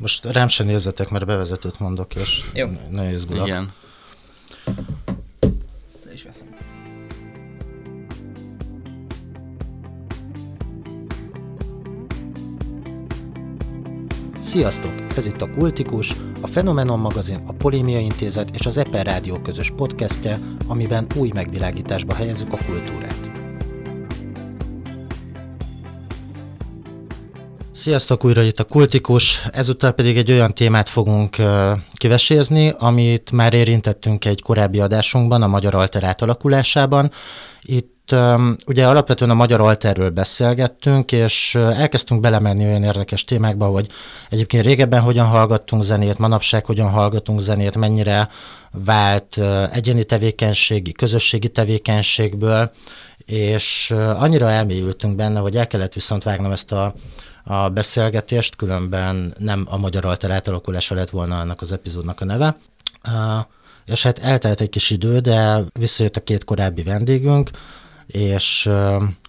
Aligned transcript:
Most 0.00 0.24
rám 0.24 0.48
se 0.48 0.64
nézzetek, 0.64 1.10
mert 1.10 1.26
bevezetőt 1.26 1.78
mondok, 1.78 2.14
és 2.14 2.42
Jó. 2.54 2.68
nagyon 2.90 3.12
izgulok. 3.12 3.46
Igen. 3.46 3.72
Le 6.04 6.12
is 6.12 6.22
veszem. 6.22 6.46
Sziasztok! 14.44 14.92
Ez 15.16 15.26
itt 15.26 15.42
a 15.42 15.50
Kultikus, 15.50 16.16
a 16.42 16.46
Fenomenon 16.46 16.98
magazin, 16.98 17.42
a 17.46 17.52
Polémia 17.52 17.98
Intézet 17.98 18.56
és 18.56 18.66
az 18.66 18.76
Eper 18.76 19.06
Rádió 19.06 19.38
közös 19.38 19.70
podcastje, 19.70 20.38
amiben 20.66 21.06
új 21.16 21.30
megvilágításba 21.34 22.14
helyezzük 22.14 22.52
a 22.52 22.58
kultúrát. 22.66 23.29
Sziasztok, 27.80 28.24
újra 28.24 28.42
itt 28.42 28.58
a 28.60 28.64
Kultikus, 28.64 29.46
ezúttal 29.52 29.92
pedig 29.92 30.16
egy 30.16 30.30
olyan 30.30 30.54
témát 30.54 30.88
fogunk 30.88 31.36
kivesézni, 31.94 32.74
amit 32.78 33.30
már 33.32 33.54
érintettünk 33.54 34.24
egy 34.24 34.42
korábbi 34.42 34.80
adásunkban, 34.80 35.42
a 35.42 35.46
Magyar 35.46 35.74
Alterát 35.74 36.22
alakulásában. 36.22 37.10
Itt 37.62 38.14
ugye 38.66 38.86
alapvetően 38.86 39.30
a 39.30 39.34
Magyar 39.34 39.60
Alterről 39.60 40.10
beszélgettünk, 40.10 41.12
és 41.12 41.54
elkezdtünk 41.54 42.20
belemenni 42.20 42.64
olyan 42.64 42.82
érdekes 42.82 43.24
témákba, 43.24 43.66
hogy 43.66 43.86
egyébként 44.30 44.64
régebben 44.64 45.00
hogyan 45.00 45.26
hallgattunk 45.26 45.82
zenét, 45.82 46.18
manapság 46.18 46.64
hogyan 46.64 46.90
hallgatunk 46.90 47.40
zenét, 47.40 47.76
mennyire 47.76 48.28
vált 48.84 49.38
egyéni 49.72 50.04
tevékenységi, 50.04 50.92
közösségi 50.92 51.48
tevékenységből, 51.48 52.70
és 53.26 53.94
annyira 54.18 54.50
elmélyültünk 54.50 55.16
benne, 55.16 55.40
hogy 55.40 55.56
el 55.56 55.66
kellett 55.66 55.92
viszont 55.92 56.22
vágnom 56.22 56.52
ezt 56.52 56.72
a 56.72 56.94
a 57.44 57.68
beszélgetést, 57.68 58.56
különben 58.56 59.34
nem 59.38 59.66
a 59.70 59.76
magyar 59.76 60.04
alter 60.04 60.30
átalakulása 60.30 60.94
lett 60.94 61.10
volna 61.10 61.40
annak 61.40 61.60
az 61.60 61.72
epizódnak 61.72 62.20
a 62.20 62.24
neve. 62.24 62.56
És 63.84 64.02
hát 64.02 64.18
eltelt 64.18 64.60
egy 64.60 64.68
kis 64.68 64.90
idő, 64.90 65.18
de 65.18 65.60
visszajött 65.72 66.16
a 66.16 66.22
két 66.22 66.44
korábbi 66.44 66.82
vendégünk, 66.82 67.50
és 68.06 68.70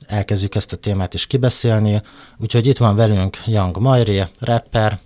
elkezdjük 0.08 0.56
ezt 0.56 0.74
a 0.74 0.76
témát 0.76 1.14
is 1.14 1.28
kibeszélni. 1.28 2.02
Úgyhogy 2.38 2.68
itt 2.68 2.78
van 2.78 2.96
velünk 2.96 3.38
Young 3.46 3.78
Majri, 3.78 4.24
rapper, 4.40 5.00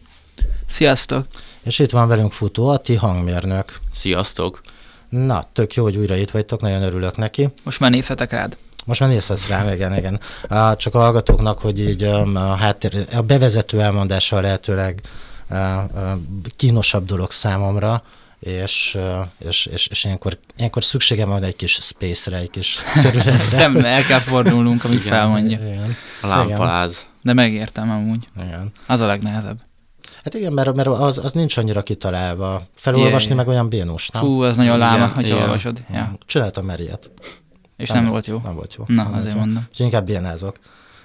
Sziasztok! 0.68 1.28
és 1.64 1.80
itt 1.80 1.92
van 1.92 2.08
velünk 2.08 2.32
Futó 2.32 2.68
Ati, 2.68 2.96
hangmérnök. 2.96 3.80
Sziasztok! 3.94 4.62
Na, 5.10 5.48
tök 5.54 5.74
jó, 5.74 5.84
hogy 5.84 5.98
újra 5.98 6.16
itt 6.16 6.32
vagytok, 6.32 6.62
nagyon 6.62 6.82
örülök 6.82 7.18
neki. 7.18 7.48
Most 7.64 7.80
már 7.80 7.92
nézhetek 7.92 8.32
rád. 8.32 8.58
Most 8.86 9.00
már 9.00 9.10
nézhetsz 9.10 9.48
rám, 9.48 9.74
igen, 9.74 9.98
igen. 9.98 10.20
Csak 10.78 10.96
a 10.96 11.00
hallgatóknak, 11.00 11.60
hogy 11.60 11.80
így 11.80 12.04
um, 12.04 12.36
a, 12.36 12.56
háttér, 12.56 13.08
a 13.16 13.22
bevezető 13.22 13.82
elmondása 13.82 14.42
lehetőleg 14.42 15.02
uh, 15.50 15.58
uh, 15.94 16.12
kínosabb 16.56 17.06
dolog 17.06 17.32
számomra, 17.32 18.04
és, 18.40 18.96
uh, 18.98 19.26
és, 19.48 19.66
és, 19.66 19.88
és 19.88 20.04
ilyenkor, 20.04 20.38
ilyenkor 20.58 20.84
szükségem 20.84 21.30
van 21.30 21.44
egy 21.44 21.56
kis 21.56 21.72
space-re, 21.72 22.38
egy 22.38 22.50
kis 22.50 22.78
területre. 23.02 23.58
Nem, 23.58 23.86
el 23.86 24.04
kell 24.04 24.20
fordulnunk, 24.20 24.84
amíg 24.84 25.00
Igen. 25.00 25.14
felmondja. 25.14 25.58
Igen, 25.58 25.96
A 26.22 26.28
lámpaláz. 26.28 27.06
De 27.22 27.34
megértem 27.34 27.92
amúgy. 27.92 28.28
igen. 28.44 28.72
Az 28.88 29.00
a 29.00 29.06
legnehezebb. 29.06 29.58
Hát 30.24 30.34
igen, 30.34 30.54
mert, 30.54 30.76
mert 30.76 30.88
az, 30.88 31.18
az 31.18 31.32
nincs 31.32 31.58
annyira 31.58 31.84
kitalálva. 31.84 32.62
Felolvasni 32.76 33.26
Igen. 33.26 33.38
meg 33.38 33.48
olyan 33.48 33.70
bénós, 33.70 34.10
nem? 34.10 34.22
Fú, 34.22 34.42
az 34.42 34.56
nagyon 34.56 34.78
láma, 34.78 35.14
igen. 35.18 35.38
olvasod. 35.38 35.84
Ja. 35.94 36.18
Csináltam 36.26 36.66
már 36.66 36.80
ilyet. 36.80 37.10
És 37.78 37.90
nem 37.90 38.08
volt 38.08 38.26
jó. 38.26 38.42
Nem 38.44 38.56
volt 38.56 38.76
jó. 38.76 38.84
Na, 38.88 39.04
nem 39.04 39.14
azért 39.14 39.34
jó. 39.34 39.40
mondom. 39.40 39.64
Úgyhogy 39.70 39.86
inkább 39.86 40.06
bénázok. 40.06 40.60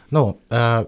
No, 0.09 0.33
uh, 0.51 0.87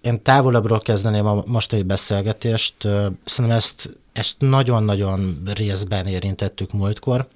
én 0.00 0.22
távolabbról 0.22 0.80
kezdeném 0.80 1.26
a 1.26 1.42
mostani 1.46 1.82
beszélgetést. 1.82 2.84
Uh, 2.84 3.06
szerintem 3.24 3.58
ezt, 3.58 3.90
ezt 4.12 4.34
nagyon-nagyon 4.38 5.42
részben 5.54 6.06
érintettük 6.06 6.72
múltkor. 6.72 7.28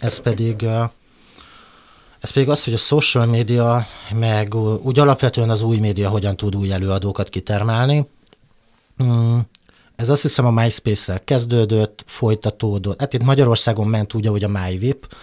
Ez 0.00 0.18
pedig, 0.18 0.62
uh, 0.62 0.84
ez 2.20 2.30
pedig 2.30 2.48
az, 2.48 2.64
hogy 2.64 2.72
a 2.72 2.78
social 2.78 3.26
media, 3.26 3.86
meg 4.14 4.54
úgy 4.82 4.98
alapvetően 4.98 5.50
az 5.50 5.62
új 5.62 5.78
média 5.78 6.08
hogyan 6.08 6.36
tud 6.36 6.56
új 6.56 6.72
előadókat 6.72 7.28
kitermelni. 7.28 8.08
Mm, 9.04 9.38
ez 9.96 10.08
azt 10.08 10.22
hiszem 10.22 10.46
a 10.46 10.50
MySpace-szel 10.50 11.24
kezdődött, 11.24 12.04
folytatódott. 12.06 13.00
Hát 13.00 13.12
itt 13.12 13.22
Magyarországon 13.22 13.86
ment 13.86 14.14
úgy, 14.14 14.26
ahogy 14.26 14.44
a 14.44 14.48
MyVip, 14.48 15.14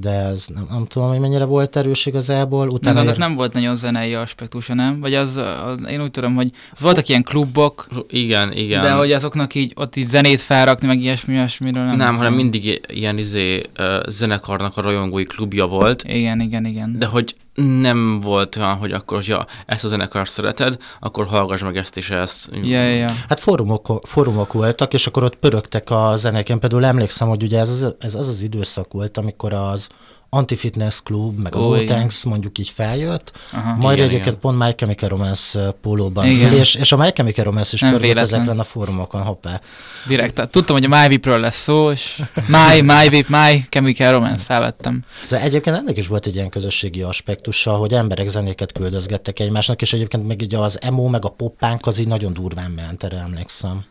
de 0.00 0.10
ez 0.10 0.46
nem, 0.54 0.66
nem 0.70 0.86
tudom, 0.86 1.08
hogy 1.08 1.18
mennyire 1.20 1.44
volt 1.44 1.76
erős 1.76 2.06
igazából. 2.06 2.68
Utána 2.68 3.00
annak 3.00 3.12
ér- 3.12 3.18
nem 3.18 3.34
volt 3.34 3.52
nagyon 3.52 3.76
zenei 3.76 4.14
aspektusa, 4.14 4.74
nem? 4.74 5.00
Vagy 5.00 5.14
az, 5.14 5.36
az 5.36 5.78
én 5.88 6.02
úgy 6.02 6.10
tudom, 6.10 6.34
hogy 6.34 6.50
voltak 6.80 7.08
ilyen 7.08 7.22
klubok, 7.22 7.86
Igen, 8.08 8.52
igen. 8.52 8.82
de 8.82 8.90
hogy 8.90 9.12
azoknak 9.12 9.54
így 9.54 9.72
ott 9.74 9.96
így 9.96 10.08
zenét 10.08 10.40
felrakni, 10.40 10.86
meg 10.86 11.00
ilyesmi, 11.00 11.32
ilyesmiről 11.34 11.84
nem. 11.84 11.96
nem, 11.96 12.16
hanem 12.16 12.34
mindig 12.34 12.80
ilyen 12.88 13.18
izé, 13.18 13.62
zenekarnak 14.08 14.76
a 14.76 14.80
rajongói 14.80 15.24
klubja 15.24 15.66
volt, 15.66 16.02
Igen, 16.06 16.40
igen, 16.40 16.64
igen. 16.64 16.98
de 16.98 17.06
hogy 17.06 17.34
nem 17.56 18.20
volt 18.20 18.56
olyan, 18.56 18.76
hogy 18.76 18.92
akkor, 18.92 19.16
hogyha 19.16 19.46
ezt 19.66 19.84
a 19.84 19.88
zenekart 19.88 20.30
szereted, 20.30 20.76
akkor 21.00 21.26
hallgass 21.26 21.62
meg 21.62 21.76
ezt 21.76 21.96
és 21.96 22.10
ezt. 22.10 22.50
Ja, 22.62 22.82
ja. 22.82 23.10
Hát 23.28 23.40
fórumok, 23.40 24.00
fórumok 24.06 24.52
voltak, 24.52 24.92
és 24.94 25.06
akkor 25.06 25.24
ott 25.24 25.36
pörögtek 25.36 25.90
a 25.90 26.16
zenék. 26.16 26.48
Én 26.48 26.58
például 26.58 26.84
emlékszem, 26.84 27.28
hogy 27.28 27.42
ugye 27.42 27.58
ez 27.58 27.70
az, 27.70 27.94
ez 27.98 28.14
az 28.14 28.28
az 28.28 28.42
időszak 28.42 28.92
volt, 28.92 29.16
amikor 29.16 29.52
az 29.52 29.88
Anti-Fitness 30.36 31.02
Club, 31.02 31.38
meg 31.38 31.54
a 31.54 31.58
Go. 31.58 31.84
Tanks 31.84 32.24
mondjuk 32.24 32.58
így 32.58 32.68
feljött, 32.68 33.32
Aha. 33.52 33.74
majd 33.74 33.96
Igen, 33.96 34.08
egyébként 34.08 34.36
igen. 34.36 34.40
pont 34.40 34.58
My 34.58 34.74
Chemical 34.74 35.08
Romance 35.08 35.60
uh, 35.60 35.68
pólóban 35.80 36.26
Igen. 36.26 36.52
és, 36.52 36.74
és 36.74 36.92
a 36.92 36.96
My 36.96 37.10
Chemical 37.10 37.44
Romance 37.44 37.70
is 37.72 37.80
véletlen. 37.80 38.16
ezekren 38.16 38.58
a 38.58 38.64
fórumokon, 38.64 39.22
hoppá. 39.22 39.60
Direkt. 40.06 40.48
Tudtam, 40.50 40.76
hogy 40.76 40.86
a 40.90 41.00
MyVip-ről 41.00 41.38
lesz 41.38 41.62
szó, 41.62 41.90
és 41.90 42.22
My, 42.46 42.80
MyVip, 42.80 43.28
My, 43.28 43.66
Chemical 43.68 44.12
Romance 44.12 44.44
felvettem. 44.44 45.04
De 45.28 45.40
egyébként 45.40 45.76
ennek 45.76 45.96
is 45.96 46.06
volt 46.06 46.26
egy 46.26 46.34
ilyen 46.34 46.48
közösségi 46.48 47.02
aspektusa, 47.02 47.76
hogy 47.76 47.92
emberek 47.92 48.28
zenéket 48.28 48.72
küldözgettek 48.72 49.40
egymásnak, 49.40 49.82
és 49.82 49.92
egyébként 49.92 50.26
meg 50.26 50.42
így 50.42 50.54
az 50.54 50.78
emo, 50.82 51.08
meg 51.08 51.24
a 51.24 51.28
poppánk 51.28 51.86
az 51.86 51.98
így 51.98 52.08
nagyon 52.08 52.32
durván 52.32 52.70
ment, 52.70 53.04
erre 53.04 53.16
emlékszem. 53.18 53.84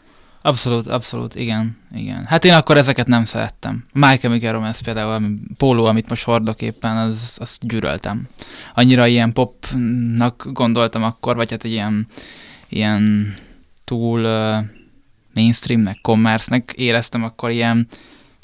Abszolút, 0.46 0.88
abszolút, 0.88 1.36
igen, 1.36 1.78
igen. 1.96 2.26
Hát 2.26 2.46
én 2.46 2.54
akkor 2.54 2.78
ezeket 2.78 3.08
nem 3.08 3.26
szerettem. 3.26 3.86
My 3.94 4.18
Chemical 4.18 4.52
Romance 4.52 4.84
például, 4.84 5.12
ami 5.12 5.28
póló, 5.58 5.86
amit 5.86 6.10
most 6.10 6.24
hordok 6.24 6.62
éppen, 6.62 6.98
az, 6.98 7.38
azt 7.40 7.68
gyűröltem. 7.68 8.28
Annyira 8.74 9.08
ilyen 9.08 9.34
popnak 9.34 10.48
gondoltam 10.52 11.04
akkor, 11.04 11.36
vagy 11.36 11.52
hát 11.52 11.64
egy 11.64 11.72
ilyen, 11.72 12.08
ilyen 12.70 13.34
túl 13.84 14.20
uh, 14.24 14.56
mainstreamnek, 15.34 15.98
commerce-nek 16.02 16.74
éreztem 16.76 17.24
akkor 17.24 17.52
ilyen, 17.52 17.88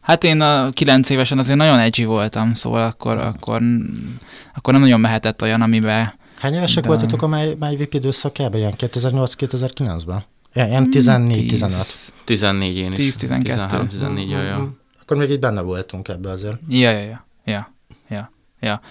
Hát 0.02 0.24
én 0.24 0.42
a 0.42 0.72
kilenc 0.72 1.10
évesen 1.10 1.38
azért 1.38 1.58
nagyon 1.58 1.80
edgy 1.80 2.06
voltam, 2.06 2.54
szóval 2.54 2.84
akkor, 2.84 3.18
akkor, 3.18 3.62
akkor 4.54 4.74
nem 4.74 4.82
nagyon 4.82 5.00
mehetett 5.00 5.42
olyan, 5.42 5.62
amiben 5.62 6.14
Hány 6.40 6.54
évesek 6.54 6.84
De- 6.84 6.90
voltatok 6.90 7.22
a 7.22 7.28
My, 7.28 7.56
My 7.60 7.76
VIP 7.76 7.94
időszakában? 7.94 8.60
Ilyen 8.60 8.74
2008-2009-ben? 8.78 10.24
Ilyen, 10.54 10.68
ilyen 10.68 10.84
Hmm, 10.84 10.92
14-15. 10.92 11.86
14 12.24 12.78
én 12.78 12.92
is. 12.92 13.16
10-12. 13.16 13.42
13-14, 13.44 14.30
jaj, 14.30 14.46
jaj. 14.46 14.60
Akkor 15.02 15.18
még 15.18 15.30
így 15.30 15.40
benne 15.40 15.62
voltunk 15.62 16.08
ebbe 16.08 16.30
azért. 16.30 16.60
Ja, 16.68 16.92
ja, 16.92 17.00
ja, 17.00 17.26
ja, 17.46 17.72
ja, 18.10 18.32
ja. 18.60 18.82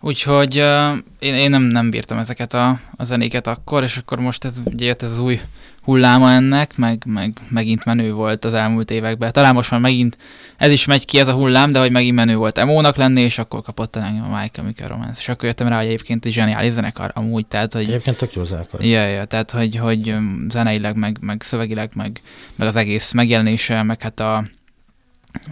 Úgyhogy 0.00 0.60
uh, 0.60 0.98
én, 1.18 1.34
én 1.34 1.50
nem, 1.50 1.62
nem 1.62 1.90
bírtam 1.90 2.18
ezeket 2.18 2.54
a, 2.54 2.80
a 2.96 3.04
zenéket 3.04 3.46
akkor, 3.46 3.82
és 3.82 3.96
akkor 3.96 4.20
most 4.20 4.44
ez, 4.44 4.60
ugye 4.64 4.86
jött 4.86 5.02
ez 5.02 5.10
az 5.10 5.18
új 5.18 5.40
hulláma 5.86 6.32
ennek, 6.32 6.76
meg, 6.76 7.02
meg 7.06 7.32
megint 7.48 7.84
menő 7.84 8.12
volt 8.12 8.44
az 8.44 8.54
elmúlt 8.54 8.90
években. 8.90 9.32
Talán 9.32 9.54
most 9.54 9.70
már 9.70 9.80
megint 9.80 10.16
ez 10.56 10.72
is 10.72 10.84
megy 10.84 11.04
ki 11.04 11.18
ez 11.18 11.28
a 11.28 11.32
hullám, 11.32 11.72
de 11.72 11.78
hogy 11.78 11.90
megint 11.90 12.14
menő 12.14 12.36
volt 12.36 12.58
emónak 12.58 12.96
lenni, 12.96 13.20
és 13.20 13.38
akkor 13.38 13.62
kapott 13.62 13.96
engem 13.96 14.32
a 14.32 14.40
My 14.40 14.48
Chemical 14.48 14.88
Romance. 14.88 15.20
És 15.20 15.28
akkor 15.28 15.44
jöttem 15.44 15.68
rá, 15.68 15.76
hogy 15.76 15.86
egyébként 15.86 16.24
egy 16.24 16.32
zseniális 16.32 16.72
zenekar 16.72 17.10
amúgy, 17.14 17.46
tehát 17.46 17.72
hogy 17.72 17.82
Egyébként 17.82 18.16
tök 18.16 18.32
jó 18.32 18.44
zenekar. 18.44 18.84
Ja, 18.84 19.06
ja, 19.06 19.24
tehát 19.24 19.50
hogy, 19.50 19.76
hogy 19.76 20.08
öm, 20.08 20.46
zeneileg, 20.50 20.96
meg, 20.96 21.18
meg 21.20 21.42
szövegileg, 21.42 21.90
meg, 21.94 22.20
meg 22.54 22.68
az 22.68 22.76
egész 22.76 23.12
megjelenése, 23.12 23.82
meg 23.82 24.02
hát 24.02 24.20
a, 24.20 24.36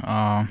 a 0.03 0.45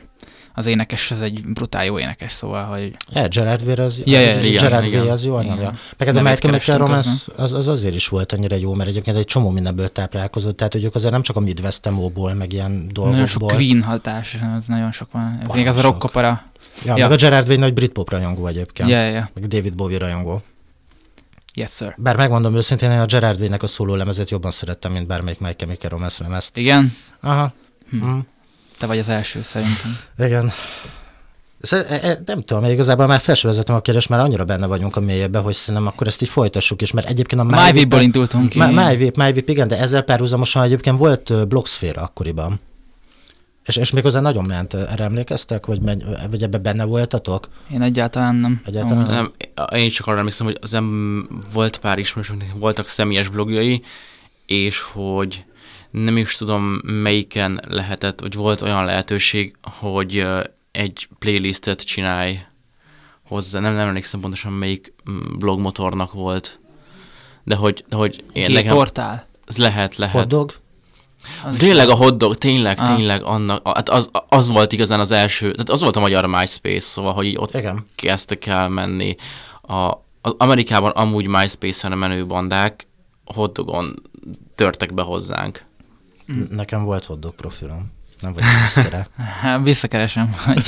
az 0.53 0.65
énekes, 0.65 1.11
az 1.11 1.21
egy 1.21 1.41
brutál 1.45 1.85
jó 1.85 1.99
énekes, 1.99 2.31
szóval, 2.31 2.63
hogy 2.65 2.95
Ja, 3.13 3.27
Gerard 3.27 3.61
Way 3.65 3.85
az, 3.85 4.01
ja, 4.05 4.19
az- 4.19 4.37
igen, 4.43 4.61
Gerard 4.61 4.85
igen. 4.85 5.07
Az 5.09 5.25
jó 5.25 5.39
Igen. 5.39 5.51
anyagja. 5.51 5.73
Meg 5.97 6.07
ez 6.07 6.15
a 6.15 6.33
kerestem 6.35 6.77
Romance 6.77 7.09
az, 7.35 7.53
az 7.53 7.67
azért 7.67 7.95
is 7.95 8.07
volt 8.07 8.31
annyira 8.31 8.55
jó, 8.55 8.73
mert 8.73 8.89
egyébként 8.89 9.17
egy 9.17 9.25
csomó 9.25 9.49
mindenből 9.49 9.91
táplálkozott, 9.91 10.57
tehát 10.57 10.73
hogy 10.73 10.83
ők 10.83 10.95
azért 10.95 11.11
nem 11.11 11.21
csak 11.21 11.35
a 11.35 11.39
Midwest 11.39 11.85
emóból, 11.85 12.33
meg 12.33 12.53
ilyen 12.53 12.71
nagyon 12.93 13.25
sok 13.25 13.39
dolgokból. 13.39 13.65
green 13.67 13.83
hatás, 13.83 14.37
az 14.57 14.65
nagyon 14.67 14.91
sok 14.91 15.11
van. 15.11 15.39
Ez 15.47 15.53
még 15.55 15.67
az 15.67 15.77
a 15.77 15.81
rockopera. 15.81 16.41
Ja, 16.85 16.97
Ja. 16.97 17.07
meg 17.07 17.11
a 17.11 17.19
Gerard 17.21 17.47
Way 17.47 17.57
nagy 17.57 17.73
britpop 17.73 18.09
rajongó 18.09 18.47
egyébként. 18.47 18.89
Ja, 18.89 19.01
ja. 19.09 19.29
Meg 19.33 19.47
David 19.47 19.75
Bowie 19.75 19.97
rajongó. 19.97 20.41
Yes, 21.55 21.71
sir. 21.71 21.93
Bár 21.97 22.15
megmondom 22.15 22.55
őszintén, 22.55 22.91
én 22.91 22.99
a 22.99 23.05
Gerard 23.05 23.39
Way-nek 23.39 23.63
a 23.63 23.67
szóló 23.67 23.95
lemezét 23.95 24.29
jobban 24.29 24.51
szerettem, 24.51 24.91
mint 24.91 25.07
bármelyik 25.07 25.39
My 25.39 25.51
Chemical 25.53 25.89
Romance 25.89 26.23
lemezt. 26.23 26.57
Igen? 26.57 26.93
Aha. 27.21 27.53
Hm. 27.89 27.97
Hm. 27.99 28.19
Te 28.83 28.89
vagy 28.89 28.99
az 28.99 29.09
első, 29.09 29.41
szerintem. 29.43 29.97
Igen. 30.17 30.51
E- 31.69 31.99
e- 32.01 32.19
Nem 32.25 32.39
tudom, 32.39 32.63
igazából 32.63 33.07
már 33.07 33.19
fel 33.19 33.35
vezetem 33.41 33.75
a 33.75 33.79
kérdést, 33.79 34.09
mert 34.09 34.23
annyira 34.23 34.43
benne 34.43 34.65
vagyunk 34.65 34.95
a 34.95 34.99
mélyebben, 34.99 35.41
hogy 35.41 35.53
szerintem 35.53 35.87
akkor 35.87 36.07
ezt 36.07 36.21
így 36.21 36.29
folytassuk 36.29 36.81
is, 36.81 36.91
mert 36.91 37.07
egyébként 37.07 37.41
a 37.41 37.43
MyVip-ból 37.43 38.01
indultunk 38.01 38.49
ki. 38.49 38.59
MyVip, 38.59 39.17
MyVip, 39.17 39.49
igen, 39.49 39.67
de 39.67 39.77
ezzel 39.79 40.01
párhuzamosan 40.01 40.63
egyébként 40.63 40.97
volt 40.97 41.47
blogszféra 41.47 42.01
akkoriban. 42.01 42.59
És, 43.65 43.75
és 43.75 43.91
méghozzá 43.91 44.19
nagyon 44.19 44.45
ment, 44.45 44.73
erre 44.73 45.03
emlékeztek, 45.03 45.65
vagy, 45.65 45.81
megy, 45.81 46.03
vagy 46.29 46.43
ebbe 46.43 46.57
benne 46.57 46.83
voltatok? 46.83 47.47
Én 47.71 47.81
egyáltalán 47.81 48.35
nem. 48.35 48.61
Egyáltalán 48.65 49.03
Amúgy. 49.03 49.13
Nem, 49.55 49.79
én 49.79 49.89
csak 49.89 50.07
arra 50.07 50.17
emlékszem, 50.17 50.45
hogy 50.45 50.57
az 50.61 50.73
em, 50.73 51.27
volt 51.53 51.77
pár 51.77 51.97
ismerősöknek, 51.97 52.53
voltak 52.55 52.87
személyes 52.87 53.27
blogjai, 53.27 53.83
és 54.45 54.79
hogy 54.79 55.43
nem 55.93 56.17
is 56.17 56.35
tudom 56.35 56.81
melyiken 56.83 57.61
lehetett, 57.67 58.19
hogy 58.19 58.33
volt 58.33 58.61
olyan 58.61 58.85
lehetőség, 58.85 59.55
hogy 59.61 60.25
egy 60.71 61.07
playlistet 61.19 61.81
csinálj 61.81 62.39
hozzá, 63.27 63.59
nem, 63.59 63.73
nem 63.73 63.87
emlékszem 63.87 64.19
pontosan 64.19 64.51
melyik 64.51 64.93
mm, 65.09 65.37
blogmotornak 65.37 66.13
volt, 66.13 66.59
de 67.43 67.55
hogy, 67.55 67.85
de 67.89 67.95
hogy 67.95 68.23
én 68.33 68.45
Két 68.45 68.55
nekem, 68.55 68.75
portál. 68.75 69.27
ez 69.45 69.57
lehet, 69.57 69.95
lehet. 69.95 70.33
Az 70.33 71.53
is 71.53 71.57
Tényleg 71.57 71.89
a 71.89 71.95
hotdog, 71.95 72.37
tényleg, 72.37 72.79
Ah. 72.79 72.95
tényleg 72.95 73.23
annak, 73.23 73.67
hát 73.75 73.89
az, 73.89 74.09
az 74.27 74.47
volt 74.47 74.71
igazán 74.71 74.99
az 74.99 75.11
első, 75.11 75.51
tehát 75.51 75.69
az 75.69 75.81
volt 75.81 75.95
a 75.95 75.99
magyar 75.99 76.25
MySpace, 76.25 76.79
szóval, 76.79 77.13
hogy 77.13 77.25
így 77.25 77.37
ott 77.37 77.53
Igen. 77.53 77.87
kezdtek 77.95 78.45
el 78.45 78.69
menni. 78.69 79.15
A, 79.61 79.91
az 80.21 80.33
Amerikában 80.37 80.91
amúgy 80.91 81.27
MySpace-en 81.27 81.91
a 81.91 81.95
menő 81.95 82.25
bandák 82.25 82.87
hotdogon 83.25 84.01
törtek 84.55 84.93
be 84.93 85.01
hozzánk. 85.01 85.63
Nekem 86.49 86.83
volt 86.83 87.05
hotdog 87.05 87.35
profilom. 87.35 87.91
Nem 88.21 88.33
vagy 88.33 88.43
büszkere. 88.61 89.07
Hát, 89.41 89.63
visszakeresem. 89.63 90.35
hogy- 90.45 90.67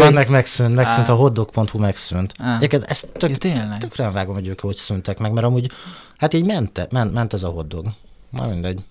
jégnek 0.00 0.28
megszűnt, 0.28 0.74
megszűnt, 0.74 1.08
a 1.08 1.14
hotdog.hu 1.14 1.78
megszűnt. 1.78 2.34
Egyébként 2.56 2.82
ezt 2.82 3.08
Ja, 3.12 3.18
tök, 3.18 3.36
tényleg. 3.36 3.78
tökre 3.78 4.10
vágom, 4.10 4.34
hogy 4.34 4.46
ők 4.48 4.60
hogy 4.60 4.76
szűntek 4.76 5.18
meg, 5.18 5.32
mert 5.32 5.46
amúgy, 5.46 5.70
hát 6.16 6.32
így 6.34 6.46
ment, 6.46 6.88
ment, 6.90 7.12
ment 7.12 7.32
ez 7.32 7.42
a 7.42 7.48
hotdog. 7.48 7.86
Na 8.30 8.46
mindegy. 8.46 8.82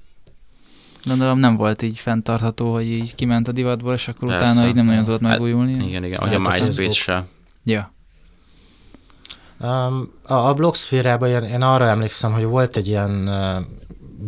Gondolom 1.04 1.40
nem 1.40 1.56
volt 1.56 1.82
így 1.82 1.98
fenntartható, 2.00 2.74
hogy 2.74 2.86
így 2.86 3.16
kiment 3.16 3.48
a 3.48 3.52
divatból, 3.52 3.94
és 3.94 4.08
akkor 4.08 4.28
Persze. 4.30 4.44
utána 4.52 4.68
így 4.68 4.76
nem 4.76 4.86
nagyon 4.86 5.04
tudott 5.04 5.22
Hát, 5.22 5.30
megújulni. 5.30 5.86
Igen, 5.88 6.04
igen, 6.04 6.20
hogy 6.20 6.30
Hát 6.30 6.46
a 6.46 6.50
MySpace 6.50 6.94
se. 6.94 7.26
Ja. 7.64 7.94
Um, 9.60 10.12
a, 10.28 10.34
a 10.34 10.54
blogszférában 10.54 11.30
én, 11.30 11.44
én 11.44 11.62
arra 11.62 11.88
emlékszem, 11.88 12.32
hogy 12.32 12.44
volt 12.44 12.78
egy 12.78 12.88
ilyen 12.88 13.28
uh, 13.28 13.64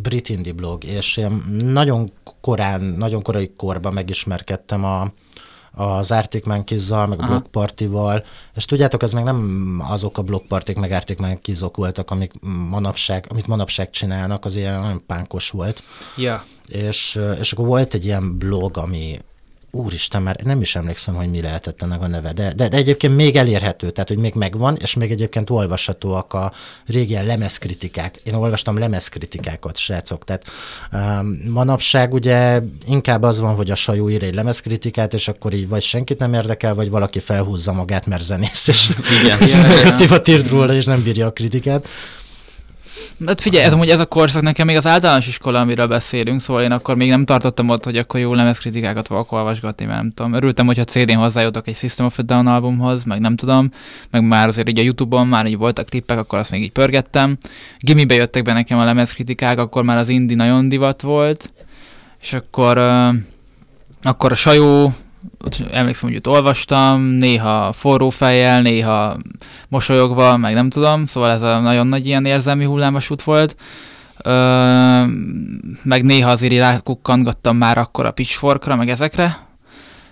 brit 0.01 0.29
indie 0.29 0.53
blog, 0.53 0.83
és 0.83 1.17
én 1.17 1.43
nagyon 1.65 2.11
korán, 2.41 2.81
nagyon 2.81 3.21
korai 3.21 3.53
korban 3.57 3.93
megismerkedtem 3.93 4.83
a, 4.83 5.11
az 5.71 6.11
Arctic 6.11 6.45
Monkeys-zal, 6.45 7.07
meg 7.07 7.19
a 7.19 7.21
Aha. 7.21 7.31
blogpartival, 7.31 8.23
és 8.55 8.65
tudjátok, 8.65 9.03
ez 9.03 9.11
meg 9.11 9.23
nem 9.23 9.77
azok 9.89 10.17
a 10.17 10.21
blogpartik, 10.21 10.77
meg 10.77 10.91
Arctic 10.91 11.19
Monkeys-ok 11.19 11.77
voltak, 11.77 12.11
amik 12.11 12.31
manapság, 12.69 13.25
amit 13.29 13.47
manapság 13.47 13.89
csinálnak, 13.89 14.45
az 14.45 14.55
ilyen 14.55 14.79
nagyon 14.79 15.05
pánkos 15.05 15.49
volt. 15.49 15.83
Ja. 16.17 16.43
És, 16.67 17.19
és 17.39 17.53
akkor 17.53 17.65
volt 17.65 17.93
egy 17.93 18.05
ilyen 18.05 18.37
blog, 18.37 18.77
ami 18.77 19.19
úristen, 19.75 20.21
már 20.21 20.35
nem 20.43 20.61
is 20.61 20.75
emlékszem, 20.75 21.15
hogy 21.15 21.29
mi 21.29 21.41
lehetett 21.41 21.81
ennek 21.81 22.01
a 22.01 22.07
neve, 22.07 22.33
de, 22.33 22.53
de, 22.53 22.67
de 22.67 22.77
egyébként 22.77 23.15
még 23.15 23.35
elérhető, 23.35 23.89
tehát 23.89 24.07
hogy 24.09 24.17
még 24.17 24.33
megvan, 24.33 24.77
és 24.81 24.93
még 24.93 25.11
egyébként 25.11 25.49
olvashatóak 25.49 26.33
a 26.33 26.51
régi 26.85 27.15
ilyen 27.15 27.25
lemezkritikák. 27.25 28.19
Én 28.23 28.33
olvastam 28.33 28.77
lemezkritikákat, 28.77 29.77
srácok, 29.77 30.23
tehát 30.23 30.43
um, 30.91 31.39
manapság 31.49 32.13
ugye 32.13 32.61
inkább 32.85 33.23
az 33.23 33.39
van, 33.39 33.55
hogy 33.55 33.71
a 33.71 33.75
sajó 33.75 34.09
ír 34.09 34.23
egy 34.23 34.35
lemezkritikát, 34.35 35.13
és 35.13 35.27
akkor 35.27 35.53
így 35.53 35.67
vagy 35.67 35.81
senkit 35.81 36.19
nem 36.19 36.33
érdekel, 36.33 36.75
vagy 36.75 36.89
valaki 36.89 37.19
felhúzza 37.19 37.73
magát, 37.73 38.05
mert 38.05 38.23
zenész, 38.23 38.67
és 38.67 38.89
Igen. 39.23 39.65
Aktívat 39.85 40.27
írt 40.27 40.47
róla, 40.47 40.73
és 40.73 40.85
nem 40.85 41.03
bírja 41.03 41.25
a 41.25 41.33
kritikát. 41.33 41.87
Hát 43.25 43.41
figyelj, 43.41 43.65
ez 43.65 43.73
amúgy 43.73 43.89
ez 43.89 43.99
a 43.99 44.05
korszak 44.05 44.41
nekem 44.41 44.65
még 44.65 44.75
az 44.75 44.87
általános 44.87 45.27
iskola, 45.27 45.59
amiről 45.59 45.87
beszélünk, 45.87 46.41
szóval 46.41 46.63
én 46.63 46.71
akkor 46.71 46.95
még 46.95 47.09
nem 47.09 47.25
tartottam 47.25 47.69
ott, 47.69 47.83
hogy 47.83 47.97
akkor 47.97 48.19
jó 48.19 48.33
lemezkritikákat 48.33 49.07
fogok 49.07 49.31
olvasgatni, 49.31 49.85
mert 49.85 50.01
nem 50.01 50.11
tudom. 50.13 50.33
Örültem, 50.33 50.65
hogyha 50.65 50.83
CD-n 50.83 51.15
hozzájutok 51.15 51.67
egy 51.67 51.75
System 51.75 52.05
of 52.05 52.19
a 52.19 52.21
Down 52.21 52.47
albumhoz, 52.47 53.03
meg 53.03 53.19
nem 53.19 53.35
tudom, 53.35 53.71
meg 54.11 54.23
már 54.23 54.47
azért 54.47 54.69
így 54.69 54.79
a 54.79 54.83
Youtube-on 54.83 55.27
már 55.27 55.45
így 55.45 55.57
voltak 55.57 55.85
klippek, 55.85 56.17
akkor 56.17 56.39
azt 56.39 56.51
még 56.51 56.61
így 56.61 56.71
pörgettem. 56.71 57.37
Gimibe 57.79 58.15
jöttek 58.15 58.43
be 58.43 58.53
nekem 58.53 58.77
a 58.77 58.83
lemezkritikák, 58.83 59.59
akkor 59.59 59.83
már 59.83 59.97
az 59.97 60.09
indie 60.09 60.35
nagyon 60.35 60.69
divat 60.69 61.01
volt, 61.01 61.49
és 62.21 62.33
akkor, 62.33 62.77
uh, 62.77 63.15
akkor 64.01 64.31
a 64.31 64.35
sajó, 64.35 64.93
emlékszem, 65.71 66.09
hogy 66.09 66.17
ott 66.17 66.27
olvastam, 66.27 67.01
néha 67.01 67.71
forró 67.71 68.09
fejjel, 68.09 68.61
néha 68.61 69.17
mosolyogva, 69.67 70.37
meg 70.37 70.53
nem 70.53 70.69
tudom, 70.69 71.05
szóval 71.05 71.31
ez 71.31 71.41
a 71.41 71.59
nagyon 71.59 71.87
nagy 71.87 72.05
ilyen 72.05 72.25
érzelmi 72.25 72.65
hullámvasút 72.65 73.23
volt. 73.23 73.55
Ö, 74.17 74.31
meg 75.83 76.03
néha 76.03 76.29
azért 76.31 76.57
rákukkantgattam 76.57 77.57
már 77.57 77.77
akkor 77.77 78.05
a 78.05 78.11
pitchforkra, 78.11 78.75
meg 78.75 78.89
ezekre, 78.89 79.47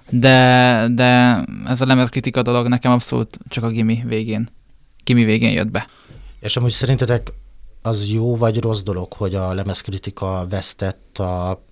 de, 0.10 0.88
de 0.92 1.44
ez 1.68 1.82
a 1.82 1.86
lemezkritika 1.86 2.42
dolog 2.42 2.68
nekem 2.68 2.92
abszolút 2.92 3.38
csak 3.48 3.64
a 3.64 3.70
gimi 3.70 4.04
végén, 4.06 4.50
gimi 5.04 5.24
végén 5.24 5.52
jött 5.52 5.72
be. 5.72 5.88
És 6.40 6.58
amúgy 6.58 6.72
szerintetek 6.72 7.34
az 7.82 8.12
jó 8.12 8.38
vagy 8.38 8.60
rossz 8.60 8.82
dolog, 8.82 9.14
hogy 9.14 9.36
a 9.36 9.54
lemezkritika 9.54 10.46
vesztett, 10.50 11.18
a, 11.20 11.64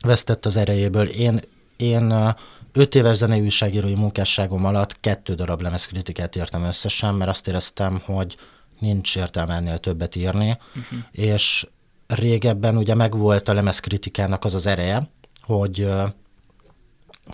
vesztett 0.00 0.46
az 0.46 0.56
erejéből? 0.56 1.06
Én, 1.06 1.40
én 1.76 2.34
öt 2.72 2.94
éves 2.94 3.16
zenei 3.16 3.40
újságírói 3.40 3.94
munkásságom 3.94 4.64
alatt 4.64 5.00
kettő 5.00 5.34
darab 5.34 5.60
lemezkritikát 5.60 6.36
írtam 6.36 6.62
összesen, 6.62 7.14
mert 7.14 7.30
azt 7.30 7.48
éreztem, 7.48 8.00
hogy 8.04 8.36
nincs 8.78 9.16
értelme 9.16 9.54
ennél 9.54 9.78
többet 9.78 10.16
írni, 10.16 10.58
uh-huh. 10.68 10.98
és 11.10 11.66
régebben 12.06 12.76
ugye 12.76 12.94
megvolt 12.94 13.48
a 13.48 13.54
lemezkritikának 13.54 14.44
az 14.44 14.54
az 14.54 14.66
ereje, 14.66 15.10
hogy 15.42 15.88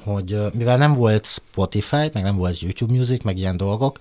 hogy 0.03 0.39
mivel 0.53 0.77
nem 0.77 0.95
volt 0.95 1.27
Spotify, 1.27 2.11
meg 2.13 2.23
nem 2.23 2.37
volt 2.37 2.61
YouTube 2.61 2.93
Music, 2.93 3.23
meg 3.23 3.39
ilyen 3.39 3.57
dolgok, 3.57 3.99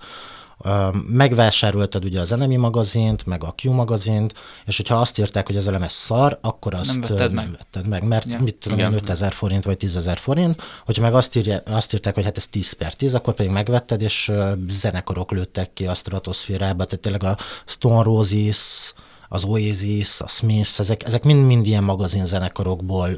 megvásároltad 1.08 2.04
ugye 2.04 2.20
a 2.20 2.24
Zenemi 2.24 2.56
magazint, 2.56 3.26
meg 3.26 3.44
a 3.44 3.54
Q 3.62 3.70
magazint, 3.72 4.34
és 4.66 4.76
hogyha 4.76 4.96
azt 5.00 5.18
írták, 5.18 5.46
hogy 5.46 5.56
ez 5.56 5.66
a 5.66 5.70
lemez 5.70 5.92
szar, 5.92 6.38
akkor 6.42 6.74
azt 6.74 6.96
vetted 7.00 7.20
ö, 7.20 7.34
meg. 7.34 7.44
nem 7.44 7.52
vetted 7.58 7.88
meg, 7.88 8.02
mert 8.04 8.30
Ja. 8.30 8.40
mit 8.40 8.54
tudom, 8.54 8.78
én, 8.78 8.92
5000 8.92 9.32
forint 9.32 9.64
vagy 9.64 9.76
10 9.76 9.96
ezer 9.96 10.18
forint, 10.18 10.62
hogyha 10.84 11.02
meg 11.02 11.14
azt, 11.14 11.36
írja, 11.36 11.58
azt 11.66 11.94
írták, 11.94 12.14
hogy 12.14 12.24
hát 12.24 12.36
ez 12.36 12.46
10 12.46 12.72
per 12.72 12.94
10, 12.94 13.14
akkor 13.14 13.34
pedig 13.34 13.50
megvetted, 13.52 14.02
és 14.02 14.32
zenekarok 14.68 15.30
lőttek 15.30 15.72
ki 15.72 15.86
a 15.86 15.94
stratoszférába, 15.94 16.84
tehát 16.84 17.00
tényleg 17.00 17.22
a 17.22 17.36
Stone 17.66 18.02
Roses, 18.02 18.92
az 19.34 19.44
Oasis, 19.44 20.20
a 20.20 20.28
Smiths, 20.28 20.78
ezek, 20.78 21.04
ezek 21.04 21.24
mind-mind 21.24 21.66
ilyen 21.66 21.84
magazinzenekarokból 21.84 23.08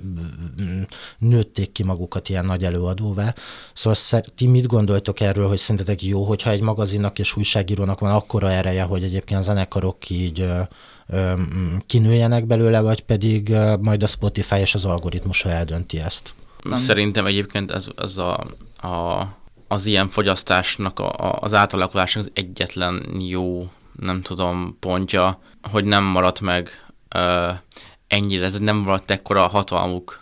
mm, 0.63 0.83
nőtték 1.19 1.73
ki 1.73 1.83
magukat 1.83 2.29
ilyen 2.29 2.45
nagy 2.45 2.64
előadóvá. 2.64 3.35
Szóval 3.73 3.95
szer- 3.95 4.33
ti 4.33 4.47
mit 4.47 4.67
gondoltok 4.67 5.21
erről, 5.21 5.49
hogy 5.49 5.59
szerintetek 5.59 6.02
jó, 6.02 6.23
hogyha 6.25 6.50
egy 6.50 6.61
magazinnak 6.61 7.19
és 7.19 7.37
újságírónak 7.37 8.00
van 8.00 8.14
akkora 8.14 8.50
ereje, 8.50 8.83
hogy 8.83 9.02
egyébként 9.02 9.40
a 9.40 9.43
zenekarok 9.43 10.11
így 10.11 10.40
ö, 10.40 10.61
ö, 11.07 11.37
mm, 11.37 11.76
kinőjenek 11.87 12.47
belőle, 12.47 12.81
vagy 12.81 13.00
pedig 13.00 13.49
ö, 13.50 13.76
majd 13.76 14.02
a 14.02 14.07
Spotify 14.07 14.57
és 14.57 14.75
az 14.75 14.85
algoritmusa 14.85 15.49
eldönti 15.49 15.99
ezt? 15.99 16.35
Nem. 16.62 16.76
Szerintem 16.76 17.26
egyébként 17.26 17.71
ez, 17.71 17.87
ez 17.97 18.19
a, 18.19 18.47
a, 18.88 19.26
az 19.69 19.87
ilyen 19.87 20.09
fogyasztásnak, 20.09 20.99
a, 20.99 21.09
a, 21.09 21.38
az 21.40 21.55
átalakulásnak 21.55 22.25
az 22.25 22.31
egyetlen 22.35 23.17
jó, 23.19 23.71
nem 24.00 24.23
tudom, 24.23 24.76
pontja, 24.81 25.40
hogy 25.70 25.85
nem 25.85 26.04
maradt 26.04 26.40
meg 26.40 26.87
ö, 27.08 27.50
ennyire, 28.06 28.44
ez 28.44 28.58
nem 28.58 28.76
maradt 28.76 29.11
ekkora 29.11 29.44
a 29.44 29.49
hatalmuk 29.49 30.20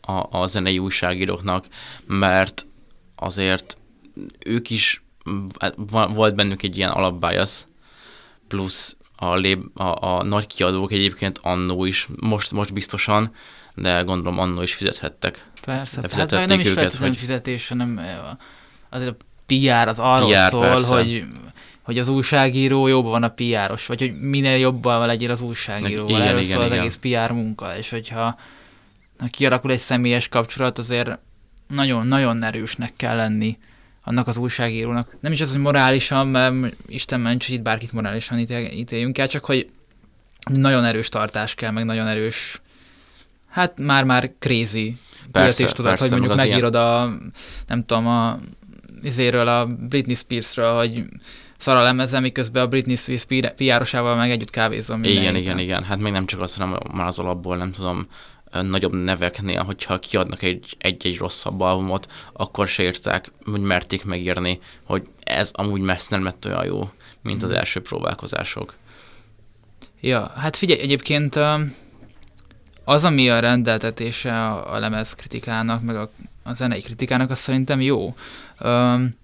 a, 0.00 0.38
a 0.40 0.46
zenei 0.46 0.78
újságíróknak, 0.78 1.66
mert 2.06 2.66
azért 3.16 3.78
ők 4.46 4.70
is, 4.70 5.02
hát 5.58 5.74
volt 5.88 6.34
bennük 6.34 6.62
egy 6.62 6.76
ilyen 6.76 6.90
alapbias, 6.90 7.66
plusz 8.48 8.96
a, 9.16 9.34
lép, 9.34 9.78
a, 9.78 10.16
a 10.16 10.22
nagy 10.22 10.46
kiadók 10.46 10.92
egyébként 10.92 11.38
annó 11.42 11.84
is, 11.84 12.08
most, 12.20 12.52
most 12.52 12.72
biztosan, 12.72 13.34
de 13.74 14.00
gondolom 14.00 14.38
annó 14.38 14.62
is 14.62 14.74
fizethettek. 14.74 15.46
Persze, 15.62 16.00
hát 16.12 16.30
nem 16.46 16.60
is 16.60 16.66
őket, 16.66 16.94
hogy- 16.94 17.16
fizetés, 17.16 17.68
hanem 17.68 18.00
azért 18.90 19.10
a 19.10 19.16
PR 19.46 19.88
az 19.88 19.98
arról 19.98 20.30
PR, 20.30 20.50
szól, 20.50 20.60
persze. 20.60 20.86
hogy 20.86 21.24
hogy 21.86 21.98
az 21.98 22.08
újságíró 22.08 22.86
jobban 22.86 23.10
van 23.10 23.22
a 23.22 23.28
PR-os, 23.34 23.86
vagy 23.86 24.00
hogy 24.00 24.20
minél 24.20 24.56
jobban 24.56 25.06
legyen 25.06 25.30
az 25.30 25.40
újságíró. 25.40 26.08
Igen, 26.08 26.22
Erről 26.22 26.40
igen, 26.40 26.52
szól 26.52 26.62
az 26.62 26.70
igen. 26.70 26.78
egész 26.78 26.98
PR 27.00 27.32
munka, 27.32 27.76
és 27.76 27.90
hogyha 27.90 28.38
ha 29.18 29.26
kialakul 29.26 29.70
egy 29.70 29.78
személyes 29.78 30.28
kapcsolat, 30.28 30.78
azért 30.78 31.18
nagyon-nagyon 31.68 32.42
erősnek 32.42 32.92
kell 32.96 33.16
lenni 33.16 33.58
annak 34.04 34.26
az 34.26 34.36
újságírónak. 34.36 35.16
Nem 35.20 35.32
is 35.32 35.40
az, 35.40 35.50
hogy 35.52 35.60
morálisan, 35.60 36.26
mert 36.26 36.74
Isten 36.86 37.20
ments, 37.20 37.46
hogy 37.46 37.54
itt 37.54 37.62
bárkit 37.62 37.92
morálisan 37.92 38.38
ítél, 38.38 38.70
ítéljünk 38.72 39.18
el, 39.18 39.28
csak 39.28 39.44
hogy 39.44 39.68
nagyon 40.50 40.84
erős 40.84 41.08
tartás 41.08 41.54
kell, 41.54 41.70
meg 41.70 41.84
nagyon 41.84 42.06
erős, 42.06 42.60
hát 43.48 43.78
már-már 43.78 44.32
crazy 44.38 44.96
tudod, 45.72 45.98
hogy 45.98 46.10
mondjuk 46.10 46.34
megírod 46.34 46.74
a, 46.74 47.12
nem 47.66 47.84
tudom, 47.84 48.06
a 48.06 48.38
izéről, 49.02 49.48
a 49.48 49.66
Britney 49.66 50.14
Spearsről, 50.14 50.76
hogy 50.76 51.04
szar 51.58 51.76
a 51.76 51.82
lemezem, 51.82 52.22
miközben 52.22 52.62
a 52.62 52.66
Britney 52.66 52.96
Spears 52.96 53.52
piárosával 53.56 54.16
meg 54.16 54.30
együtt 54.30 54.50
kávézom. 54.50 55.04
Igen, 55.04 55.16
igen, 55.16 55.36
igen, 55.36 55.58
igen. 55.58 55.84
Hát 55.84 55.98
még 55.98 56.12
nem 56.12 56.26
csak 56.26 56.40
azt, 56.40 56.58
hanem 56.58 56.78
már 56.94 57.06
az 57.06 57.18
alapból, 57.18 57.56
nem 57.56 57.72
tudom, 57.72 58.08
nagyobb 58.62 58.92
neveknél, 58.92 59.62
hogyha 59.62 59.98
kiadnak 59.98 60.42
egy, 60.42 60.76
egy-egy 60.78 61.18
rosszabb 61.18 61.60
albumot, 61.60 62.12
akkor 62.32 62.68
se 62.68 62.82
értek, 62.82 63.32
hogy 63.44 63.60
merték 63.60 64.04
megírni, 64.04 64.60
hogy 64.84 65.02
ez 65.24 65.50
amúgy 65.52 65.80
messze 65.80 66.08
nem 66.10 66.24
lett 66.24 66.46
olyan 66.46 66.64
jó, 66.64 66.90
mint 67.22 67.42
az 67.42 67.48
mhm. 67.48 67.58
első 67.58 67.80
próbálkozások. 67.80 68.74
Ja, 70.00 70.32
hát 70.36 70.56
figyelj, 70.56 70.80
egyébként 70.80 71.38
az, 72.84 73.04
ami 73.04 73.28
a 73.28 73.38
rendeltetése 73.38 74.46
a, 74.46 74.74
a 74.74 74.78
lemez 74.78 75.14
kritikának, 75.14 75.82
meg 75.82 75.96
a, 75.96 76.10
a 76.42 76.54
zenei 76.54 76.80
kritikának, 76.80 77.30
az 77.30 77.38
szerintem 77.38 77.80
jó. 77.80 78.14
Um, 78.60 79.14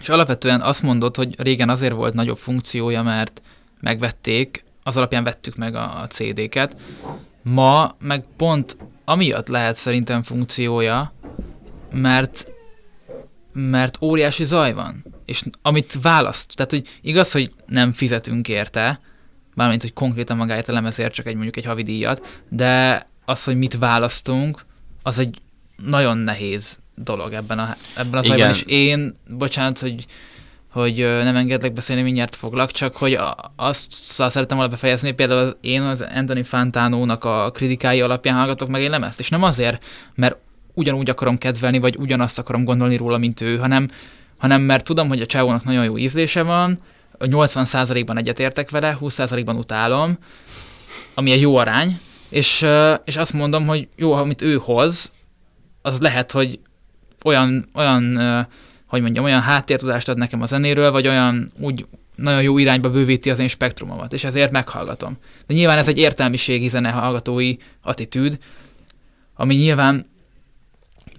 és 0.00 0.08
alapvetően 0.08 0.60
azt 0.60 0.82
mondod, 0.82 1.16
hogy 1.16 1.34
régen 1.38 1.68
azért 1.68 1.94
volt 1.94 2.14
nagyobb 2.14 2.38
funkciója, 2.38 3.02
mert 3.02 3.42
megvették, 3.80 4.64
az 4.82 4.96
alapján 4.96 5.24
vettük 5.24 5.56
meg 5.56 5.74
a, 5.74 6.06
CD-ket. 6.08 6.76
Ma 7.42 7.96
meg 7.98 8.24
pont 8.36 8.76
amiatt 9.04 9.48
lehet 9.48 9.74
szerintem 9.74 10.22
funkciója, 10.22 11.12
mert 11.90 12.46
mert 13.52 13.98
óriási 14.00 14.44
zaj 14.44 14.72
van. 14.72 15.04
És 15.24 15.44
amit 15.62 15.98
választ, 16.02 16.56
tehát 16.56 16.70
hogy 16.70 16.88
igaz, 17.02 17.32
hogy 17.32 17.52
nem 17.66 17.92
fizetünk 17.92 18.48
érte, 18.48 19.00
mármint, 19.54 19.82
hogy 19.82 19.92
konkrétan 19.92 20.36
magáért 20.36 20.68
a 20.68 20.72
lemezért 20.72 21.14
csak 21.14 21.26
egy 21.26 21.34
mondjuk 21.34 21.56
egy 21.56 21.64
havidíjat, 21.64 22.42
de 22.48 23.06
az, 23.24 23.44
hogy 23.44 23.56
mit 23.56 23.78
választunk, 23.78 24.64
az 25.02 25.18
egy 25.18 25.40
nagyon 25.76 26.18
nehéz 26.18 26.78
dolog 26.94 27.32
ebben, 27.32 27.58
a, 27.58 27.76
ebben 27.96 28.18
az 28.18 28.30
ajban, 28.30 28.50
és 28.50 28.62
én, 28.66 29.16
bocsánat, 29.28 29.78
hogy 29.78 30.06
hogy 30.74 30.96
nem 30.96 31.36
engedlek 31.36 31.72
beszélni, 31.72 32.02
mindjárt 32.02 32.34
foglak, 32.34 32.70
csak 32.70 32.96
hogy 32.96 33.18
azt 33.56 33.86
szeretem 33.90 34.56
volna 34.56 34.72
befejezni, 34.72 35.12
például 35.12 35.40
az, 35.40 35.56
én 35.60 35.82
az 35.82 36.04
Anthony 36.14 36.44
Fantano-nak 36.44 37.24
a 37.24 37.50
kritikái 37.50 38.00
alapján 38.00 38.36
hallgatok 38.36 38.68
meg 38.68 38.82
egy 38.82 38.90
lemezt, 38.90 39.18
és 39.18 39.28
nem 39.28 39.42
azért, 39.42 39.84
mert 40.14 40.36
ugyanúgy 40.72 41.10
akarom 41.10 41.38
kedvelni, 41.38 41.78
vagy 41.78 41.96
ugyanazt 41.96 42.38
akarom 42.38 42.64
gondolni 42.64 42.96
róla, 42.96 43.18
mint 43.18 43.40
ő, 43.40 43.56
hanem, 43.58 43.90
hanem 44.38 44.62
mert 44.62 44.84
tudom, 44.84 45.08
hogy 45.08 45.20
a 45.20 45.26
csávónak 45.26 45.64
nagyon 45.64 45.84
jó 45.84 45.98
ízlése 45.98 46.42
van, 46.42 46.78
80%-ban 47.18 48.18
egyetértek 48.18 48.70
vele, 48.70 48.98
20%-ban 49.00 49.56
utálom, 49.56 50.18
ami 51.14 51.30
egy 51.30 51.40
jó 51.40 51.56
arány, 51.56 52.00
és, 52.28 52.66
és 53.04 53.16
azt 53.16 53.32
mondom, 53.32 53.66
hogy 53.66 53.88
jó, 53.96 54.12
amit 54.12 54.42
ő 54.42 54.56
hoz, 54.56 55.12
az 55.82 56.00
lehet, 56.00 56.32
hogy 56.32 56.58
olyan, 57.24 57.68
olyan 57.74 58.18
hogy 58.86 59.02
mondjam, 59.02 59.24
olyan 59.24 59.40
háttértudást 59.40 60.08
ad 60.08 60.18
nekem 60.18 60.42
a 60.42 60.46
zenéről, 60.46 60.90
vagy 60.90 61.08
olyan 61.08 61.52
úgy 61.58 61.86
nagyon 62.14 62.42
jó 62.42 62.58
irányba 62.58 62.90
bővíti 62.90 63.30
az 63.30 63.38
én 63.38 63.48
spektrumomat, 63.48 64.12
és 64.12 64.24
ezért 64.24 64.50
meghallgatom. 64.50 65.18
De 65.46 65.54
nyilván 65.54 65.78
ez 65.78 65.88
egy 65.88 65.98
értelmiségi 65.98 66.68
zenehallgatói 66.68 67.56
attitűd, 67.82 68.38
ami 69.34 69.54
nyilván 69.54 70.06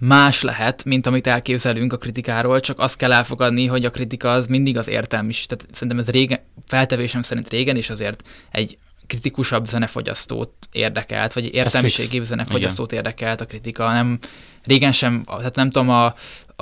más 0.00 0.42
lehet, 0.42 0.84
mint 0.84 1.06
amit 1.06 1.26
elképzelünk 1.26 1.92
a 1.92 1.96
kritikáról, 1.96 2.60
csak 2.60 2.78
azt 2.78 2.96
kell 2.96 3.12
elfogadni, 3.12 3.66
hogy 3.66 3.84
a 3.84 3.90
kritika 3.90 4.30
az 4.30 4.46
mindig 4.46 4.78
az 4.78 4.88
értelmis. 4.88 5.46
Tehát 5.46 5.66
szerintem 5.72 5.98
ez 5.98 6.08
régen, 6.08 6.40
feltevésem 6.66 7.22
szerint 7.22 7.48
régen 7.48 7.76
is 7.76 7.90
azért 7.90 8.28
egy 8.50 8.78
kritikusabb 9.06 9.68
zenefogyasztót 9.68 10.52
érdekelt, 10.72 11.32
vagy 11.32 11.54
értelmiségi 11.54 12.24
zenefogyasztót 12.24 12.92
Igen. 12.92 13.04
érdekelt 13.04 13.40
a 13.40 13.46
kritika, 13.46 13.92
nem 13.92 14.18
régen 14.64 14.92
sem, 14.92 15.24
tehát 15.24 15.54
nem 15.54 15.70
tudom, 15.70 15.88
a, 15.88 16.04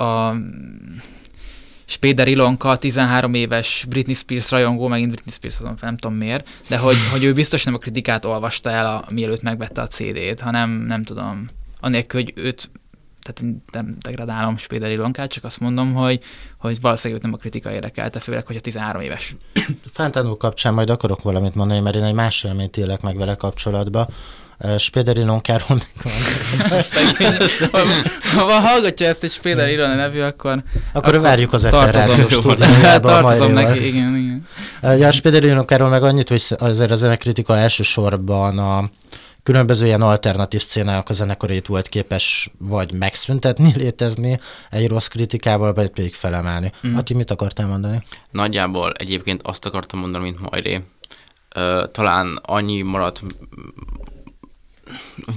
a 0.03 0.35
Spéder 1.85 2.27
Ilonka, 2.27 2.75
13 2.75 3.33
éves 3.33 3.85
Britney 3.89 4.15
Spears 4.15 4.51
rajongó, 4.51 4.87
megint 4.87 5.11
Britney 5.11 5.33
Spears, 5.33 5.57
azon 5.57 5.77
nem 5.81 5.97
tudom 5.97 6.17
miért, 6.17 6.47
de 6.69 6.77
hogy, 6.77 6.95
hogy 7.11 7.23
ő 7.23 7.33
biztos 7.33 7.63
nem 7.63 7.73
a 7.73 7.77
kritikát 7.77 8.25
olvasta 8.25 8.69
el, 8.69 8.85
a, 8.85 9.05
mielőtt 9.13 9.41
megvette 9.41 9.81
a 9.81 9.87
CD-t, 9.87 10.39
hanem 10.39 10.69
nem 10.69 11.03
tudom, 11.03 11.47
anélkül, 11.79 12.23
hogy 12.23 12.33
őt 12.35 12.69
tehát 13.25 13.55
nem 13.71 13.95
degradálom 13.99 14.57
Spéder 14.57 14.91
Ilonkát, 14.91 15.31
csak 15.31 15.43
azt 15.43 15.59
mondom, 15.59 15.93
hogy, 15.93 16.19
hogy 16.57 16.81
valószínűleg 16.81 17.23
őt 17.23 17.29
nem 17.29 17.37
a 17.37 17.41
kritika 17.41 17.71
érdekelte, 17.71 18.19
főleg, 18.19 18.45
hogy 18.47 18.55
a 18.55 18.59
13 18.59 19.01
éves. 19.01 19.35
Fentánul 19.93 20.37
kapcsán 20.37 20.73
majd 20.73 20.89
akarok 20.89 21.21
valamit 21.21 21.55
mondani, 21.55 21.79
mert 21.79 21.95
én 21.95 22.03
egy 22.03 22.13
más 22.13 22.43
élményt 22.43 22.77
élek 22.77 23.01
meg 23.01 23.17
vele 23.17 23.35
kapcsolatban. 23.35 24.07
Spéder 24.77 25.17
Ilonkáról 25.17 25.81
Ha 28.35 28.59
hallgatja 28.59 29.07
ezt 29.07 29.23
egy 29.23 29.31
Spéder 29.31 29.69
Ilon 29.69 29.95
nevű, 29.95 30.19
akkor... 30.19 30.51
Akkor, 30.51 30.63
akkor 30.93 31.19
várjuk 31.21 31.53
az 31.53 31.65
Eter 31.65 31.93
Rádió 31.93 32.27
stúdiójába. 32.29 33.07
Tartozom 33.07 33.51
neki, 33.51 33.87
igen, 33.87 34.15
igen. 34.15 34.47
Ja, 34.97 35.07
a 35.07 35.11
Spéder 35.11 35.43
Ilonkáról 35.43 35.89
meg 35.89 36.03
annyit, 36.03 36.29
hogy 36.29 36.43
azért 36.57 36.91
a 36.91 36.95
zenekritika 36.95 37.57
elsősorban 37.57 38.59
a 38.59 38.89
különböző 39.45 39.85
ilyen 39.85 40.01
alternatív 40.01 40.61
szcénák 40.61 41.09
a 41.09 41.13
zenekarét 41.13 41.67
volt 41.67 41.89
képes 41.89 42.51
vagy 42.57 42.93
megszüntetni, 42.93 43.73
létezni 43.83 44.39
egy 44.69 44.87
rossz 44.87 45.07
kritikával, 45.07 45.73
vagy 45.73 45.89
pedig 45.89 46.13
felemelni. 46.13 46.71
Mm. 46.87 46.95
Ati, 46.95 47.13
mit 47.13 47.31
akartál 47.31 47.67
mondani? 47.67 48.03
Nagyjából 48.31 48.91
egyébként 48.91 49.41
azt 49.43 49.65
akartam 49.65 49.99
mondani, 49.99 50.23
mint 50.23 50.49
Majré. 50.49 50.81
Uh, 51.55 51.91
talán 51.91 52.39
annyi 52.41 52.81
maradt 52.81 53.23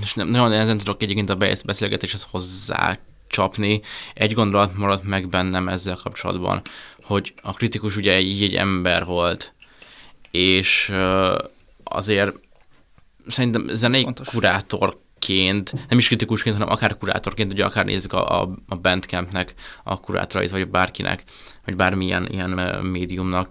és 0.02 0.14
nem, 0.14 0.28
nagyon 0.28 0.48
nehezen 0.48 0.78
tudok 0.78 1.02
egyébként 1.02 1.30
a 1.30 1.36
beszélgetéshez 1.64 2.26
hozzá 2.30 2.98
csapni. 3.26 3.80
Egy 4.14 4.32
gondolat 4.32 4.76
maradt 4.76 5.04
meg 5.04 5.28
bennem 5.28 5.68
ezzel 5.68 5.98
kapcsolatban, 6.02 6.62
hogy 7.02 7.34
a 7.42 7.52
kritikus 7.52 7.96
ugye 7.96 8.20
így 8.20 8.42
egy 8.42 8.54
ember 8.54 9.04
volt, 9.04 9.52
és 10.30 10.92
azért 11.84 12.34
szerintem 13.28 13.68
zenei 13.68 14.02
Fontos. 14.02 14.28
kurátorként, 14.28 15.88
nem 15.88 15.98
is 15.98 16.06
kritikusként, 16.06 16.56
hanem 16.56 16.72
akár 16.72 16.98
kurátorként, 16.98 17.52
ugye 17.52 17.64
akár 17.64 17.84
nézzük 17.84 18.12
a, 18.12 18.40
a, 18.42 18.54
a 18.68 18.76
Bandcampnek 18.76 19.54
a 19.84 20.00
kurátorait, 20.00 20.50
vagy 20.50 20.68
bárkinek, 20.68 21.24
vagy 21.64 21.76
bármilyen 21.76 22.26
ilyen 22.26 22.50
médiumnak, 22.84 23.50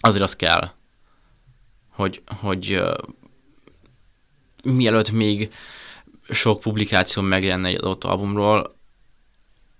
azért 0.00 0.22
az 0.22 0.36
kell, 0.36 0.70
hogy, 1.88 2.22
hogy 2.40 2.82
mielőtt 4.62 5.10
még 5.10 5.52
sok 6.30 6.60
publikáció 6.60 7.22
megjelenne 7.22 7.68
egy 7.68 7.74
adott 7.74 8.04
albumról, 8.04 8.76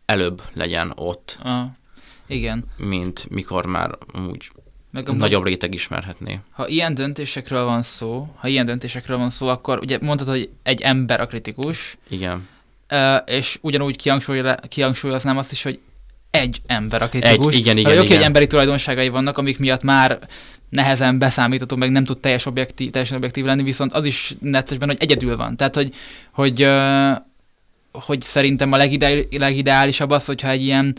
előbb 0.07 0.43
legyen 0.55 0.93
ott. 0.97 1.39
Ah, 1.43 1.67
igen. 2.27 2.65
Mint 2.77 3.31
mikor 3.31 3.67
már 3.67 3.99
úgy 4.29 4.51
meg 4.97 5.09
a 5.09 5.13
nagyobb 5.13 5.45
réteg 5.45 5.75
ismerhetné. 5.75 6.41
Ha 6.51 6.69
ilyen 6.69 6.95
döntésekről 6.95 7.65
van 7.65 7.83
szó, 7.83 8.29
ha 8.37 8.49
ilyen 8.49 8.67
döntésekről 8.67 9.17
van 9.17 9.31
szó, 9.31 9.49
akkor 9.49 9.79
ugye 9.79 9.99
mondtad, 10.01 10.29
hogy 10.29 10.51
egy 10.63 10.81
ember 10.81 11.21
a 11.21 11.27
kritikus. 11.27 11.97
Igen. 12.09 12.49
És 13.27 13.59
ugyanúgy 13.61 14.13
kihangsúlyoznám 14.69 15.37
azt 15.37 15.53
is, 15.53 15.63
hogy 15.63 15.79
egy 16.31 16.61
ember 16.67 17.03
a 17.03 17.09
kritikus. 17.09 17.55
Egy, 17.55 17.61
igen, 17.61 17.77
igen, 17.77 17.93
Oké, 17.93 18.05
igen. 18.05 18.17
hogy 18.17 18.27
emberi 18.27 18.47
tulajdonságai 18.47 19.09
vannak, 19.09 19.39
amik 19.39 19.59
miatt 19.59 19.83
már 19.83 20.19
nehezen 20.69 21.19
beszámítható, 21.19 21.77
meg 21.77 21.91
nem 21.91 22.05
tud 22.05 22.19
teljes 22.19 22.47
objektív, 22.47 22.91
teljesen 22.91 23.17
objektív 23.17 23.45
lenni, 23.45 23.63
viszont 23.63 23.93
az 23.93 24.05
is 24.05 24.35
neccesben, 24.41 24.89
hogy 24.89 24.99
egyedül 25.01 25.37
van. 25.37 25.57
Tehát, 25.57 25.75
hogy, 25.75 25.95
hogy, 26.33 26.69
hogy 27.93 28.21
szerintem 28.21 28.73
a 28.73 28.77
legide, 28.77 29.25
legideálisabb 29.31 30.11
az, 30.11 30.25
hogyha 30.25 30.51
egy 30.51 30.63
ilyen, 30.63 30.95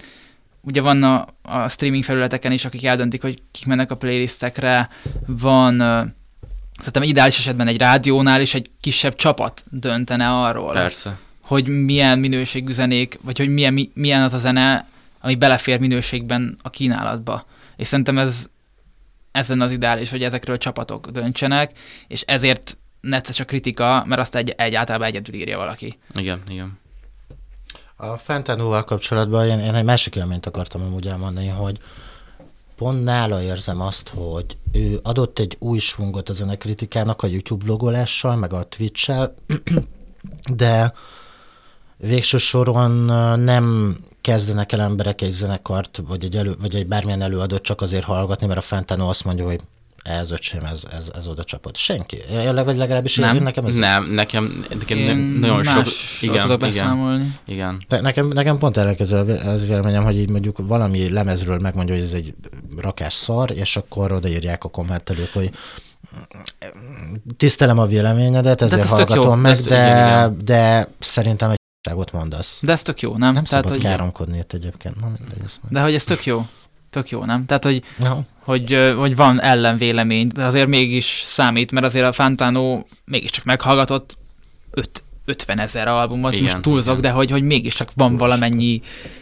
ugye 0.61 0.81
van 0.81 1.03
a, 1.03 1.27
a 1.41 1.69
streaming 1.69 2.03
felületeken 2.03 2.51
is, 2.51 2.65
akik 2.65 2.85
eldöntik, 2.85 3.21
hogy 3.21 3.41
kik 3.51 3.65
mennek 3.65 3.91
a 3.91 3.97
playlistekre, 3.97 4.89
van 5.25 5.77
szerintem 6.77 7.03
ideális 7.03 7.37
esetben 7.39 7.67
egy 7.67 7.77
rádiónál 7.77 8.41
is 8.41 8.53
egy 8.53 8.71
kisebb 8.81 9.15
csapat 9.15 9.63
döntene 9.69 10.29
arról. 10.29 10.73
Persze. 10.73 11.19
Hogy 11.41 11.67
milyen 11.67 12.19
minőségű 12.19 12.71
zenék, 12.71 13.19
vagy 13.21 13.37
hogy 13.37 13.49
milyen, 13.49 13.91
milyen 13.93 14.21
az 14.21 14.33
a 14.33 14.37
zene, 14.37 14.87
ami 15.21 15.35
belefér 15.35 15.79
minőségben 15.79 16.57
a 16.61 16.69
kínálatba. 16.69 17.45
És 17.75 17.87
szerintem 17.87 18.17
ez, 18.17 18.49
ezen 19.31 19.61
az 19.61 19.71
ideális, 19.71 20.09
hogy 20.09 20.23
ezekről 20.23 20.57
csapatok 20.57 21.09
döntsenek, 21.09 21.71
és 22.07 22.21
ezért 22.21 22.77
necces 23.01 23.39
a 23.39 23.45
kritika, 23.45 24.03
mert 24.07 24.21
azt 24.21 24.35
egy, 24.35 24.49
egy 24.49 24.75
általában 24.75 25.07
egyedül 25.07 25.35
írja 25.35 25.57
valaki. 25.57 25.97
Igen, 26.13 26.41
igen. 26.49 26.79
A 27.99 28.17
Fentanóval 28.17 28.83
kapcsolatban 28.83 29.45
én, 29.45 29.59
én 29.59 29.73
egy 29.73 29.83
másik 29.83 30.15
élményt 30.15 30.45
akartam 30.45 30.81
amúgy 30.81 31.07
elmondani, 31.07 31.47
hogy 31.47 31.79
pont 32.75 33.03
nála 33.03 33.41
érzem 33.41 33.81
azt, 33.81 34.11
hogy 34.15 34.57
ő 34.71 34.99
adott 35.03 35.39
egy 35.39 35.55
új 35.59 35.79
svungot 35.79 36.29
a 36.29 36.33
zenekritikának 36.33 37.23
a 37.23 37.27
YouTube 37.27 37.65
vlogolással, 37.65 38.35
meg 38.35 38.53
a 38.53 38.63
Twitch-sel, 38.63 39.33
de 40.55 40.93
végső 41.97 42.37
soron 42.37 42.91
nem 43.39 43.97
kezdenek 44.21 44.71
el 44.71 44.81
emberek 44.81 45.21
egy 45.21 45.31
zenekart, 45.31 46.01
vagy 46.07 46.23
egy, 46.23 46.35
elő, 46.35 46.55
vagy 46.59 46.75
egy 46.75 46.87
bármilyen 46.87 47.21
előadót 47.21 47.61
csak 47.61 47.81
azért 47.81 48.03
hallgatni, 48.03 48.47
mert 48.47 48.59
a 48.59 48.61
Fentano 48.61 49.09
azt 49.09 49.23
mondja, 49.23 49.45
hogy 49.45 49.61
ez 50.07 50.31
öcsém, 50.31 50.63
ez, 50.63 50.83
ez, 50.97 51.11
ez 51.15 51.27
oda 51.27 51.43
csapott. 51.43 51.75
Senki. 51.75 52.17
Vagy 52.65 52.77
legalábbis 52.77 53.15
nem, 53.15 53.35
én, 53.35 53.41
nekem 53.41 53.65
ez... 53.65 53.75
Nem, 53.75 54.11
nekem, 54.11 54.63
nekem 54.69 54.97
én 54.97 55.17
nagyon 55.17 55.63
sok... 55.63 55.85
Igen, 56.21 56.41
tudok 56.41 56.59
beszámolni. 56.59 57.39
Igen. 57.45 57.81
De 57.87 58.01
nekem, 58.01 58.27
nekem 58.27 58.57
pont 58.57 58.77
ellenkező 58.77 59.17
az 59.35 59.67
véleményem, 59.67 60.03
hogy 60.03 60.17
így 60.17 60.29
mondjuk 60.29 60.57
valami 60.67 61.09
lemezről 61.09 61.59
megmondja, 61.59 61.95
hogy 61.95 62.03
ez 62.03 62.13
egy 62.13 62.33
rakás 62.77 63.13
szar, 63.13 63.51
és 63.51 63.75
akkor 63.75 64.11
odaírják 64.11 64.63
a 64.63 64.69
kommentelők, 64.69 65.33
hogy 65.33 65.49
tisztelem 67.37 67.79
a 67.79 67.85
véleményedet, 67.85 68.61
ezért 68.61 68.81
ez 68.81 68.89
hallgatom 68.89 69.39
meg, 69.39 69.57
de, 69.57 69.85
igen, 69.85 70.07
igen. 70.07 70.37
de 70.45 70.87
szerintem 70.99 71.49
egy 71.49 71.59
mondasz. 72.11 72.59
De 72.61 72.71
ez 72.71 72.81
tök 72.81 73.01
jó, 73.01 73.09
nem? 73.09 73.33
Nem 73.33 73.43
Tehát, 73.43 73.47
szabad 73.47 73.71
hogy... 73.71 73.81
káromkodni 73.81 74.37
itt 74.37 74.53
egyébként. 74.53 74.99
Na, 74.99 75.11
de 75.69 75.81
hogy 75.81 75.93
ez 75.93 76.03
tök 76.03 76.25
jó. 76.25 76.45
Tök 76.89 77.09
jó, 77.09 77.25
nem? 77.25 77.45
Tehát, 77.45 77.63
hogy, 77.63 77.83
no. 77.97 78.19
hogy, 78.39 78.93
hogy 78.97 79.15
van 79.15 79.41
ellenvélemény, 79.41 80.27
de 80.27 80.45
azért 80.45 80.67
mégis 80.67 81.23
számít, 81.25 81.71
mert 81.71 81.85
azért 81.85 82.05
a 82.05 82.11
Fantano 82.11 82.83
mégiscsak 83.05 83.43
meghallgatott 83.43 84.17
öt, 84.71 85.03
50 85.25 85.59
ezer 85.59 85.87
albumot, 85.87 86.33
igen, 86.33 86.43
most 86.43 86.59
túlzok, 86.59 86.97
igen. 86.97 87.01
de 87.01 87.17
hogy, 87.17 87.31
hogy 87.31 87.43
mégiscsak 87.43 87.89
van 87.95 88.09
Túl 88.09 88.17
valamennyi, 88.17 88.81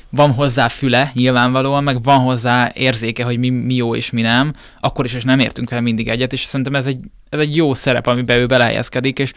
van 0.09 0.31
hozzá 0.31 0.67
füle 0.67 1.11
nyilvánvalóan, 1.13 1.83
meg 1.83 2.03
van 2.03 2.19
hozzá 2.19 2.71
érzéke, 2.73 3.23
hogy 3.23 3.37
mi, 3.37 3.49
mi 3.49 3.75
jó 3.75 3.95
és 3.95 4.11
mi 4.11 4.21
nem, 4.21 4.53
akkor 4.79 5.05
is, 5.05 5.13
és 5.13 5.23
nem 5.23 5.39
értünk 5.39 5.71
el 5.71 5.81
mindig 5.81 6.07
egyet, 6.07 6.33
és 6.33 6.43
szerintem 6.43 6.75
ez 6.75 6.85
egy, 6.85 6.99
ez 7.29 7.39
egy 7.39 7.55
jó 7.55 7.73
szerep, 7.73 8.07
amiben 8.07 8.37
ő 8.37 8.45
belehelyezkedik, 8.45 9.19
és 9.19 9.33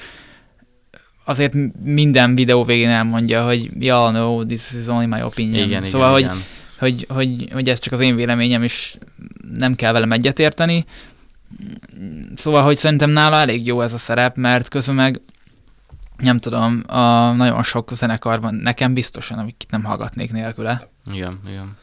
azért 1.25 1.55
minden 1.83 2.35
videó 2.35 2.65
végén 2.65 2.89
elmondja, 2.89 3.45
hogy 3.45 3.71
yeah, 3.79 4.13
no, 4.13 4.45
this 4.45 4.73
is 4.81 4.87
only 4.87 5.07
my 5.07 5.23
opinion. 5.23 5.67
Igen, 5.67 5.85
szóval, 5.85 6.19
igen, 6.19 6.31
hogy, 6.31 6.39
igen. 6.39 6.58
Hogy, 6.79 7.07
hogy, 7.09 7.49
hogy 7.53 7.69
ez 7.69 7.79
csak 7.79 7.93
az 7.93 8.01
én 8.01 8.17
véleményem, 8.17 8.63
és 8.63 8.99
nem 9.53 9.75
kell 9.75 9.93
velem 9.93 10.13
egyetérteni. 10.13 10.85
Szóval, 12.37 12.63
hogy 12.63 12.77
szerintem 12.77 13.11
nála 13.11 13.37
elég 13.37 13.67
jó 13.67 13.81
ez 13.81 13.93
a 13.93 13.99
szerep, 13.99 14.37
mert 14.37 14.69
közben 14.69 14.95
meg 14.95 15.21
nem 16.17 16.39
tudom, 16.39 16.83
a 16.87 17.33
nagyon 17.33 17.63
sok 17.63 17.91
zenekar 17.95 18.41
van 18.41 18.55
nekem 18.55 18.95
biztosan, 18.95 19.39
amiket 19.39 19.71
nem 19.71 19.85
hallgatnék 19.85 20.33
nélküle. 20.33 20.89
Igen, 21.13 21.41
igen. 21.49 21.77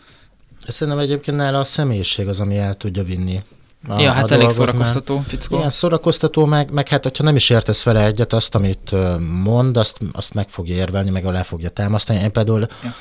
Szerintem 0.68 1.02
egyébként 1.02 1.38
nála 1.38 1.60
a 1.60 1.64
személyiség 1.64 2.28
az, 2.28 2.40
ami 2.40 2.58
el 2.58 2.76
tudja 2.76 3.04
vinni 3.04 3.44
a, 3.88 4.02
ja, 4.02 4.12
hát 4.12 4.32
a 4.32 4.34
elég 4.34 4.50
szórakoztató, 4.50 5.24
fickó. 5.28 5.58
Igen, 5.58 5.70
szórakoztató, 5.70 6.46
meg, 6.46 6.72
meg 6.72 6.88
hát, 6.88 7.04
hogyha 7.04 7.24
nem 7.24 7.36
is 7.36 7.50
értesz 7.50 7.84
vele 7.84 8.06
egyet, 8.06 8.34
azt, 8.34 8.56
amit 8.56 8.96
mond, 9.44 9.78
azt, 9.78 9.98
azt 10.14 10.34
meg 10.34 10.50
fogja 10.50 10.76
érvelni, 10.76 11.10
meg 11.10 11.26
alá 11.26 11.44
fogja 11.44 11.70
támasztani. 11.70 12.20
Én 12.20 12.32
például 12.32 12.68
ja. 12.84 12.96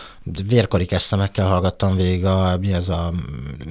vérkarikás 0.49 1.03
szemekkel 1.03 1.47
hallgattam 1.47 1.97
végig 1.97 2.25
a, 2.25 2.57
mi 2.61 2.73
ez 2.73 2.89
a 2.89 3.13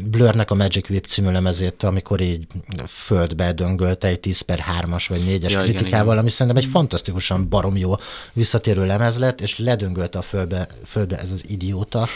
Blurnek 0.06 0.52
a 0.52 0.56
Magic 0.56 0.90
Whip 0.90 1.06
című 1.06 1.32
lemezét, 1.32 1.84
amikor 1.84 2.22
így 2.22 2.48
földbe 2.88 3.52
döngölte 3.52 4.08
egy 4.08 4.20
10 4.20 4.42
per 4.42 4.64
3-as 4.82 5.06
vagy 5.10 5.22
4-es 5.28 5.52
ja, 5.52 5.62
kritikával, 5.62 5.92
igen, 5.92 6.04
igen. 6.04 6.18
ami 6.18 6.30
szerintem 6.30 6.64
egy 6.64 6.70
fantasztikusan 6.70 7.50
barom 7.50 7.78
jó 7.78 7.94
visszatérő 8.34 8.86
lemez 8.86 9.18
lett, 9.18 9.42
és 9.42 9.58
ledöngölte 9.58 10.18
a 10.18 10.22
földbe, 10.22 10.68
földbe 10.86 11.20
ez 11.20 11.32
az 11.32 11.44
idióta. 11.48 12.08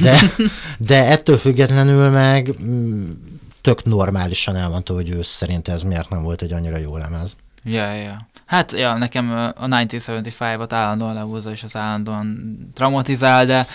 De, 0.00 0.20
de 0.78 1.04
ettől 1.04 1.36
függetlenül 1.38 2.10
meg 2.10 2.54
tök 3.66 3.84
normálisan 3.84 4.56
elmondta, 4.56 4.94
hogy 4.94 5.10
ő 5.10 5.22
szerint 5.22 5.68
ez 5.68 5.82
miért 5.82 6.08
nem 6.08 6.22
volt 6.22 6.42
egy 6.42 6.52
annyira 6.52 6.76
jó 6.76 6.96
lemez. 6.96 7.36
Ja, 7.64 7.92
ja. 7.92 8.28
Hát, 8.44 8.72
ja, 8.72 8.96
nekem 8.96 9.30
a 9.30 9.66
1975-ot 9.66 10.68
állandóan 10.70 11.14
lehúzza, 11.14 11.50
és 11.50 11.62
az 11.62 11.76
állandóan 11.76 12.58
traumatizál, 12.74 13.46
de, 13.46 13.66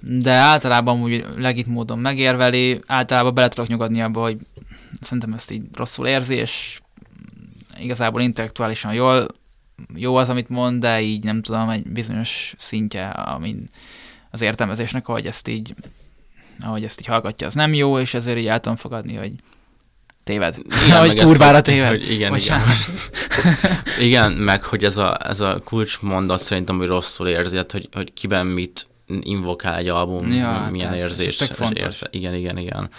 de 0.00 0.32
általában 0.32 1.02
úgy 1.02 1.26
legit 1.36 1.66
módon 1.66 1.98
megérveli, 1.98 2.80
általában 2.86 3.34
bele 3.34 3.48
tudok 3.48 3.68
nyugodni 3.68 4.02
abba, 4.02 4.20
hogy 4.20 4.38
szerintem 5.00 5.32
ezt 5.32 5.50
így 5.50 5.62
rosszul 5.72 6.06
érzi, 6.06 6.34
és 6.34 6.80
igazából 7.78 8.20
intellektuálisan 8.20 8.92
jól, 8.92 9.26
jó 9.94 10.16
az, 10.16 10.28
amit 10.28 10.48
mond, 10.48 10.80
de 10.80 11.00
így 11.00 11.24
nem 11.24 11.42
tudom, 11.42 11.68
egy 11.68 11.86
bizonyos 11.86 12.54
szintje, 12.58 13.08
amin 13.08 13.70
az 14.30 14.40
értelmezésnek, 14.40 15.08
ahogy 15.08 15.26
ezt 15.26 15.48
így 15.48 15.74
ahogy 16.60 16.84
ezt 16.84 17.00
így 17.00 17.06
hallgatja, 17.06 17.46
az 17.46 17.54
nem 17.54 17.74
jó, 17.74 17.98
és 17.98 18.14
ezért 18.14 18.38
így 18.38 18.46
el 18.46 18.60
tudom 18.60 18.76
fogadni, 18.76 19.14
hogy 19.14 19.32
téved. 20.24 20.56
Igen, 20.86 20.98
hogy 20.98 21.18
kurvára 21.18 21.60
téved. 21.60 21.88
Hogy 21.88 22.10
igen, 22.10 22.36
igen. 22.36 22.60
igen, 24.08 24.32
meg 24.32 24.64
hogy 24.64 24.84
ez 24.84 24.96
a, 24.96 25.28
ez 25.28 25.40
a 25.40 25.60
kulcsmondat 25.64 26.40
szerintem, 26.40 26.76
hogy 26.76 26.86
rosszul 26.86 27.28
érzi, 27.28 27.56
hát, 27.56 27.72
hogy, 27.72 27.88
hogy 27.92 28.12
kiben 28.12 28.46
mit 28.46 28.88
invokál 29.20 29.76
egy 29.76 29.88
album, 29.88 30.32
ja, 30.32 30.68
milyen 30.70 30.90
persze, 30.90 31.04
érzés. 31.04 31.40
Ez 31.40 31.50
fontos. 31.50 32.02
Igen, 32.10 32.34
igen, 32.34 32.58
igen. 32.58 32.90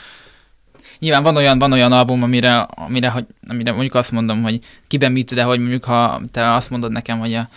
Nyilván 1.00 1.24
van 1.24 1.36
olyan, 1.36 1.60
van 1.60 1.72
olyan 1.72 1.92
album, 1.92 2.24
amire, 2.24 2.56
amire, 2.56 3.10
hogy, 3.10 3.26
amire 3.48 3.72
mondjuk 3.72 3.96
azt 3.96 4.12
mondom, 4.12 4.42
hogy 4.42 4.60
kiben 4.88 5.12
mit, 5.12 5.34
de 5.34 5.44
hogy 5.44 5.60
mondjuk 5.60 5.84
ha 5.84 6.22
te 6.32 6.54
azt 6.54 6.70
mondod 6.70 6.92
nekem, 6.92 7.20
hogy 7.20 7.34
a 7.34 7.50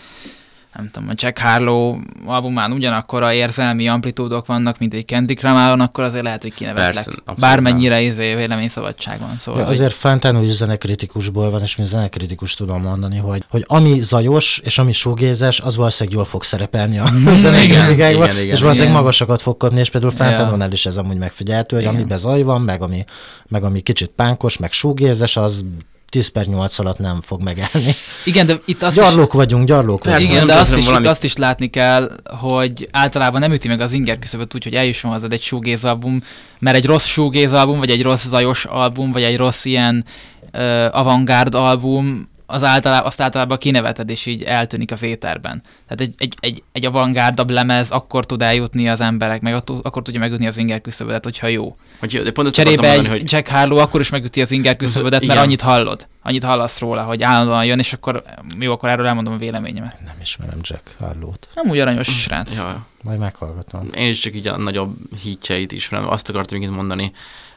nem 0.75 0.89
tudom, 0.91 1.09
a 1.09 1.13
Jack 1.15 1.37
Harlow 1.37 1.97
albumán 2.25 2.71
ugyanakkor 2.71 3.23
a 3.23 3.33
érzelmi 3.33 3.87
amplitúdok 3.87 4.45
vannak, 4.45 4.77
mint 4.77 4.93
egy 4.93 5.05
Kendrick 5.05 5.41
Lamar-on, 5.41 5.79
akkor 5.79 6.03
azért 6.03 6.23
lehet, 6.23 6.41
hogy 6.41 6.53
kinevetlek. 6.53 7.05
Bármennyire 7.37 8.01
izé 8.01 8.35
véleményszabadság 8.35 9.19
van. 9.19 9.35
Szóval, 9.39 9.61
ja, 9.61 9.67
azért 9.67 9.93
Fentán 9.93 10.39
úgy 10.39 10.47
zenekritikusból 10.47 11.49
van, 11.49 11.61
és 11.61 11.75
mi 11.75 11.85
zenekritikus 11.85 12.53
tudom 12.53 12.81
mondani, 12.81 13.17
hogy, 13.17 13.45
hogy 13.49 13.63
ami 13.67 13.99
zajos 13.99 14.61
és 14.63 14.77
ami 14.77 14.91
sugézes, 14.91 15.59
az 15.59 15.75
valószínűleg 15.75 16.17
jól 16.17 16.25
fog 16.25 16.43
szerepelni 16.43 16.99
a 16.99 17.05
zenekritikákban, 17.43 18.29
és 18.29 18.35
valószínűleg 18.35 18.75
igen. 18.75 18.91
magasakat 18.91 19.41
fog 19.41 19.57
kapni, 19.57 19.79
és 19.79 19.89
például 19.89 20.11
Fentánonál 20.11 20.71
is 20.71 20.85
ez 20.85 20.97
amúgy 20.97 21.17
megfigyelhető, 21.17 21.75
hogy 21.75 21.85
igen. 21.85 21.95
amiben 21.95 22.17
zaj 22.17 22.41
van, 22.41 22.61
meg 22.61 22.81
ami, 22.81 23.03
meg 23.47 23.63
ami 23.63 23.79
kicsit 23.79 24.11
pánkos, 24.15 24.57
meg 24.57 24.71
sugézes, 24.71 25.37
az 25.37 25.65
10 26.15 26.27
per 26.27 26.45
8 26.45 26.79
alatt 26.79 26.99
nem 26.99 27.21
fog 27.21 27.41
megállni. 27.41 27.93
Igen, 28.25 28.45
de 28.45 28.59
itt 28.65 28.83
azt 28.83 28.95
Gyarlók 28.95 29.27
is... 29.27 29.33
vagyunk, 29.33 29.67
gyarlók 29.67 30.01
Persze, 30.01 30.17
vagyunk. 30.17 30.33
Igen, 30.33 30.47
de 30.47 30.55
azt 30.55 30.77
is, 30.77 30.85
valami... 30.85 31.07
azt 31.07 31.23
is 31.23 31.35
látni 31.35 31.69
kell, 31.69 32.11
hogy 32.39 32.87
általában 32.91 33.39
nem 33.39 33.51
üti 33.51 33.67
meg 33.67 33.81
az 33.81 33.91
inger 33.91 34.19
küszöböt 34.19 34.55
úgy, 34.55 34.63
hogy 34.63 34.73
eljusson 34.73 35.11
hozzád 35.11 35.33
egy 35.33 35.41
shoegaze 35.41 35.89
album, 35.89 36.23
mert 36.59 36.75
egy 36.75 36.85
rossz 36.85 37.05
shoegaze 37.05 37.59
album, 37.59 37.79
vagy 37.79 37.89
egy 37.89 38.01
rossz 38.01 38.27
zajos 38.27 38.65
album, 38.65 39.11
vagy 39.11 39.23
egy 39.23 39.37
rossz 39.37 39.65
ilyen 39.65 40.05
uh, 40.53 40.87
avantgárd 40.91 41.55
album, 41.55 42.29
az 42.45 42.63
általában, 42.63 43.07
azt 43.07 43.21
általában 43.21 43.57
kineveted, 43.57 44.09
és 44.09 44.25
így 44.25 44.43
eltűnik 44.43 44.91
az 44.91 45.03
éterben. 45.03 45.61
Tehát 45.87 46.01
egy, 46.01 46.13
egy, 46.17 46.33
egy, 46.39 46.63
egy 46.71 46.85
avantgárdabb 46.85 47.49
lemez 47.49 47.89
akkor 47.89 48.25
tud 48.25 48.41
eljutni 48.41 48.89
az 48.89 49.01
emberek, 49.01 49.41
meg 49.41 49.53
akkor 49.81 50.01
tudja 50.01 50.19
megütni 50.19 50.47
az 50.47 50.57
inger 50.57 50.81
küszöbödet, 50.81 51.23
hogyha 51.23 51.47
jó. 51.47 51.77
Hogy, 51.99 52.21
de 52.23 52.31
pont 52.31 52.53
Cserébe 52.53 52.91
egy 52.91 53.07
hogy... 53.07 53.31
Jack 53.31 53.47
Harlow 53.47 53.77
akkor 53.77 53.99
is 53.99 54.09
megüti 54.09 54.41
az 54.41 54.51
inger 54.51 54.75
küszöbödet, 54.75 55.25
mert 55.25 55.39
annyit 55.39 55.61
hallod. 55.61 56.07
Annyit 56.21 56.43
hallasz 56.43 56.79
róla, 56.79 57.03
hogy 57.03 57.23
állandóan 57.23 57.65
jön, 57.65 57.79
és 57.79 57.93
akkor 57.93 58.23
jó, 58.59 58.71
akkor 58.71 58.89
erről 58.89 59.07
elmondom 59.07 59.33
a 59.33 59.37
véleményemet. 59.37 59.97
Nem 60.05 60.15
ismerem 60.21 60.59
Jack 60.61 60.95
Harlow-t. 60.99 61.47
Nem 61.53 61.69
úgy 61.69 61.79
aranyos 61.79 62.07
srác. 62.07 62.55
Ja. 62.55 62.85
Majd 63.03 63.19
meghallgatom. 63.19 63.89
Én 63.95 64.09
is 64.09 64.19
csak 64.19 64.35
így 64.35 64.47
a 64.47 64.57
nagyobb 64.57 64.95
hítjeit 65.21 65.71
ismerem. 65.71 66.09
Azt 66.09 66.29
akartam 66.29 66.59
még 66.59 66.69
mondani, 66.69 67.11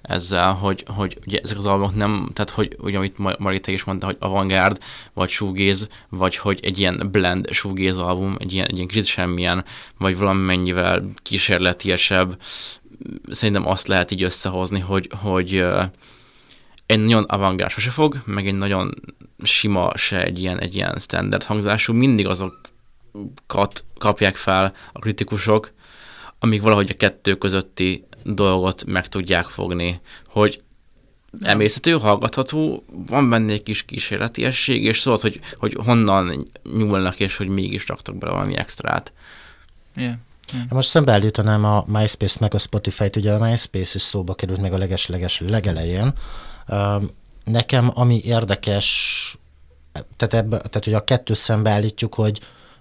ezzel, 0.09 0.53
hogy, 0.53 0.85
hogy 0.87 1.19
ugye 1.27 1.39
ezek 1.43 1.59
az 1.59 1.67
albumok 1.67 1.95
nem, 1.95 2.31
tehát 2.33 2.51
hogy 2.51 2.77
ugye 2.81 2.97
amit 2.97 3.39
Marita 3.39 3.71
is 3.71 3.85
mondta, 3.85 4.07
hogy 4.07 4.17
avantgárd, 4.19 4.79
vagy 5.13 5.29
shoegaze, 5.29 5.87
vagy 6.09 6.37
hogy 6.37 6.61
egy 6.63 6.79
ilyen 6.79 7.09
blend 7.11 7.53
shoegaze 7.53 8.03
album, 8.03 8.37
egy 8.39 8.53
ilyen, 8.53 8.67
egy 8.67 8.75
ilyen 8.75 8.87
kicsit 8.87 9.05
semmilyen, 9.05 9.65
vagy 9.99 10.17
valamennyivel 10.17 11.05
kísérletiesebb, 11.23 12.41
szerintem 13.31 13.67
azt 13.67 13.87
lehet 13.87 14.11
így 14.11 14.23
összehozni, 14.23 14.81
hogy, 14.81 15.11
hogy 15.23 15.65
egy 16.87 17.01
nagyon 17.01 17.25
avantgárd 17.25 17.73
sose 17.73 17.91
fog, 17.91 18.23
meg 18.25 18.47
egy 18.47 18.57
nagyon 18.57 18.95
sima 19.43 19.97
se 19.97 20.23
egy 20.23 20.41
ilyen, 20.41 20.59
egy 20.61 20.75
ilyen 20.75 20.97
standard 20.99 21.45
hangzású, 21.45 21.93
mindig 21.93 22.27
azokat 22.27 23.85
kapják 23.99 24.37
fel 24.37 24.75
a 24.93 24.99
kritikusok, 24.99 25.73
amik 26.39 26.63
valahogy 26.63 26.91
a 26.91 26.97
kettő 26.97 27.35
közötti 27.35 28.07
dolgot 28.35 28.85
meg 28.85 29.09
tudják 29.09 29.47
fogni, 29.47 30.01
hogy 30.27 30.63
emészhető, 31.41 31.93
hallgatható, 31.93 32.85
van 33.07 33.31
benne 33.31 33.53
egy 33.53 33.63
kis 33.63 33.83
kísérletiesség, 33.83 34.85
és 34.85 35.01
szóval, 35.01 35.19
hogy, 35.23 35.41
hogy 35.59 35.77
honnan 35.85 36.51
nyúlnak, 36.77 37.21
és 37.21 37.37
hogy 37.37 37.49
mégis 37.49 37.89
raktak 37.89 38.17
bele 38.17 38.33
valami 38.33 38.57
extrát. 38.57 39.13
Yeah. 39.97 40.15
Yeah. 40.53 40.67
Most 40.71 40.89
szembeállítanám 40.89 41.65
a 41.65 41.85
MySpace-t 41.87 42.41
meg 42.41 42.55
a 42.55 42.59
Spotify-t, 42.59 43.17
ugye 43.17 43.33
a 43.33 43.49
MySpace 43.49 43.93
is 43.95 44.03
szóba 44.03 44.35
került 44.35 44.61
meg 44.61 44.73
a 44.73 44.79
leges-leges 44.79 45.41
legelején. 45.41 46.13
Nekem 47.45 47.91
ami 47.95 48.21
érdekes, 48.25 49.39
tehát, 50.17 50.35
ebbe, 50.35 50.57
tehát 50.57 50.85
hogy 50.85 50.95
a 50.95 51.05
kettő 51.05 51.35
szembeállítjuk, 51.35 52.15
hogy 52.15 52.41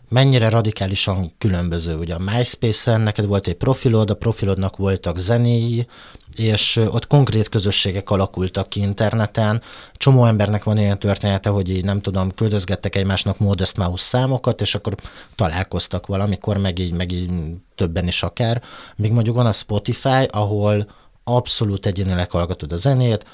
mennyire 0.09 0.49
radikálisan 0.49 1.33
különböző. 1.37 1.97
Ugye 1.97 2.13
a 2.13 2.19
MySpace-en 2.19 3.01
neked 3.01 3.25
volt 3.25 3.47
egy 3.47 3.55
profilod, 3.55 4.09
a 4.09 4.15
profilodnak 4.15 4.77
voltak 4.77 5.17
zenéi, 5.17 5.87
és 6.35 6.75
ott 6.75 7.07
konkrét 7.07 7.49
közösségek 7.49 8.09
alakultak 8.09 8.69
ki 8.69 8.79
interneten. 8.79 9.61
Csomó 9.93 10.25
embernek 10.25 10.63
van 10.63 10.77
olyan 10.77 10.99
története, 10.99 11.49
hogy 11.49 11.69
így 11.69 11.83
nem 11.83 12.01
tudom, 12.01 12.31
küldözgettek 12.31 12.95
egymásnak 12.95 13.39
Modest 13.39 13.77
Mouse 13.77 14.03
számokat, 14.03 14.61
és 14.61 14.75
akkor 14.75 14.95
találkoztak 15.35 16.07
valamikor, 16.07 16.57
meg 16.57 16.79
így, 16.79 16.93
meg 16.93 17.11
így 17.11 17.31
többen 17.75 18.07
is 18.07 18.23
akár. 18.23 18.61
Míg 18.95 19.11
mondjuk 19.11 19.35
van 19.35 19.45
a 19.45 19.51
Spotify, 19.51 20.23
ahol 20.29 20.87
abszolút 21.23 21.85
egyénileg 21.85 22.31
hallgatod 22.31 22.71
a 22.71 22.77
zenét, 22.77 23.25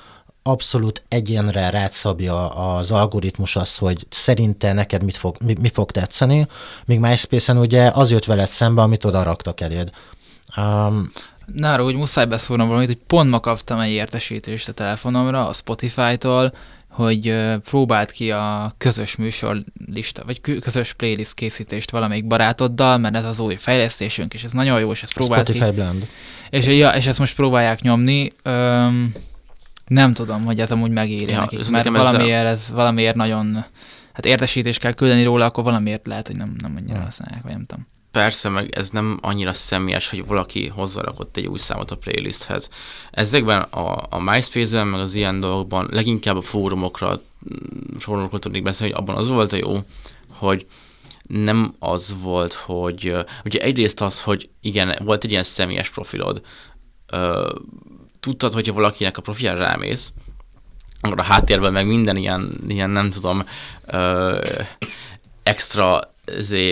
abszolút 0.44 1.04
egyénre 1.08 1.70
rátszabja 1.70 2.50
az 2.50 2.92
algoritmus 2.92 3.56
azt, 3.56 3.78
hogy 3.78 4.06
szerinte 4.10 4.74
neked 4.74 5.04
mit 5.04 5.18
fog, 5.18 5.36
mi, 5.46 5.56
mi 5.62 5.70
fog 5.70 5.92
tetszeni, 5.92 6.48
míg 6.86 7.00
MySpace-en 7.00 7.58
ugye 7.58 7.92
az 7.94 8.12
jött 8.12 8.26
veled 8.26 8.48
szembe, 8.48 8.82
amit 8.82 9.06
oda 9.06 9.24
raktak 9.24 9.62
eléd. 9.62 9.90
Um, 10.58 11.12
Na, 11.46 11.74
arra 11.74 11.84
úgy 11.84 11.96
muszáj 11.96 12.26
beszólnom 12.26 12.68
valamit, 12.68 12.88
hogy 12.88 13.00
pont 13.08 13.30
ma 13.30 13.40
kaptam 13.40 13.80
egy 13.80 13.92
értesítést 13.92 14.68
a 14.68 14.72
telefonomra, 14.72 15.48
a 15.48 15.54
Spotify-tól, 15.54 16.54
hogy 16.90 17.36
próbált 17.64 18.12
ki 18.12 18.32
a 18.32 18.74
közös 18.78 19.16
műsorlista, 19.16 20.24
vagy 20.26 20.42
közös 20.42 20.94
playlist 20.94 21.34
készítést 21.34 21.92
valamelyik 21.92 22.28
barátoddal, 22.28 22.98
mert 22.98 23.16
ez 23.16 23.26
az 23.26 23.40
új 23.40 23.56
fejlesztésünk, 23.56 24.34
és 24.34 24.44
ez 24.44 24.52
nagyon 24.52 24.80
jó, 24.80 24.92
és 24.92 25.04
ezt 25.04 25.14
próbált 25.14 25.48
Spotify 25.48 25.70
ki. 25.70 25.76
Blend. 25.76 26.08
És, 26.50 26.66
ja, 26.66 26.90
és 26.90 27.08
ezt 27.08 27.20
most 27.20 27.36
próbálják 27.36 27.82
nyomni. 27.82 28.32
Öm, 28.44 29.14
nem 29.88 30.14
tudom, 30.14 30.46
hogy 30.46 30.60
ez 30.60 30.72
amúgy 30.72 30.92
megéri 30.92 31.32
ja, 31.32 31.40
nekik, 31.40 31.70
mert 31.70 31.90
valamiért, 31.90 32.46
ez, 32.46 32.72
valamiért 32.72 33.16
nagyon, 33.16 33.66
hát 34.14 34.26
értesítést 34.26 34.80
kell 34.80 34.94
küldeni 34.94 35.24
róla, 35.24 35.46
akkor 35.46 35.64
valamiért 35.64 36.08
lehet, 36.08 36.28
hogy 36.28 36.36
nem, 36.36 36.56
nem 36.62 36.76
annyira 36.78 37.00
használják, 37.00 37.44
vagy 37.44 37.52
nem 37.52 37.66
tudom. 37.66 37.88
Persze, 38.12 38.50
meg 38.50 38.76
ez 38.76 38.90
nem 38.90 39.18
annyira 39.22 39.54
személyes, 39.54 40.10
hogy 40.10 40.26
valaki 40.26 40.68
hozzárakott 40.68 41.38
egy 41.38 41.48
új 41.48 41.58
számot 41.58 41.92
a 41.92 41.98
playlisthez. 41.98 42.70
Ezekben 43.12 43.62
a, 43.62 44.08
a 44.10 44.20
MySpace-ben, 44.20 44.88
meg 44.88 45.00
az 45.00 45.14
ilyen 45.14 45.40
dolgokban 45.40 45.88
leginkább 45.92 46.36
a 46.36 46.42
fórumokra, 46.42 47.22
fórumokra 48.00 48.40
tudnék 48.40 48.64
beszélni, 48.64 48.94
hogy 48.94 49.02
abban 49.02 49.16
az 49.16 49.28
volt 49.28 49.54
a 49.54 49.56
jó, 49.56 49.78
hogy 50.28 50.66
nem 51.28 51.76
az 51.80 52.16
volt, 52.22 52.54
hogy 52.54 53.16
ugye 53.46 53.60
egyrészt 53.60 54.02
az, 54.02 54.22
hogy 54.22 54.50
igen, 54.62 54.96
volt 55.04 55.24
egy 55.24 55.32
ilyen 55.32 55.44
személyes 55.44 55.90
profilod, 55.90 56.42
tudtad, 58.24 58.54
hogyha 58.54 58.74
valakinek 58.74 59.18
a 59.18 59.22
profiljára 59.22 59.60
rámész, 59.60 60.12
akkor 61.02 61.20
a 61.20 61.24
háttérben 61.24 61.74
meg 61.74 61.88
minden 61.88 62.18
ilyen, 62.18 62.50
ilyen 62.68 62.90
nem 62.90 63.12
tudom, 63.12 63.46
extra 65.44 66.12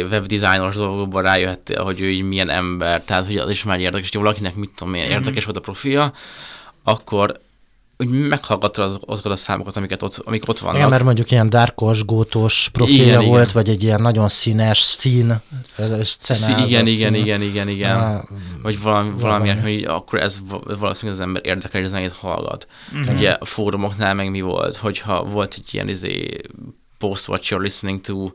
webdesignos 0.09 0.75
dolgokban 0.75 1.23
rájöhet, 1.23 1.75
hogy 1.77 1.99
ő 1.99 2.09
így 2.09 2.23
milyen 2.23 2.49
ember, 2.49 3.01
tehát 3.01 3.25
hogy 3.25 3.37
az 3.37 3.49
is 3.49 3.63
már 3.63 3.79
érdekes, 3.79 4.11
hogy 4.11 4.21
valakinek 4.21 4.55
mit 4.55 4.69
tudom 4.75 4.93
én, 4.93 5.03
mhm. 5.03 5.11
érdekes 5.11 5.43
volt 5.43 5.57
a 5.57 5.61
profilja, 5.61 6.13
akkor 6.83 7.39
úgy 8.07 8.27
meghallgatta 8.27 8.83
az, 8.83 8.99
azokat 9.05 9.31
a 9.31 9.35
számokat, 9.35 9.77
amiket 9.77 10.01
ott, 10.01 10.21
amik 10.25 10.47
ott 10.47 10.59
vannak. 10.59 10.77
Igen, 10.77 10.89
mert 10.89 11.03
mondjuk 11.03 11.31
ilyen 11.31 11.49
dárkos, 11.49 12.05
gótos 12.05 12.69
profilja 12.71 13.03
igen, 13.03 13.25
volt, 13.25 13.41
igen. 13.41 13.53
vagy 13.53 13.69
egy 13.69 13.83
ilyen 13.83 14.01
nagyon 14.01 14.29
színes 14.29 14.79
szín, 14.79 15.41
szín 16.01 16.57
igen, 16.57 16.87
igen, 16.87 17.13
igen, 17.13 17.41
igen, 17.41 17.67
igen, 17.67 17.97
ah, 17.97 18.21
vagy 18.61 18.81
valami, 18.81 19.11
valami, 19.19 19.49
hogy 19.49 19.83
akkor 19.83 20.21
ez 20.21 20.39
valószínűleg 20.63 21.19
az 21.19 21.25
ember 21.25 21.41
érdekel, 21.45 21.81
hogy 21.81 21.89
zenét 21.89 22.13
hallgat. 22.13 22.67
Uh-huh. 22.93 23.15
Ugye 23.15 23.31
a 23.31 23.45
fórumoknál 23.45 24.13
meg 24.13 24.29
mi 24.29 24.41
volt, 24.41 24.75
hogyha 24.75 25.23
volt 25.23 25.53
egy 25.57 25.73
ilyen 25.73 25.89
izé, 25.89 26.41
post 26.97 27.27
what 27.27 27.45
you're 27.45 27.61
listening 27.61 28.01
to 28.01 28.31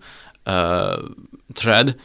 uh, 0.47 0.99
thread, 1.53 1.97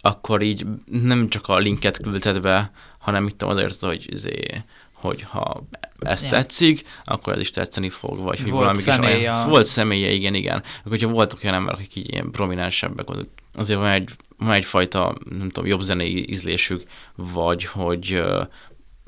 akkor 0.00 0.42
így 0.42 0.66
nem 0.84 1.28
csak 1.28 1.48
a 1.48 1.58
linket 1.58 2.00
küldted 2.02 2.40
be, 2.40 2.70
hanem 2.98 3.24
mit 3.24 3.36
tudom, 3.36 3.56
azért, 3.56 3.80
hogy, 3.80 4.04
izé, 4.12 4.64
hogy 5.00 5.24
ha 5.28 5.62
ezt 5.98 6.22
yeah. 6.22 6.34
tetszik, 6.34 6.84
akkor 7.04 7.32
ez 7.32 7.40
is 7.40 7.50
tetszeni 7.50 7.88
fog, 7.88 8.18
vagy 8.18 8.40
hogy 8.40 8.50
volt 8.50 8.64
valami 8.64 8.82
személye. 8.82 9.30
is 9.30 9.44
Volt 9.44 9.66
személye, 9.66 10.10
igen, 10.10 10.34
igen. 10.34 10.56
Akkor, 10.56 10.90
hogyha 10.90 11.08
voltak 11.08 11.40
olyan 11.42 11.54
emberek, 11.54 11.80
akik 11.80 11.96
így 11.96 12.12
ilyen 12.12 12.30
prominensebbek, 12.30 13.06
azért 13.54 13.78
van, 13.78 13.90
egy, 13.90 14.10
van 14.38 14.52
egyfajta, 14.52 15.14
nem 15.38 15.48
tudom, 15.48 15.70
jobb 15.70 15.80
zenei 15.80 16.30
ízlésük, 16.30 16.82
vagy 17.14 17.64
hogy 17.64 18.14
uh, 18.14 18.46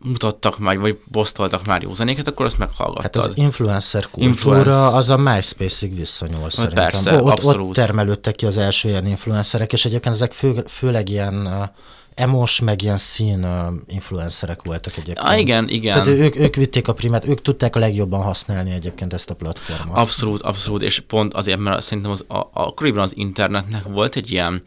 mutattak 0.02 0.58
már, 0.58 0.78
vagy 0.78 0.98
posztoltak 1.10 1.66
már 1.66 1.82
jó 1.82 1.94
zenéket, 1.94 2.28
akkor 2.28 2.46
azt 2.46 2.58
meghallgattad. 2.58 3.02
Hát 3.02 3.16
az 3.16 3.36
influencer 3.36 4.10
kultúra 4.10 4.28
Influence... 4.28 4.96
az 4.96 5.08
a 5.08 5.16
MySpace-ig 5.16 5.96
visszanyúl 5.96 6.50
szerintem. 6.50 6.84
Persze, 6.84 7.22
ott, 7.22 7.30
abszolút. 7.30 7.68
ott 7.68 7.74
termelődtek 7.74 8.34
ki 8.34 8.46
az 8.46 8.56
első 8.56 8.88
ilyen 8.88 9.06
influencerek, 9.06 9.72
és 9.72 9.84
egyébként 9.84 10.14
ezek 10.14 10.32
fő, 10.32 10.64
főleg 10.68 11.08
ilyen 11.08 11.70
emos, 12.14 12.60
meg 12.60 12.82
ilyen 12.82 12.98
szín 12.98 13.46
influencerek 13.86 14.62
voltak 14.62 14.92
egyébként. 14.96 15.28
Ah, 15.28 15.40
igen, 15.40 15.68
igen. 15.68 15.92
Tehát 15.92 16.08
ők, 16.18 16.36
ők 16.36 16.54
vitték 16.54 16.88
a 16.88 16.92
primát, 16.92 17.26
ők 17.26 17.42
tudták 17.42 17.76
a 17.76 17.78
legjobban 17.78 18.22
használni 18.22 18.70
egyébként 18.70 19.12
ezt 19.12 19.30
a 19.30 19.34
platformot. 19.34 19.96
Abszolút, 19.96 20.42
abszolút, 20.42 20.82
és 20.82 21.00
pont 21.00 21.34
azért, 21.34 21.58
mert 21.58 21.82
szerintem 21.82 22.12
az, 22.12 22.24
a, 22.28 22.36
a, 22.36 22.48
akkoriban 22.52 23.02
az 23.02 23.16
internetnek 23.16 23.84
volt 23.84 24.16
egy 24.16 24.30
ilyen, 24.30 24.62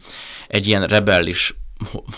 egy 0.48 0.66
ilyen 0.66 0.86
rebellis 0.86 1.54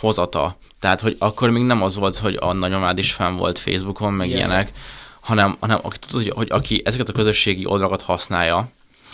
hozata. 0.00 0.56
Tehát, 0.80 1.00
hogy 1.00 1.16
akkor 1.18 1.50
még 1.50 1.62
nem 1.62 1.82
az 1.82 1.96
volt, 1.96 2.16
hogy 2.16 2.36
a 2.40 2.52
nagyomád 2.52 2.98
is 2.98 3.12
fenn 3.12 3.36
volt 3.36 3.58
Facebookon, 3.58 4.12
meg 4.12 4.28
yeah. 4.28 4.38
ilyenek, 4.38 4.72
hanem, 5.20 5.56
hanem 5.60 5.78
aki, 5.82 5.98
tudod, 5.98 6.22
hogy, 6.22 6.32
hogy 6.36 6.48
aki 6.50 6.82
ezeket 6.84 7.08
a 7.08 7.12
közösségi 7.12 7.66
oldalakat 7.66 8.02
használja, 8.02 8.68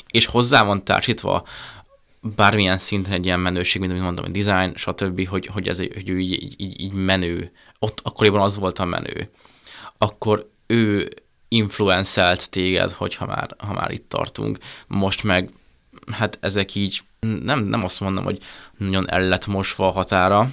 és 0.07 0.27
hozzá 0.27 0.63
van 0.63 0.85
társítva 0.85 1.45
bármilyen 2.37 2.79
szinten 2.79 3.13
egy 3.13 3.25
ilyen 3.25 3.41
menőség, 3.41 3.81
mint 3.81 3.93
amit 3.93 4.05
mondom, 4.05 4.25
a 4.25 4.29
design, 4.29 4.73
stb., 4.75 5.29
hogy, 5.29 5.47
hogy, 5.47 5.69
ez, 5.69 5.79
hogy 5.79 6.09
ő 6.09 6.19
így, 6.19 6.61
így, 6.61 6.81
így 6.81 6.93
menő, 6.93 7.53
ott 7.79 8.01
akkoriban 8.03 8.41
az 8.41 8.57
volt 8.57 8.79
a 8.79 8.85
menő, 8.85 9.31
akkor 9.99 10.51
ő 10.67 11.09
influencelt 11.49 12.51
téged, 12.51 12.91
hogyha 12.91 13.27
már, 13.27 13.55
ha 13.59 13.73
már 13.73 13.91
itt 13.91 14.09
tartunk. 14.09 14.59
Most 14.87 15.23
meg, 15.23 15.51
hát 16.13 16.39
ezek 16.41 16.75
így, 16.75 17.03
nem, 17.43 17.65
nem 17.65 17.85
azt 17.85 18.01
mondom, 18.01 18.25
hogy 18.25 18.39
nagyon 18.77 19.11
el 19.11 19.23
lett 19.23 19.47
mosva 19.47 19.87
a 19.87 19.93
határa, 19.93 20.51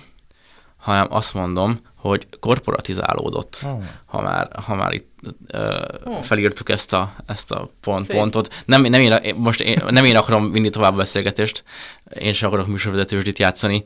hanem 0.82 1.08
azt 1.10 1.34
mondom, 1.34 1.80
hogy 1.96 2.28
korporatizálódott, 2.40 3.60
oh. 3.64 3.84
ha, 4.06 4.22
már, 4.22 4.50
ha 4.66 4.76
már 4.76 4.92
itt 4.92 5.20
ö, 5.48 5.86
oh. 6.04 6.22
felírtuk 6.22 6.70
ezt 6.70 6.94
a, 6.94 7.14
ezt 7.26 7.52
a 7.52 7.72
pont, 7.82 8.08
pontot. 8.08 8.54
Nem, 8.66 8.82
nem 8.82 9.02
én, 9.02 9.36
most 9.36 9.62
én, 9.62 9.82
nem 9.90 10.06
én 10.06 10.16
akarom 10.16 10.52
vinni 10.52 10.70
tovább 10.70 10.94
a 10.94 10.98
beszélgetést, 10.98 11.64
én 12.20 12.34
sem 12.34 12.48
akarok 12.48 12.68
műsorvezetősdit 12.68 13.40
játszani, 13.40 13.84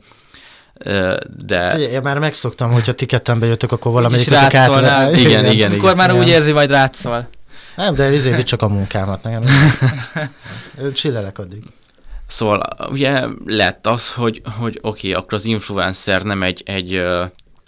de... 1.36 1.70
Figyelj, 1.70 1.92
én 1.92 2.00
már 2.02 2.18
megszoktam, 2.18 2.72
hogyha 2.72 2.92
ti 2.92 3.06
ketten 3.06 3.38
bejöttök, 3.38 3.72
akkor 3.72 3.92
valamelyik 3.92 4.32
át... 4.32 4.52
Igen, 4.52 5.14
igen, 5.14 5.44
igen, 5.44 5.52
igen. 5.52 5.72
Akkor 5.72 5.94
már 5.94 6.10
igen. 6.10 6.22
úgy 6.22 6.28
érzi, 6.28 6.52
majd 6.52 6.70
rátszol. 6.70 7.28
Nem, 7.76 7.94
de 7.94 8.12
izé, 8.12 8.42
csak 8.42 8.62
a 8.62 8.68
munkámat 8.68 9.22
nekem. 9.22 9.44
Csillelek 10.92 11.38
addig. 11.38 11.62
Szóval 12.26 12.88
ugye 12.90 13.26
lett 13.44 13.86
az, 13.86 14.12
hogy, 14.12 14.42
hogy 14.58 14.78
oké, 14.82 15.08
okay, 15.08 15.22
akkor 15.22 15.34
az 15.34 15.44
influencer 15.44 16.22
nem 16.22 16.42
egy, 16.42 16.62
egy 16.64 17.02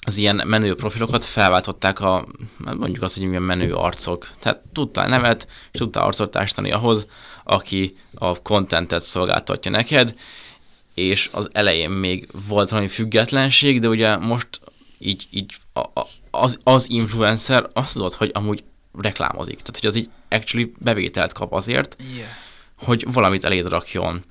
az 0.06 0.16
ilyen 0.16 0.42
menő 0.46 0.74
profilokat 0.74 1.24
felváltották 1.24 2.00
a, 2.00 2.26
hát 2.64 2.76
mondjuk 2.76 3.02
azt, 3.02 3.16
hogy 3.16 3.26
milyen 3.26 3.42
menő 3.42 3.74
arcok. 3.74 4.30
Tehát 4.38 4.60
tudtál 4.72 5.08
nevet, 5.08 5.48
és 5.72 5.78
tudtál 5.78 6.04
arcot 6.04 6.30
tástani 6.30 6.72
ahhoz, 6.72 7.06
aki 7.44 7.96
a 8.14 8.42
kontentet 8.42 9.02
szolgáltatja 9.02 9.70
neked, 9.70 10.14
és 10.94 11.30
az 11.32 11.48
elején 11.52 11.90
még 11.90 12.28
volt 12.48 12.70
valami 12.70 12.88
függetlenség, 12.88 13.80
de 13.80 13.88
ugye 13.88 14.16
most 14.16 14.48
így, 14.98 15.26
így 15.30 15.54
a, 15.72 15.80
a, 15.80 16.06
az, 16.30 16.58
az 16.62 16.90
influencer 16.90 17.68
azt 17.72 17.92
tudod, 17.92 18.12
hogy 18.12 18.30
amúgy 18.34 18.64
reklámozik. 18.92 19.56
Tehát, 19.56 19.78
hogy 19.80 19.88
az 19.88 19.94
így 19.94 20.10
actually 20.28 20.72
bevételt 20.78 21.32
kap 21.32 21.52
azért, 21.52 21.96
yeah. 22.16 22.28
hogy 22.76 23.06
valamit 23.12 23.44
eléd 23.44 23.68
rakjon. 23.68 24.24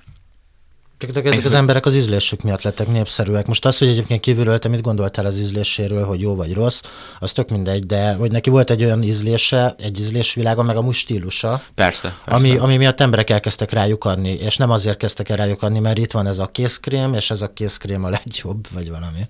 Csak 0.98 1.26
ezek 1.26 1.44
az 1.44 1.54
emberek 1.54 1.86
az 1.86 1.94
ízlésük 1.94 2.42
miatt 2.42 2.62
lettek 2.62 2.88
népszerűek. 2.88 3.46
Most 3.46 3.64
az, 3.64 3.78
hogy 3.78 3.88
egyébként 3.88 4.20
kívülről 4.20 4.58
te 4.58 4.68
mit 4.68 4.80
gondoltál 4.80 5.24
az 5.24 5.38
ízléséről, 5.38 6.04
hogy 6.04 6.20
jó 6.20 6.34
vagy 6.34 6.54
rossz, 6.54 6.82
az 7.18 7.32
tök 7.32 7.48
mindegy, 7.48 7.86
de 7.86 8.14
hogy 8.14 8.30
neki 8.30 8.50
volt 8.50 8.70
egy 8.70 8.84
olyan 8.84 9.02
ízlése, 9.02 9.74
egy 9.78 10.00
ízlésvilága, 10.00 10.62
meg 10.62 10.76
amúgy 10.76 10.94
stílusa. 10.94 11.62
Persze. 11.74 12.14
persze. 12.24 12.46
Ami, 12.46 12.56
ami 12.56 12.76
miatt 12.76 13.00
emberek 13.00 13.30
elkezdtek 13.30 13.70
rájuk 13.70 14.04
adni, 14.04 14.30
és 14.30 14.56
nem 14.56 14.70
azért 14.70 14.96
kezdtek 14.96 15.28
el 15.28 15.36
rájuk 15.36 15.62
adni, 15.62 15.78
mert 15.78 15.98
itt 15.98 16.12
van 16.12 16.26
ez 16.26 16.38
a 16.38 16.46
készkrém, 16.46 17.14
és 17.14 17.30
ez 17.30 17.42
a 17.42 17.52
készkrém 17.52 18.04
a 18.04 18.08
legjobb, 18.08 18.66
vagy 18.72 18.90
valami. 18.90 19.20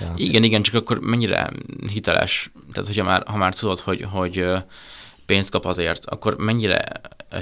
Ja. 0.00 0.12
Igen, 0.16 0.42
igen, 0.42 0.62
csak 0.62 0.74
akkor 0.74 0.98
mennyire 1.00 1.50
hiteles, 1.92 2.50
tehát 2.72 2.86
hogyha 2.88 3.04
már, 3.04 3.22
ha 3.26 3.36
már 3.36 3.54
tudod, 3.54 3.80
hogy, 3.80 4.06
hogy 4.10 4.46
pénzt 5.26 5.50
kap 5.50 5.64
azért, 5.64 6.06
akkor 6.06 6.36
mennyire 6.36 6.84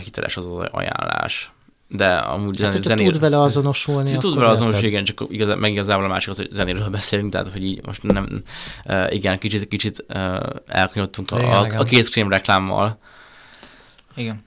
hiteles 0.04 0.36
az 0.36 0.46
az 0.46 0.68
ajánlás? 0.70 1.50
De 1.88 2.07
amúgy 2.07 2.61
hát, 2.61 2.83
zenér... 2.83 3.11
tud 3.11 3.20
vele 3.20 3.40
azonosulni, 3.40 4.16
Tud 4.16 4.35
vele 4.35 4.49
azonosulni, 4.49 4.87
igen, 4.87 5.05
csak 5.05 5.25
igaz, 5.29 5.59
meg 5.59 5.72
igazából 5.72 6.05
a 6.05 6.09
másik 6.09 6.29
az, 6.29 6.37
hogy 6.37 6.49
zenéről 6.53 6.88
beszélünk, 6.88 7.33
tehát 7.33 7.49
hogy 7.49 7.64
így 7.64 7.87
most 7.87 8.03
nem, 8.03 8.42
uh, 8.85 9.14
igen, 9.14 9.38
kicsit, 9.38 9.68
kicsit 9.68 10.05
uh, 10.09 10.40
elkanyodtunk 10.66 11.31
a, 11.31 11.61
a, 11.61 11.79
a 11.79 11.85
kézkrém 11.85 12.29
reklámmal. 12.29 12.99
Igen. 14.14 14.44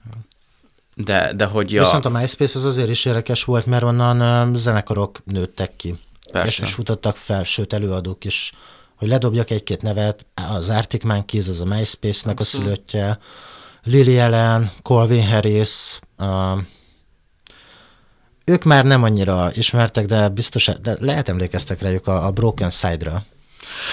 De, 0.94 1.32
de 1.32 1.44
hogy 1.44 1.76
a... 1.76 1.80
Viszont 1.80 2.04
a 2.04 2.10
MySpace 2.10 2.58
az 2.58 2.64
azért 2.64 2.88
is 2.90 3.04
érdekes 3.04 3.44
volt, 3.44 3.66
mert 3.66 3.82
onnan 3.82 4.48
uh, 4.48 4.54
zenekarok 4.54 5.20
nőttek 5.24 5.76
ki. 5.76 5.98
Persze. 6.32 6.48
És, 6.48 6.58
és 6.58 6.72
futottak 6.72 7.16
fel, 7.16 7.44
sőt 7.44 7.72
előadók 7.72 8.24
is, 8.24 8.52
hogy 8.96 9.08
ledobjak 9.08 9.50
egy-két 9.50 9.82
nevet, 9.82 10.26
az 10.56 10.70
Arctic 10.70 11.04
Monkeys, 11.04 11.48
az 11.48 11.60
a 11.60 11.64
MySpace-nek 11.64 12.40
a 12.40 12.44
szülöttje, 12.44 13.18
Lily 13.82 14.20
Allen, 14.20 14.70
Colvin 14.82 15.26
Harris, 15.26 15.98
uh, 16.18 16.60
ők 18.50 18.64
már 18.64 18.84
nem 18.84 19.02
annyira 19.02 19.50
ismertek, 19.54 20.06
de 20.06 20.28
biztos, 20.28 20.70
de 20.82 20.96
lehet 21.00 21.28
emlékeztek 21.28 21.80
rájuk 21.82 22.06
a, 22.06 22.26
a 22.26 22.30
Broken 22.30 22.70
Side-ra. 22.70 23.24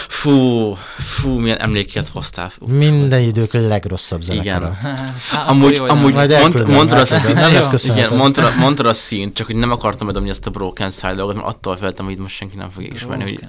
Fú, 0.07 0.73
fú, 0.99 1.29
milyen 1.29 1.57
emléket 1.57 2.07
hoztál. 2.07 2.49
Fú, 2.49 2.65
Minden 2.65 3.21
idők 3.21 3.53
legrosszabb 3.53 4.21
zenekara. 4.21 4.71
Hát, 4.71 5.49
Amúgy, 5.49 5.73
akkor 5.73 5.87
jó, 5.87 5.95
amúgy 5.95 6.13
nem. 6.13 6.27
Majd 6.27 6.29
mond, 6.29 6.43
elküldöm, 6.43 6.75
mondtad, 6.75 6.97
a 6.97 7.13
hát, 7.13 7.23
szín, 7.23 7.35
nem 7.35 7.53
lesz 7.53 7.83
igen, 7.83 8.15
mondtad, 8.15 8.57
mondtad 8.57 8.85
a 8.85 8.93
színt, 8.93 9.35
csak 9.35 9.45
hogy 9.45 9.55
nem 9.55 9.71
akartam 9.71 10.07
bedobni 10.07 10.29
ezt 10.29 10.47
a 10.47 10.49
Broken 10.49 10.89
Side 10.89 11.13
dolgot, 11.13 11.35
mert 11.35 11.47
attól 11.47 11.77
féltem, 11.77 12.05
hogy 12.05 12.13
itt 12.13 12.19
most 12.19 12.35
senki 12.35 12.55
nem 12.55 12.69
fogja 12.69 12.89
ismerni, 12.93 13.23
hogy 13.23 13.39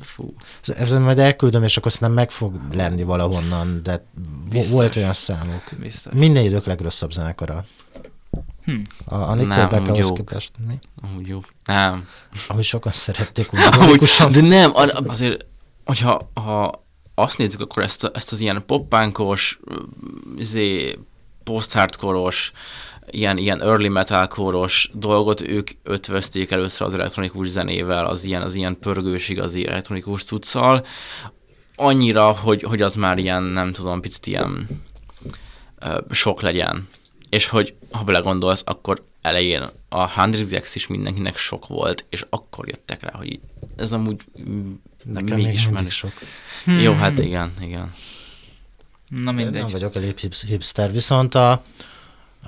fú. 0.00 0.34
Ezen 0.62 1.02
majd 1.02 1.18
elküldöm, 1.18 1.62
és 1.62 1.76
akkor 1.76 1.92
szerintem 1.92 2.16
meg 2.16 2.30
fog 2.30 2.54
lenni 2.72 3.02
valahonnan, 3.02 3.80
de 3.82 4.06
Biztos. 4.50 4.72
volt 4.72 4.96
olyan 4.96 5.12
számok. 5.12 5.62
Biztos. 5.80 6.12
Minden 6.12 6.44
idők 6.44 6.64
legrosszabb 6.64 7.12
zenekara. 7.12 7.64
Hm. 8.64 8.80
A, 9.04 9.14
a 9.14 9.96
jó. 9.96 10.12
képest, 10.12 10.50
mi? 10.66 10.78
Amúgy 11.02 11.26
jó. 11.26 11.40
Nem. 11.64 12.08
Ahogy 12.48 12.64
sokan 12.64 12.92
szerették, 12.92 13.52
úgy 13.52 13.60
Amúgy, 13.78 14.08
de 14.30 14.40
nem, 14.40 14.70
a- 14.74 15.02
azért, 15.06 15.46
hogyha 15.84 16.30
ha 16.34 16.84
azt 17.14 17.38
nézzük, 17.38 17.60
akkor 17.60 17.82
ezt, 17.82 18.04
a, 18.04 18.10
ezt 18.14 18.32
az 18.32 18.40
ilyen 18.40 18.62
poppánkos, 18.66 19.58
izé, 20.36 20.98
post-hardcore-os, 21.44 22.52
ilyen, 23.10 23.38
ilyen 23.38 23.62
early 23.62 23.88
metalcore-os 23.88 24.90
dolgot 24.94 25.40
ők 25.40 25.70
ötvözték 25.82 26.50
először 26.50 26.86
az 26.86 26.94
elektronikus 26.94 27.48
zenével, 27.48 28.06
az 28.06 28.24
ilyen, 28.24 28.42
az 28.42 28.54
ilyen 28.54 28.78
pörgős 28.78 29.28
igazi 29.28 29.66
elektronikus 29.66 30.24
cuccal, 30.24 30.86
annyira, 31.76 32.30
hogy, 32.30 32.62
hogy 32.62 32.82
az 32.82 32.94
már 32.94 33.18
ilyen, 33.18 33.42
nem 33.42 33.72
tudom, 33.72 34.00
picit 34.00 34.26
ilyen 34.26 34.68
ö, 35.78 35.98
sok 36.10 36.42
legyen. 36.42 36.88
És 37.34 37.48
hogy, 37.48 37.74
ha 37.90 38.04
belegondolsz, 38.04 38.62
akkor 38.66 39.04
elején 39.22 39.62
a 39.88 40.10
Hundred 40.10 40.62
is 40.74 40.86
mindenkinek 40.86 41.36
sok 41.36 41.66
volt, 41.66 42.04
és 42.08 42.26
akkor 42.30 42.68
jöttek 42.68 43.02
rá, 43.02 43.12
hogy 43.16 43.40
ez 43.76 43.92
amúgy 43.92 44.20
Nekem 45.04 45.36
még 45.36 45.52
ismerős. 45.52 45.74
mindig 45.74 45.90
sok. 45.90 46.12
Hmm. 46.64 46.78
Jó, 46.78 46.92
hát 46.92 47.18
igen, 47.18 47.52
igen. 47.60 47.94
Na 49.08 49.30
Én 49.30 49.36
mindegy. 49.36 49.62
Nem 49.62 49.70
vagyok 49.70 49.94
elég 49.96 50.18
hipster, 50.46 50.92
viszont 50.92 51.34
a, 51.34 51.62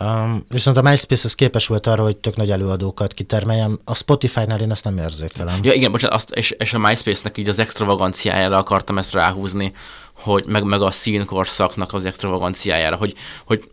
um, 0.00 0.44
viszont 0.48 0.76
a 0.76 0.82
MySpace 0.82 1.22
az 1.24 1.34
képes 1.34 1.66
volt 1.66 1.86
arra, 1.86 2.02
hogy 2.02 2.16
tök 2.16 2.36
nagy 2.36 2.50
előadókat 2.50 3.14
kitermeljem. 3.14 3.78
A 3.84 3.94
Spotify-nál 3.94 4.60
én 4.60 4.70
ezt 4.70 4.84
nem 4.84 4.98
érzékelem. 4.98 5.64
Ja, 5.64 5.72
igen, 5.72 5.92
bocsánat, 5.92 6.16
azt, 6.16 6.30
és, 6.30 6.50
és 6.50 6.72
a 6.72 6.78
MySpace-nek 6.78 7.38
így 7.38 7.48
az 7.48 7.58
extravaganciájára 7.58 8.58
akartam 8.58 8.98
ezt 8.98 9.12
ráhúzni, 9.12 9.72
hogy 10.12 10.46
meg, 10.46 10.64
meg 10.64 10.80
a 10.80 10.90
színkorszaknak 10.90 11.92
az 11.92 12.04
extravaganciájára, 12.04 12.96
hogy, 12.96 13.14
hogy 13.44 13.70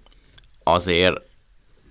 azért 0.64 1.16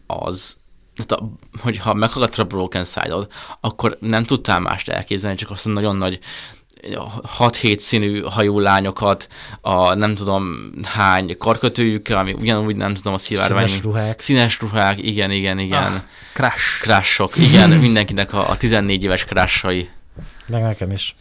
az, 0.07 0.57
tehát 0.97 1.23
a, 1.23 1.29
hogy 1.63 1.79
ha 1.79 1.95
meghallgattad 1.95 2.45
a 2.45 2.49
Broken 2.49 2.85
Side-ot, 2.85 3.33
akkor 3.61 3.97
nem 4.01 4.25
tudtál 4.25 4.61
mást 4.61 4.89
elképzelni, 4.89 5.37
csak 5.37 5.51
azt 5.51 5.67
a 5.67 5.71
nagyon 5.71 5.97
nagy 5.97 6.19
6-7 7.39 7.79
színű 7.79 8.21
hajú 8.21 8.59
lányokat, 8.59 9.29
a 9.61 9.95
nem 9.95 10.15
tudom 10.15 10.71
hány 10.85 11.37
karkötőjükkel, 11.39 12.19
ami 12.19 12.33
ugyanúgy 12.33 12.77
nem 12.77 12.95
tudom 12.95 13.15
a 13.15 13.19
szivárvány. 13.19 13.67
Színes 13.67 13.83
ruhák. 13.83 14.21
Színes 14.21 14.61
ruhák, 14.61 15.03
igen, 15.03 15.31
igen, 15.31 15.59
igen. 15.59 15.93
Ah, 15.93 16.03
crash. 16.35 16.81
Crashok, 16.81 17.37
igen, 17.37 17.71
mindenkinek 17.87 18.33
a, 18.33 18.51
a 18.51 18.57
14 18.57 19.05
éves 19.05 19.25
crashai. 19.25 19.89
Meg 20.47 20.63
nekem 20.63 20.91
is. 20.91 21.15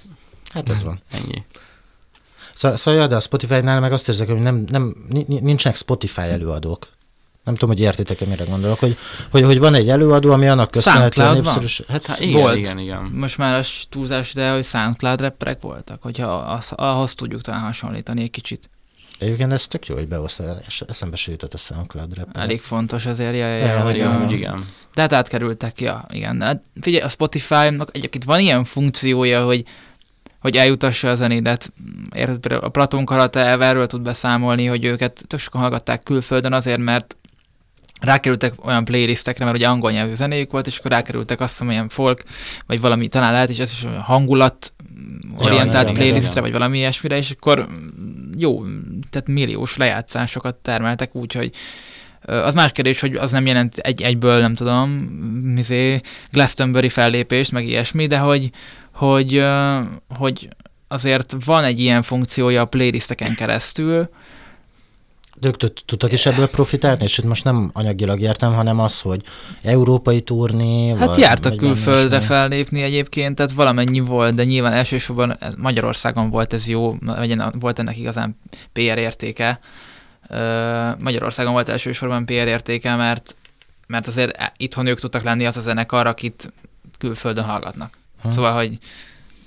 Hát 0.54 0.70
ez 0.70 0.84
van. 0.84 1.02
Ennyi. 1.12 1.44
Szóval, 2.54 2.78
szóval 2.78 3.00
ja, 3.00 3.08
de 3.08 3.16
a 3.16 3.20
Spotify-nál 3.20 3.80
meg 3.80 3.92
azt 3.92 4.08
érzek, 4.08 4.28
hogy 4.28 4.40
nem, 4.40 4.66
nem, 4.70 4.96
ni- 5.10 5.26
ni- 5.28 5.40
nincsenek 5.40 5.78
Spotify 5.78 6.22
előadók. 6.22 6.88
Nem 7.44 7.54
tudom, 7.54 7.70
hogy 7.76 7.80
értitek-e, 7.86 8.26
mire 8.26 8.44
gondolok, 8.44 8.80
hogy, 8.80 8.98
hogy, 9.32 9.44
hogy 9.44 9.60
van 9.60 9.74
egy 9.74 9.90
előadó, 9.90 10.32
ami 10.32 10.48
annak 10.48 10.72
köszönhetően 10.72 11.34
népszerűs. 11.34 11.82
Hát, 11.88 12.06
Hát 12.06 12.20
igen, 12.20 12.42
volt. 12.42 12.56
igen, 12.56 12.78
igen. 12.80 13.02
Most 13.14 13.38
már 13.38 13.56
a 13.56 13.62
túlzás 13.90 14.32
ide, 14.32 14.52
hogy 14.52 14.66
SoundCloud 14.66 15.22
rapperek 15.22 15.62
voltak, 15.62 16.02
hogyha 16.02 16.28
az, 16.28 16.72
ahhoz 16.76 17.16
tudjuk 17.16 17.42
talán 17.42 17.62
hasonlítani 17.62 18.22
egy 18.22 18.32
kicsit. 18.32 18.70
Egyébként 19.20 19.52
ez 19.52 19.68
tök 19.68 19.88
jó, 19.88 19.96
hogy 19.96 20.08
behozta, 20.08 20.56
és 20.68 20.82
eszembe 20.88 21.16
se 21.16 21.32
jutott 21.32 21.54
a 21.54 21.58
SoundCloud 21.58 22.18
rap. 22.18 22.28
Elég 22.38 22.62
fontos 22.62 23.06
azért, 23.06 23.36
ja, 23.36 23.48
ja, 23.48 23.56
Ja, 23.58 23.66
ja, 23.66 23.82
hogy 23.82 23.96
Igen, 23.96 24.22
a- 24.22 24.32
igen. 24.32 24.66
De 24.94 25.02
hát 25.02 25.14
átkerültek, 25.14 25.82
ja, 25.82 26.06
igen. 26.10 26.42
Hát 26.42 26.62
figyelj, 26.82 27.04
a 27.04 27.08
Spotify-nak 27.10 27.90
egyébként 27.94 28.24
van 28.24 28.40
ilyen 28.40 28.64
funkciója, 28.64 29.46
hogy 29.46 29.64
hogy 30.40 30.58
eljutassa 30.58 31.10
a 31.10 31.16
zenédet. 31.16 31.72
Érted, 32.16 32.52
a 32.64 32.70
Platon 32.70 33.06
Karate 33.06 33.58
erről 33.60 33.88
tud 33.88 34.02
beszámolni, 34.02 34.66
hogy 34.66 34.84
őket 34.84 35.24
tök 35.28 35.40
sokan 35.40 35.62
hallgatták 35.62 36.04
külföldön 36.04 36.54
azért, 36.54 36.80
mert 36.80 37.16
rákerültek 38.02 38.66
olyan 38.66 38.86
playlistekre, 38.86 39.46
mert 39.46 39.58
ugye 39.58 39.68
angol 39.68 39.92
nyelvű 39.92 40.16
zenéjük 40.16 40.52
volt, 40.52 40.68
és 40.68 40.78
akkor 40.78 40.92
rákerültek 40.92 41.40
azt 41.40 41.52
hiszem, 41.52 41.70
ilyen 41.70 41.90
folk, 41.90 42.24
vagy 42.66 42.82
valami, 42.82 43.08
talán 43.08 43.32
lehet 43.32 43.50
is 43.50 43.60
ez 43.60 43.72
is 43.72 43.84
olyan 43.84 44.02
hangulat 44.02 44.74
orientált 45.38 45.84
igen, 45.84 45.94
playlistre, 45.94 46.32
igen. 46.32 46.44
vagy 46.44 46.52
valami 46.52 46.78
ilyesmire, 46.78 47.18
és 47.18 47.32
akkor 47.32 47.68
mm, 47.72 48.30
jó, 48.38 48.64
tehát 49.10 49.28
milliós 49.28 49.78
lejátszásokat 49.78 50.56
termeltek 50.56 51.16
úgy, 51.16 51.34
hogy 51.34 51.52
ö, 52.26 52.44
az 52.44 52.54
más 52.54 52.72
kérdés, 52.72 53.00
hogy 53.00 53.16
az 53.16 53.32
nem 53.32 53.46
jelent 53.46 53.78
egy 53.78 54.02
egyből, 54.02 54.40
nem 54.40 54.56
tudom, 54.56 54.90
mizé, 55.54 56.02
Glastonbury 56.32 56.90
fellépést, 56.90 57.52
meg 57.52 57.68
ilyesmi, 57.68 58.08
de 58.08 58.18
hogy, 58.18 58.50
hogy, 58.92 59.44
hogy 60.18 60.50
azért 60.88 61.36
van 61.46 61.64
egy 61.64 61.80
ilyen 61.80 62.02
funkciója 62.02 62.62
a 62.62 62.66
playlisteken 62.66 63.36
keresztül, 63.36 64.10
ők 65.42 65.58
tud- 65.58 65.82
tudtak 65.86 66.12
is 66.12 66.26
ebből 66.26 66.50
profitálni, 66.50 67.04
és 67.04 67.18
itt 67.18 67.26
most 67.26 67.44
nem 67.44 67.70
anyagilag 67.74 68.20
értem, 68.20 68.54
hanem 68.54 68.80
az, 68.80 69.00
hogy 69.02 69.22
európai 69.62 70.22
turné, 70.22 70.90
Hát 70.90 71.08
vagy, 71.08 71.18
jártak 71.20 71.52
vagy 71.52 71.60
külföldre 71.60 72.16
ilyesmi. 72.18 72.26
fellépni 72.36 72.82
egyébként, 72.82 73.36
tehát 73.36 73.52
valamennyi 73.52 74.00
volt, 74.00 74.36
de 74.36 74.44
nyilván 74.44 74.74
elsősorban 74.74 75.38
Magyarországon 75.58 76.30
volt 76.30 76.54
ez 76.54 76.68
jó, 76.68 76.96
vagy 77.00 77.36
volt 77.60 77.80
ennek 77.80 77.98
igazán 77.98 78.40
PR 78.74 78.98
értéke. 78.98 79.60
Magyarországon 80.98 81.52
volt 81.52 81.70
elsősorban 81.70 82.26
PR 82.26 82.32
értéke, 82.34 82.96
mert, 82.96 83.36
mert 83.88 84.08
azért 84.08 84.36
e- 84.38 84.54
itthon 84.58 84.86
ők 84.86 85.00
tudtak 85.00 85.24
lenni 85.24 85.46
az 85.46 85.58
a 85.58 85.62
zenekar, 85.62 86.08
akit 86.08 86.54
külföldön 86.98 87.44
hallgatnak. 87.44 87.98
Hm. 88.22 88.30
Szóval, 88.32 88.54
hogy 88.54 88.78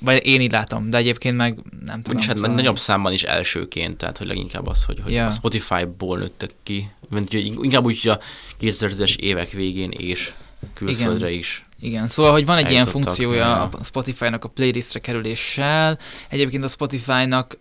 vagy 0.04 0.26
én 0.26 0.40
így 0.40 0.52
látom, 0.52 0.90
de 0.90 0.96
egyébként 0.96 1.36
meg 1.36 1.54
nem 1.86 2.02
tudom. 2.02 2.02
Vagyis 2.02 2.26
hát 2.26 2.36
szóval... 2.36 2.54
nagyobb 2.54 2.78
számban 2.78 3.12
is 3.12 3.22
elsőként, 3.22 3.96
tehát 3.96 4.18
hogy 4.18 4.26
leginkább 4.26 4.66
az, 4.66 4.84
hogy, 4.84 5.00
hogy 5.02 5.12
Ja. 5.12 5.26
a 5.26 5.30
Spotify-ból 5.30 6.18
nőttek 6.18 6.50
ki, 6.62 6.90
hogy 7.10 7.34
inkább 7.34 7.84
úgy, 7.84 8.00
hogy 8.00 8.10
a 8.10 8.20
2010-es 8.60 9.16
évek 9.16 9.50
végén 9.50 9.90
és 9.90 10.32
külföldre 10.74 11.30
is. 11.30 11.64
Igen, 11.80 12.08
szóval, 12.08 12.32
hogy 12.32 12.46
van 12.46 12.56
egy 12.58 12.70
ilyen 12.70 12.84
funkciója 12.84 13.44
ja. 13.44 13.62
a 13.62 13.84
Spotify-nak 13.84 14.44
a 14.44 14.48
playlistre 14.48 15.00
kerüléssel. 15.00 15.98
Egyébként 16.28 16.64
a 16.64 16.68
Spotify-nak 16.68 17.58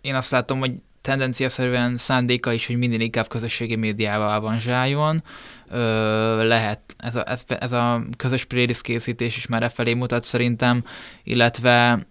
én 0.00 0.14
azt 0.14 0.30
látom, 0.30 0.58
hogy 0.58 0.72
tendenciaszerűen 1.04 1.96
szándéka 1.96 2.52
is, 2.52 2.66
hogy 2.66 2.76
minél 2.76 3.00
inkább 3.00 3.28
közösségi 3.28 3.76
médiával 3.76 4.28
avanzsáljon. 4.28 5.22
Ö, 5.70 6.46
lehet, 6.46 6.80
ez 6.98 7.16
a, 7.16 7.24
ez 7.46 7.72
a 7.72 8.02
közös 8.16 8.44
playlist 8.44 8.82
készítés 8.82 9.36
is 9.36 9.46
már 9.46 9.62
e 9.62 9.68
felé 9.68 9.94
mutat 9.94 10.24
szerintem, 10.24 10.84
illetve 11.22 12.06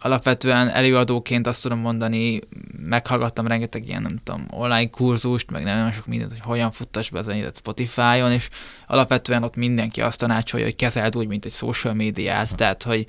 alapvetően 0.00 0.68
előadóként 0.68 1.46
azt 1.46 1.62
tudom 1.62 1.78
mondani, 1.78 2.40
meghallgattam 2.76 3.46
rengeteg 3.46 3.88
ilyen, 3.88 4.02
nem 4.02 4.20
tudom, 4.24 4.46
online 4.50 4.90
kurzust, 4.90 5.50
meg 5.50 5.62
nagyon 5.62 5.92
sok 5.92 6.06
mindent, 6.06 6.30
hogy 6.30 6.40
hogyan 6.40 6.70
futtass 6.70 7.10
be 7.10 7.18
az 7.18 7.24
zenédet 7.24 7.56
Spotify-on, 7.56 8.32
és 8.32 8.48
alapvetően 8.86 9.42
ott 9.42 9.56
mindenki 9.56 10.00
azt 10.00 10.18
tanácsolja, 10.18 10.64
hogy 10.64 10.76
kezeld 10.76 11.16
úgy, 11.16 11.28
mint 11.28 11.44
egy 11.44 11.52
social 11.52 11.94
médiát, 11.94 12.56
tehát, 12.56 12.82
hogy, 12.82 13.06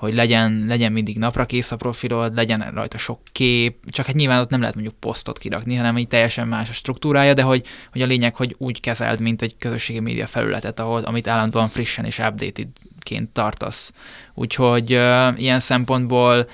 hogy 0.00 0.14
legyen, 0.14 0.64
legyen 0.66 0.92
mindig 0.92 1.18
napra 1.18 1.46
kész 1.46 1.72
a 1.72 1.76
profilod, 1.76 2.34
legyen 2.34 2.70
rajta 2.74 2.98
sok 2.98 3.20
kép, 3.32 3.90
csak 3.90 4.06
hát 4.06 4.14
nyilván 4.14 4.40
ott 4.40 4.50
nem 4.50 4.60
lehet 4.60 4.74
mondjuk 4.74 4.96
posztot 4.98 5.38
kirakni, 5.38 5.74
hanem 5.74 5.98
így 5.98 6.06
teljesen 6.06 6.48
más 6.48 6.68
a 6.68 6.72
struktúrája, 6.72 7.34
de 7.34 7.42
hogy, 7.42 7.66
hogy 7.92 8.02
a 8.02 8.06
lényeg, 8.06 8.36
hogy 8.36 8.54
úgy 8.58 8.80
kezeld, 8.80 9.20
mint 9.20 9.42
egy 9.42 9.56
közösségi 9.58 10.00
média 10.00 10.26
felületet, 10.26 10.80
ahol, 10.80 11.02
amit 11.02 11.28
állandóan 11.28 11.68
frissen 11.68 12.04
és 12.04 12.18
updatedként 12.18 13.28
tartasz. 13.32 13.92
Úgyhogy 14.34 14.94
uh, 14.94 15.40
ilyen 15.40 15.60
szempontból 15.60 16.48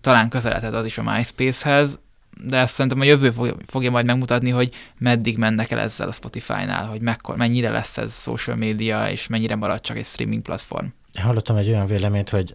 talán 0.00 0.28
közeledhet 0.28 0.74
az 0.74 0.86
is 0.86 0.98
a 0.98 1.02
MySpace-hez, 1.02 1.98
de 2.44 2.58
ezt 2.58 2.74
szerintem 2.74 3.00
a 3.00 3.04
jövő 3.04 3.30
fog- 3.30 3.62
fogja 3.66 3.90
majd 3.90 4.06
megmutatni, 4.06 4.50
hogy 4.50 4.74
meddig 4.98 5.38
mennek 5.38 5.70
el 5.70 5.80
ezzel 5.80 6.08
a 6.08 6.12
Spotify-nál, 6.12 6.86
hogy 6.86 7.00
mekkor, 7.00 7.36
mennyire 7.36 7.70
lesz 7.70 7.98
ez 7.98 8.22
social 8.22 8.56
media, 8.56 9.10
és 9.10 9.26
mennyire 9.26 9.56
marad 9.56 9.80
csak 9.80 9.96
egy 9.96 10.04
streaming 10.04 10.42
platform. 10.42 10.86
Hallottam 11.20 11.56
egy 11.56 11.68
olyan 11.68 11.86
véleményt, 11.86 12.28
hogy, 12.28 12.52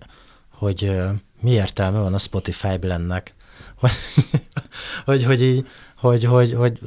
hogy 0.57 0.91
mi 1.41 1.51
értelme 1.51 1.99
van 1.99 2.13
a 2.13 2.17
Spotify 2.17 2.77
blendnek. 2.77 3.33
Hogy, 3.75 3.91
hogy, 5.05 5.23
hogy, 5.23 5.41
így, 5.43 5.67
hogy, 5.95 6.23
hogy, 6.23 6.53
hogy 6.53 6.79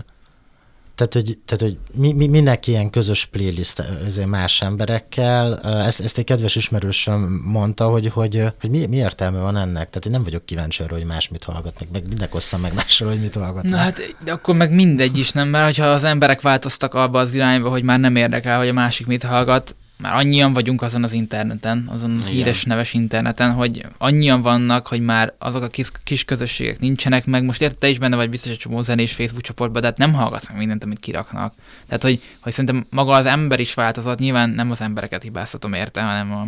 tehát, 0.95 1.15
hogy, 1.15 1.39
tehát, 1.45 1.63
hogy 1.63 1.79
mi, 2.01 2.13
mi, 2.13 2.27
minek 2.27 2.67
ilyen 2.67 2.91
közös 2.91 3.25
playlist 3.25 3.79
ezért 3.79 4.29
más 4.29 4.63
emberekkel. 4.63 5.61
Ezt, 5.61 6.01
ezt 6.01 6.19
egy 6.19 6.25
kedves 6.25 6.57
ismerősöm 6.57 7.43
mondta, 7.45 7.89
hogy, 7.89 8.09
hogy, 8.09 8.43
hogy 8.61 8.71
mi, 8.71 8.87
mi 8.87 8.97
értelme 8.97 9.39
van 9.39 9.57
ennek. 9.57 9.73
Tehát 9.73 10.05
én 10.05 10.13
nem 10.13 10.23
vagyok 10.23 10.45
kíváncsi 10.45 10.83
arra, 10.83 10.95
hogy 10.95 11.05
más 11.05 11.29
mit 11.29 11.45
hallgatnak, 11.45 11.89
meg 11.93 12.09
minek 12.09 12.35
osszam 12.35 12.61
meg 12.61 12.75
másról, 12.75 13.11
hogy 13.11 13.21
mit 13.21 13.35
hallgatnak. 13.35 13.73
Na 13.73 13.77
hát, 13.77 14.17
de 14.25 14.33
akkor 14.33 14.55
meg 14.55 14.73
mindegy 14.73 15.19
is, 15.19 15.31
nem? 15.31 15.49
Mert 15.49 15.65
hogyha 15.65 15.87
az 15.87 16.05
emberek 16.05 16.41
változtak 16.41 16.95
abba 16.95 17.19
az 17.19 17.35
irányba, 17.35 17.69
hogy 17.69 17.83
már 17.83 17.99
nem 18.01 18.17
érdekel, 18.17 18.59
hogy 18.59 18.69
a 18.69 18.73
másik 18.73 19.07
mit 19.07 19.23
hallgat, 19.23 19.77
már 20.01 20.17
annyian 20.17 20.53
vagyunk 20.53 20.83
azon 20.83 21.05
az 21.05 21.13
interneten, 21.13 21.89
azon 21.93 22.11
Igen. 22.11 22.27
híres 22.27 22.65
neves 22.65 22.95
interneten, 22.95 23.53
hogy 23.53 23.87
annyian 23.99 24.43
vannak, 24.43 24.87
hogy 24.87 25.01
már 25.01 25.35
azok 25.39 25.63
a 25.63 25.69
kis, 25.69 25.89
kis 26.05 26.25
közösségek 26.25 26.79
nincsenek 26.79 27.27
meg. 27.27 27.45
Most 27.45 27.63
érted, 27.63 27.79
te 27.79 27.89
is 27.89 27.99
benne 27.99 28.17
vagy 28.17 28.31
biztos 28.31 28.51
egy 28.51 28.59
csomó 28.59 28.83
zenés 28.83 29.13
Facebook 29.13 29.43
csoportban, 29.43 29.81
de 29.81 29.87
hát 29.87 29.99
nem 29.99 30.13
hallgatsz 30.13 30.49
meg 30.49 30.57
mindent, 30.57 30.85
amit 30.85 31.01
kiraknak. 31.01 31.55
Tehát, 31.87 32.03
hogy, 32.03 32.23
hogy 32.41 32.53
szerintem 32.53 32.87
maga 32.91 33.13
az 33.13 33.27
ember 33.27 33.61
is 33.61 33.75
változott, 33.75 34.19
nyilván 34.19 34.51
nem 34.51 34.71
az 34.71 34.81
embereket 34.81 35.23
hibáztatom 35.23 35.73
érte, 35.73 36.03
hanem 36.03 36.33
a 36.33 36.47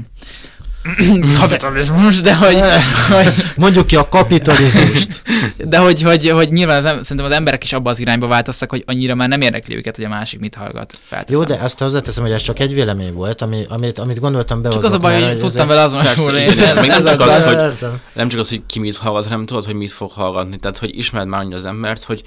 kapitalizmus, 1.41 2.21
de 2.21 2.35
hogy, 2.35 2.61
hogy, 3.11 3.45
Mondjuk 3.57 3.87
ki 3.87 3.97
a 3.97 4.09
kapitalizmust. 4.09 5.23
de 5.57 5.79
hogy, 5.79 6.03
hogy, 6.03 6.31
hogy 6.31 6.53
nyilván 6.53 6.79
az, 6.79 6.85
em- 6.85 7.03
szerintem 7.05 7.27
az 7.27 7.37
emberek 7.39 7.65
is 7.65 7.73
abba 7.73 7.91
az 7.91 7.99
irányba 7.99 8.27
változtak, 8.27 8.71
hogy 8.71 8.83
annyira 8.87 9.15
már 9.15 9.29
nem 9.29 9.41
érdekli 9.41 9.77
őket, 9.77 9.97
hogy 9.97 10.05
a 10.05 10.09
másik 10.09 10.41
mit 10.41 10.55
hallgat. 10.55 10.99
Felteszem. 11.05 11.41
Jó, 11.41 11.45
de 11.57 11.63
azt 11.63 11.79
hozzáteszem, 11.79 12.25
hogy 12.25 12.33
ez 12.33 12.43
csak 12.43 12.59
egy 12.59 12.75
vélemény 12.75 13.13
volt, 13.13 13.43
ami, 13.43 13.65
amit, 13.69 13.99
amit 13.99 14.21
gondoltam 14.21 14.63
Csak 14.63 14.71
behozok. 14.71 14.91
az 14.91 14.97
a 14.97 14.99
baj, 14.99 15.23
hogy 15.23 15.39
tudtam 15.39 15.67
vele 15.69 15.83
azonosulni. 15.83 16.45
Nem 16.87 17.05
csak 17.05 17.21
az, 17.21 17.47
hogy-. 17.47 17.89
Nem 18.13 18.29
csak 18.29 18.41
az, 18.41 18.49
hogy 18.49 18.63
ki 18.67 18.79
mit 18.79 18.97
hallgat, 18.97 19.27
hanem 19.27 19.47
tudod, 19.47 19.65
hogy 19.65 19.75
mit 19.75 19.93
fog 19.93 20.11
hallgatni. 20.11 20.59
Tehát, 20.59 20.79
hogy 20.79 20.99
ismered 20.99 21.29
már 21.29 21.41
annyira 21.41 21.57
az 21.57 21.65
embert, 21.65 22.05
hogy 22.05 22.23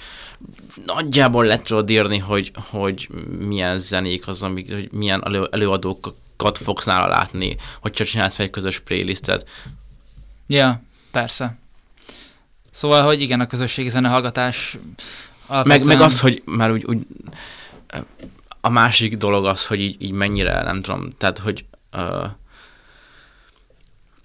nagyjából 0.86 1.46
le 1.46 1.62
tudod 1.62 1.90
írni, 1.90 2.18
hogy, 2.18 2.52
hogy 2.70 3.10
milyen 3.48 3.80
zenék 3.80 4.28
az, 4.28 4.42
amik, 4.44 4.74
hogy 4.74 4.90
milyen 4.92 5.22
elő, 5.26 5.48
előadókat 6.38 6.58
fogsz 6.58 6.86
nála 6.86 7.08
látni, 7.08 7.58
hogyha 7.82 8.06
csinálsz 8.06 8.40
egy 8.40 8.50
közös 8.50 8.80
playlistet. 8.80 9.50
Ja, 10.48 10.82
persze. 11.12 11.58
Szóval, 12.72 13.04
hogy 13.04 13.22
igen, 13.22 13.40
a 13.40 13.48
közösségi 13.48 13.90
zenehallgatás 13.90 14.74
Meg, 14.74 15.06
alapvetően... 15.48 15.88
meg 15.88 16.02
az, 16.02 16.20
hogy 16.20 16.42
már 16.46 16.72
úgy, 16.72 16.84
úgy 16.84 17.08
a 18.62 18.70
másik 18.70 19.16
dolog 19.16 19.46
az, 19.46 19.66
hogy 19.66 19.80
így, 19.80 20.02
így 20.02 20.12
mennyire, 20.12 20.64
nem 20.64 20.82
tudom, 20.82 21.10
tehát, 21.18 21.40
hogy 21.40 21.66
uh, 21.94 22.26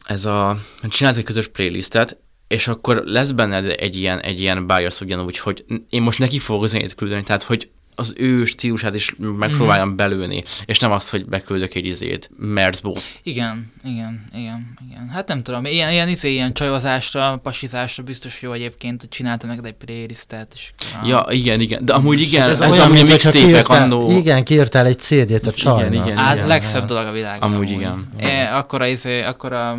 ez 0.05 0.25
a, 0.25 0.59
csinálsz 0.89 1.17
egy 1.17 1.25
közös 1.25 1.49
playlistet, 1.49 2.17
és 2.49 2.69
akkor 2.69 3.03
lesz 3.05 3.31
benned 3.31 3.67
egy 3.67 3.97
ilyen, 3.97 4.21
egy 4.21 4.41
ilyen 4.41 4.67
bias 4.67 5.01
ugyanúgy, 5.01 5.39
hogy 5.39 5.65
én 5.91 6.03
most 6.03 6.19
neki 6.19 6.39
fogok 6.39 6.67
zenét 6.67 6.95
küldeni, 6.95 7.23
tehát, 7.23 7.43
hogy 7.43 7.71
az 8.01 8.15
ő 8.17 8.45
stílusát 8.45 8.95
is 8.95 9.15
megpróbáljam 9.39 9.87
Mhm. 9.89 9.97
belőni, 9.97 10.43
és 10.65 10.79
nem 10.79 10.93
az, 10.93 11.09
hogy 11.11 11.25
beküldök 11.27 11.75
egy 11.75 11.85
izét, 11.87 12.31
Merzból. 12.39 12.95
Igen, 13.23 13.73
igen, 13.85 14.27
igen, 14.35 14.79
igen. 14.91 15.09
Hát 15.09 15.29
nem 15.29 15.43
tudom, 15.43 15.65
ilyen, 15.65 15.93
ilyen, 15.93 16.09
izé, 16.09 16.31
ilyen 16.33 16.53
csajozásra, 16.53 17.41
pasizásra 17.43 18.03
biztos 18.03 18.43
jó 18.43 18.53
egyébként, 18.53 19.01
hogy 19.01 19.09
csináltam 19.09 19.49
neked 19.49 19.65
egy 19.65 19.73
playlistet, 19.85 20.53
és... 20.55 20.73
Ja, 21.05 21.27
igen, 21.31 21.61
igen, 21.61 21.85
de 21.85 21.93
amúgy 21.93 22.21
igen, 22.21 22.41
Hát 22.41 22.51
ez, 22.51 22.61
ez 22.61 22.71
olyan, 22.73 22.85
ami 22.85 22.93
a 22.93 22.97
mint 23.03 23.09
mixtépek 23.09 23.41
kiírtál- 23.43 23.83
annó. 23.83 24.11
Igen, 24.19 24.45
kiírtál 24.45 24.87
egy 24.87 24.99
CD-t 24.99 25.47
a 25.47 25.51
csajnak. 25.53 26.07
igen, 26.07 26.17
Hát 26.19 26.35
igen. 26.35 26.47
legszebb 26.47 26.85
dolog 26.85 27.07
a 27.07 27.13
világon. 27.13 27.53
Amúgy 27.53 27.71
igen. 27.71 28.09
E, 28.19 28.57
akkora, 28.57 28.87
izé, 28.87 29.23
akkora 29.23 29.79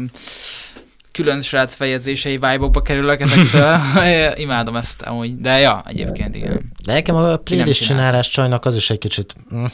külön 1.12 1.42
srác 1.42 1.76
fejezései 1.76 2.32
vibe 2.32 2.82
kerülök 2.84 3.22
ezektől. 3.22 3.80
Imádom 4.36 4.76
ezt 4.76 5.02
amúgy. 5.02 5.40
De 5.40 5.60
ja, 5.60 5.84
egyébként 5.88 6.36
igen. 6.36 6.72
De 6.86 6.94
nekem 6.94 7.16
a 7.16 7.36
playlist 7.38 7.82
csinál. 7.82 7.98
csinálás 7.98 8.30
csajnak 8.30 8.66
az 8.66 8.76
is 8.76 8.90
egy 8.90 8.98
kicsit... 8.98 9.36
mm, 9.56 9.66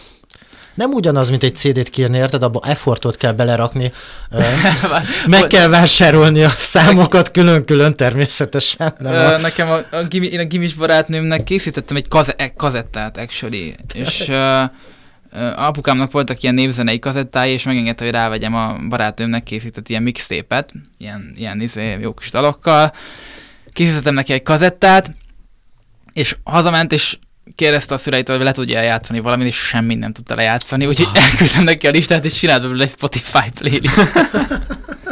Nem 0.75 0.91
ugyanaz, 0.91 1.29
mint 1.29 1.43
egy 1.43 1.55
CD-t 1.55 1.89
kírni, 1.89 2.17
érted? 2.17 2.43
Abba 2.43 2.61
effortot 2.63 3.17
kell 3.17 3.31
belerakni, 3.31 3.91
meg 5.27 5.47
kell 5.47 5.67
vásárolni 5.67 6.43
a 6.43 6.49
számokat 6.49 7.31
külön-külön 7.31 7.95
természetesen. 7.95 8.93
Nem 8.99 9.13
Ö, 9.13 9.33
a... 9.33 9.37
nekem 9.37 9.69
a, 9.69 9.95
a, 9.95 10.03
gimi, 10.03 10.27
én 10.27 10.39
a 10.39 10.45
gimis 10.45 10.73
barátnőmnek 10.73 11.43
készítettem 11.43 11.95
egy 11.95 12.07
kaze, 12.07 12.35
kazettát, 12.55 13.17
actually, 13.17 13.75
és 13.93 14.31
apukámnak 15.55 16.11
voltak 16.11 16.41
ilyen 16.43 16.55
népzenei 16.55 16.99
kazettái, 16.99 17.51
és 17.51 17.63
megengedte, 17.63 18.03
hogy 18.03 18.13
rávegyem 18.13 18.55
a 18.55 18.77
barátnőmnek 18.89 19.43
készített 19.43 19.89
ilyen 19.89 20.03
mixtépet, 20.03 20.71
ilyen, 20.97 21.33
ilyen 21.35 21.61
izé, 21.61 21.97
jó 22.01 22.13
kis 22.13 22.31
dalokkal. 22.31 22.93
Készítettem 23.73 24.13
neki 24.13 24.33
egy 24.33 24.43
kazettát, 24.43 25.11
és 26.13 26.35
hazament, 26.43 26.93
és 26.93 27.17
kérdezte 27.55 27.93
a 27.93 27.97
szüleitől, 27.97 28.35
hogy 28.35 28.45
le 28.45 28.51
tudja 28.51 28.81
játszani 28.81 29.19
valamit, 29.19 29.47
és 29.47 29.55
semmit 29.55 29.99
nem 29.99 30.13
tudta 30.13 30.35
lejátszani, 30.35 30.85
úgyhogy 30.85 31.07
elküldtem 31.13 31.63
neki 31.63 31.87
a 31.87 31.91
listát, 31.91 32.25
és 32.25 32.33
csinált 32.33 32.61
belőle 32.61 32.83
egy 32.83 32.89
Spotify 32.89 33.49
playlist. 33.53 33.95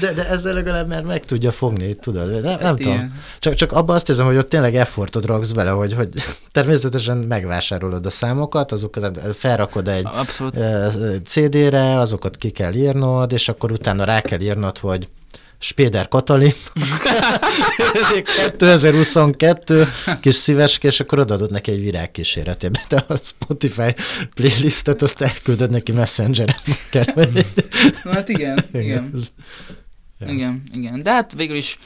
de, 0.00 0.12
de 0.12 0.28
ezzel 0.28 0.52
legalább 0.54 0.88
már 0.88 1.02
meg 1.02 1.24
tudja 1.24 1.50
fogni, 1.52 1.94
tudod? 1.94 2.30
Nem, 2.30 2.42
nem 2.42 2.58
Hát 2.58 2.74
tudom. 2.76 2.92
ilyen. 2.92 3.20
Csak, 3.38 3.54
csak 3.54 3.72
abban 3.72 3.94
azt 3.96 4.08
érzem, 4.08 4.26
hogy 4.26 4.36
ott 4.36 4.48
tényleg 4.48 4.74
effortot 4.76 5.24
raksz 5.24 5.50
bele, 5.50 5.70
hogy, 5.70 5.92
hogy 5.94 6.08
természetesen 6.52 7.16
megvásárolod 7.16 8.06
a 8.06 8.10
számokat, 8.10 8.72
azokat 8.72 9.18
felrakod 9.36 9.88
egy 9.88 10.06
Abszolút. 10.12 10.54
CD-re, 11.24 11.98
azokat 11.98 12.36
ki 12.36 12.50
kell 12.50 12.74
írnod, 12.74 13.32
és 13.32 13.48
akkor 13.48 13.72
utána 13.72 14.04
rá 14.04 14.20
kell 14.20 14.40
írnod, 14.40 14.78
hogy 14.78 15.08
Spéder 15.60 16.08
Katalin, 16.08 16.52
2022, 18.58 19.86
kis 20.20 20.34
szíveske, 20.34 20.88
és 20.88 21.00
akkor 21.00 21.18
odaadod 21.18 21.50
neki 21.50 21.70
egy 21.70 21.80
virág 21.80 22.10
kíséretében, 22.10 22.82
de 22.88 23.04
a 23.08 23.14
Spotify 23.22 23.94
playlistet 24.34 25.02
azt 25.02 25.20
elküldöd 25.20 25.70
neki 25.70 25.92
messengeren. 25.92 26.54
Hát 28.04 28.28
igen, 28.28 28.64
igen. 28.72 29.10
Ez- 29.14 29.32
Ja. 30.18 30.28
Igen, 30.32 30.62
igen. 30.72 31.02
De 31.02 31.12
hát 31.12 31.32
végül 31.32 31.56
is, 31.56 31.78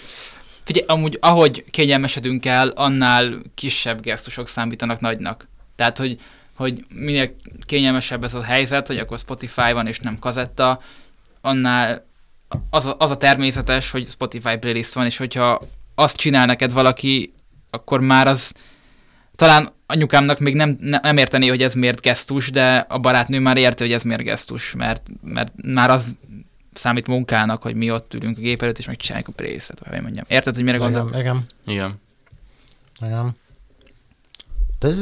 figyelj, 0.64 0.86
amúgy 0.86 1.18
ahogy 1.20 1.64
kényelmesedünk 1.70 2.46
el, 2.46 2.68
annál 2.68 3.42
kisebb 3.54 4.00
gesztusok 4.00 4.48
számítanak 4.48 5.00
nagynak. 5.00 5.48
Tehát, 5.76 5.98
hogy, 5.98 6.20
hogy 6.54 6.84
minél 6.88 7.36
kényelmesebb 7.66 8.24
ez 8.24 8.34
a 8.34 8.42
helyzet, 8.42 8.86
hogy 8.86 8.98
akkor 8.98 9.18
Spotify 9.18 9.72
van 9.72 9.86
és 9.86 9.98
nem 9.98 10.18
kazetta, 10.18 10.80
annál 11.40 12.06
az 12.70 12.86
a, 12.86 12.96
az 12.98 13.10
a 13.10 13.16
természetes, 13.16 13.90
hogy 13.90 14.08
Spotify 14.08 14.58
playlist 14.58 14.92
van, 14.92 15.06
és 15.06 15.16
hogyha 15.16 15.62
azt 15.94 16.16
csinál 16.16 16.46
neked 16.46 16.72
valaki, 16.72 17.32
akkor 17.70 18.00
már 18.00 18.26
az 18.26 18.52
talán 19.36 19.72
anyukámnak 19.86 20.38
még 20.38 20.54
nem, 20.54 20.76
ne- 20.80 21.00
nem 21.02 21.16
értené, 21.16 21.46
hogy 21.48 21.62
ez 21.62 21.74
miért 21.74 22.00
gesztus, 22.00 22.50
de 22.50 22.76
a 22.88 22.98
barátnő 22.98 23.38
már 23.38 23.56
érti, 23.56 23.82
hogy 23.82 23.92
ez 23.92 24.02
miért 24.02 24.22
gesztus, 24.22 24.74
mert, 24.74 25.02
mert 25.22 25.52
már 25.62 25.90
az 25.90 26.14
számít 26.72 27.06
munkának, 27.06 27.62
hogy 27.62 27.74
mi 27.74 27.90
ott 27.90 28.14
ülünk 28.14 28.38
a 28.38 28.40
gép 28.40 28.62
előtt, 28.62 28.78
és 28.78 28.86
megcsináljuk 28.86 29.28
a 29.28 29.32
prészet, 29.32 29.78
vagy 29.78 29.88
hogy 29.88 30.02
mondjam. 30.02 30.24
Érted, 30.28 30.54
hogy 30.54 30.64
mire? 30.64 30.76
Igen, 30.88 31.14
igen, 31.14 31.46
Igen. 31.66 32.00
igen. 33.00 33.36
De 34.78 34.88
ez, 34.88 34.98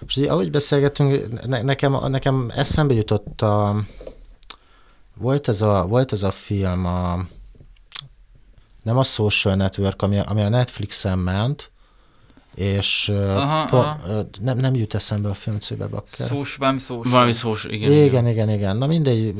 most 0.00 0.16
így, 0.16 0.26
ahogy 0.26 0.50
beszélgetünk, 0.50 1.46
ne, 1.46 1.62
nekem, 1.62 1.96
nekem 2.08 2.50
eszembe 2.54 2.94
jutott 2.94 3.40
a, 3.40 3.82
volt 5.14 5.48
ez 5.48 5.62
a, 5.62 5.86
volt 5.86 6.12
ez 6.12 6.22
a 6.22 6.30
film, 6.30 6.86
a, 6.86 7.26
nem 8.82 8.98
a 8.98 9.02
Social 9.02 9.54
Network, 9.54 10.02
ami, 10.02 10.18
ami 10.18 10.42
a 10.42 10.48
Netflixen 10.48 11.18
ment, 11.18 11.71
és 12.54 13.08
Aha, 13.08 13.64
po, 13.64 13.76
aha. 13.76 13.96
nem, 14.40 14.58
nem 14.58 14.74
jut 14.74 14.94
eszembe 14.94 15.28
a 15.28 15.34
film 15.34 15.58
címe, 15.58 15.86
bakker. 15.86 16.26
Szós, 16.26 16.54
valami 16.56 16.78
szós. 16.78 17.08
Valami 17.08 17.32
szós, 17.32 17.64
igen. 17.64 17.92
Igen, 17.92 18.04
igen, 18.04 18.28
igen, 18.28 18.50
igen. 18.50 18.76
Na 18.76 18.86
mindegy, 18.86 19.34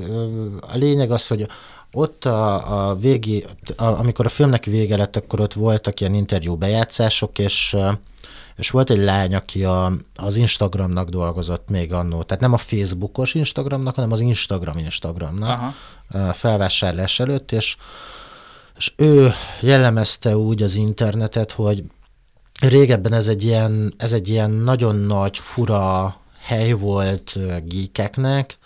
a 0.60 0.76
lényeg 0.76 1.10
az, 1.10 1.26
hogy 1.26 1.46
ott 1.92 2.24
a, 2.24 2.88
a 2.88 2.94
végi, 2.94 3.44
a, 3.76 3.84
amikor 3.84 4.26
a 4.26 4.28
filmnek 4.28 4.64
vége 4.64 4.96
lett, 4.96 5.16
akkor 5.16 5.40
ott 5.40 5.52
voltak 5.52 6.00
ilyen 6.00 6.14
interjú 6.14 6.56
bejátszások, 6.56 7.38
és, 7.38 7.76
és 8.56 8.70
volt 8.70 8.90
egy 8.90 8.98
lány, 8.98 9.34
aki 9.34 9.64
a, 9.64 9.92
az 10.16 10.36
Instagramnak 10.36 11.08
dolgozott 11.08 11.68
még 11.68 11.92
annó. 11.92 12.22
Tehát 12.22 12.42
nem 12.42 12.52
a 12.52 12.56
Facebookos 12.56 13.34
Instagramnak, 13.34 13.94
hanem 13.94 14.12
az 14.12 14.20
Instagram 14.20 14.78
Instagramnak 14.78 15.74
Aha. 16.10 16.32
felvásárlás 16.32 17.20
előtt, 17.20 17.52
és, 17.52 17.76
és 18.76 18.92
ő 18.96 19.32
jellemezte 19.60 20.36
úgy 20.36 20.62
az 20.62 20.74
internetet, 20.74 21.52
hogy 21.52 21.84
régebben 22.68 23.12
ez 23.12 23.28
egy 23.28 23.44
ilyen, 23.44 23.94
ez 23.96 24.12
egy 24.12 24.28
ilyen 24.28 24.50
nagyon 24.50 24.96
nagy, 24.96 25.38
fura 25.38 26.16
hely 26.40 26.72
volt 26.72 27.32
ö, 27.36 27.56
geekeknek, 27.64 28.58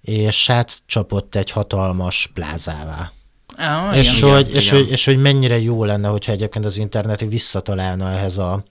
és 0.00 0.50
átcsapott 0.50 1.34
egy 1.34 1.50
hatalmas 1.50 2.30
plázává. 2.34 3.12
Ah, 3.56 3.96
és, 3.96 4.18
igen. 4.18 4.30
hogy, 4.30 4.40
igen, 4.48 4.56
és, 4.56 4.66
igen. 4.66 4.78
hogy, 4.78 4.90
és 4.90 5.04
hogy 5.04 5.18
mennyire 5.18 5.58
jó 5.60 5.84
lenne, 5.84 6.08
hogyha 6.08 6.32
egyébként 6.32 6.64
az 6.64 6.76
internet 6.76 7.20
visszatalálna 7.20 8.10
ehhez 8.10 8.38
a, 8.38 8.62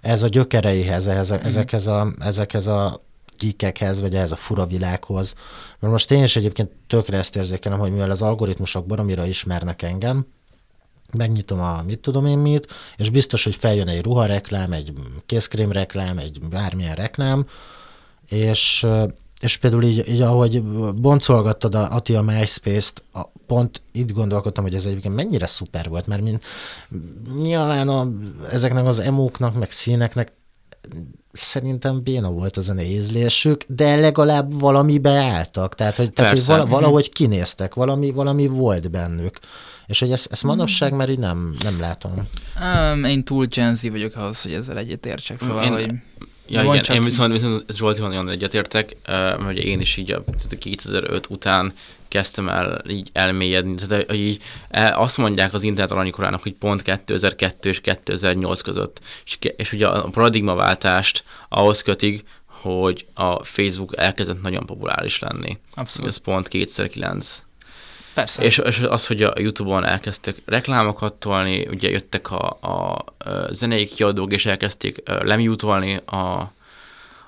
ehhez 0.00 0.22
a 0.22 0.28
gyökereihez, 0.28 1.06
ehhez 1.06 1.30
a, 1.30 1.36
Mhm. 1.36 1.46
ezekhez, 1.46 1.86
a, 1.86 2.12
ezekhez 2.18 2.66
a 2.66 3.04
geekekhez, 3.38 4.00
vagy 4.00 4.14
ehhez 4.14 4.32
a 4.32 4.36
fura 4.36 4.66
világhoz. 4.66 5.34
Mert 5.78 5.92
most 5.92 6.10
én 6.10 6.22
is 6.22 6.36
egyébként 6.36 6.70
tökre 6.86 7.18
ezt 7.18 7.36
érzékelem, 7.36 7.78
hogy 7.78 7.90
mivel 7.92 8.10
az 8.10 8.22
algoritmusok 8.22 8.86
baromira 8.86 9.26
ismernek 9.26 9.82
engem, 9.82 10.26
megnyitom 11.16 11.60
a 11.60 11.82
mit 11.86 11.98
tudom 11.98 12.26
én 12.26 12.38
mit, 12.38 12.66
és 12.96 13.10
biztos, 13.10 13.44
hogy 13.44 13.54
feljön 13.54 13.88
egy 13.88 14.02
ruhareklám, 14.02 14.72
egy 14.72 14.92
kézkrém 15.26 15.72
reklám, 15.72 16.18
egy 16.18 16.40
bármilyen 16.40 16.94
reklám, 16.94 17.46
és, 18.28 18.86
és 19.40 19.56
például 19.56 19.82
így, 19.82 20.08
így 20.08 20.20
ahogy 20.20 20.62
boncolgattad 20.94 21.74
a 21.74 21.94
Ati 21.94 22.14
a 22.14 22.22
MySpace-t, 22.22 23.02
a, 23.12 23.20
pont 23.46 23.82
itt 23.92 24.12
gondolkodtam, 24.12 24.64
hogy 24.64 24.74
ez 24.74 24.86
egyébként 24.86 25.14
mennyire 25.14 25.46
szuper 25.46 25.88
volt, 25.88 26.06
mert 26.06 26.22
mint, 26.22 26.44
nyilván 27.40 27.88
a, 27.88 28.08
ezeknek 28.50 28.86
az 28.86 28.98
emóknak, 28.98 29.58
meg 29.58 29.70
színeknek 29.70 30.32
szerintem 31.32 32.02
béna 32.02 32.30
volt 32.30 32.56
a 32.56 32.60
zenei 32.60 32.90
ízlésük, 32.90 33.64
de 33.68 33.96
legalább 33.96 34.60
valamibe 34.60 35.10
álltak, 35.10 35.74
tehát 35.74 35.96
hogy, 35.96 36.12
tehát, 36.12 36.32
hogy 36.32 36.44
vala, 36.44 36.66
valahogy 36.66 37.12
kinéztek, 37.12 37.74
valami, 37.74 38.10
valami 38.10 38.46
volt 38.46 38.90
bennük. 38.90 39.38
És 39.92 39.98
hogy 39.98 40.12
ezt, 40.12 40.32
ezt 40.32 40.42
manapság 40.42 40.92
már 40.92 41.08
így 41.08 41.18
nem, 41.18 41.54
nem 41.62 41.80
látom. 41.80 42.28
Um, 42.60 43.04
én 43.04 43.24
túl 43.24 43.46
Gen 43.46 43.74
Z 43.74 43.88
vagyok 43.88 44.16
ahhoz, 44.16 44.42
hogy 44.42 44.52
ezzel 44.52 44.78
egyetértsek, 44.78 45.40
szóval, 45.40 45.64
Én- 45.64 45.72
hogy... 45.72 45.90
Ja, 46.46 46.62
igen, 46.62 46.82
csak. 46.82 46.96
én 46.96 47.04
viszont, 47.04 47.32
viszont 47.32 47.64
Zsolti 47.72 48.00
nagyon 48.00 48.28
egyetértek, 48.28 48.96
hogy 49.44 49.56
én 49.56 49.80
is 49.80 49.96
így 49.96 50.12
a 50.12 50.24
2005 50.58 51.26
után 51.30 51.72
kezdtem 52.08 52.48
el 52.48 52.82
így 52.88 53.10
elmélyedni. 53.12 53.74
Tehát, 53.74 54.06
hogy 54.06 54.20
így 54.20 54.42
e, 54.70 54.98
azt 54.98 55.16
mondják 55.16 55.54
az 55.54 55.62
internet 55.62 55.92
aranykorának, 55.92 56.42
hogy 56.42 56.52
pont 56.52 56.82
2002 56.82 57.66
és 57.66 57.80
2008 57.80 58.60
között. 58.60 59.00
És, 59.24 59.38
és 59.56 59.72
ugye 59.72 59.88
a 59.88 60.08
paradigmaváltást 60.08 61.24
ahhoz 61.48 61.82
kötik, 61.82 62.24
hogy 62.46 63.06
a 63.14 63.44
Facebook 63.44 63.96
elkezdett 63.96 64.42
nagyon 64.42 64.66
populáris 64.66 65.18
lenni. 65.18 65.58
Abszolút. 65.74 66.08
Ez 66.08 66.16
pont 66.16 66.48
2009. 66.48 67.42
Persze. 68.14 68.42
És, 68.42 68.58
és 68.58 68.78
az, 68.78 69.06
hogy 69.06 69.22
a 69.22 69.32
Youtube-on 69.36 69.84
elkezdtek 69.84 70.42
reklámokat 70.44 71.14
tolni, 71.14 71.66
ugye 71.70 71.90
jöttek 71.90 72.30
a, 72.30 72.58
a, 72.60 73.04
a 73.18 73.52
zenei 73.52 73.86
kiadók, 73.86 74.32
és 74.32 74.46
elkezdték 74.46 75.00
ö, 75.04 75.24
lemutolni 75.24 75.96
a, 75.96 76.52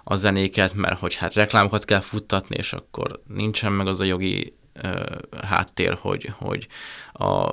a 0.05 0.17
zenéket, 0.17 0.75
mert 0.75 0.99
hogy 0.99 1.15
hát 1.15 1.35
reklámokat 1.35 1.85
kell 1.85 2.01
futtatni, 2.01 2.57
és 2.57 2.73
akkor 2.73 3.21
nincsen 3.29 3.73
meg 3.73 3.87
az 3.87 4.01
a 4.01 4.05
jogi 4.05 4.55
ö, 4.73 5.03
háttér, 5.43 5.99
hogy, 6.01 6.33
hogy 6.39 6.67
a 7.13 7.53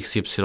XY 0.00 0.42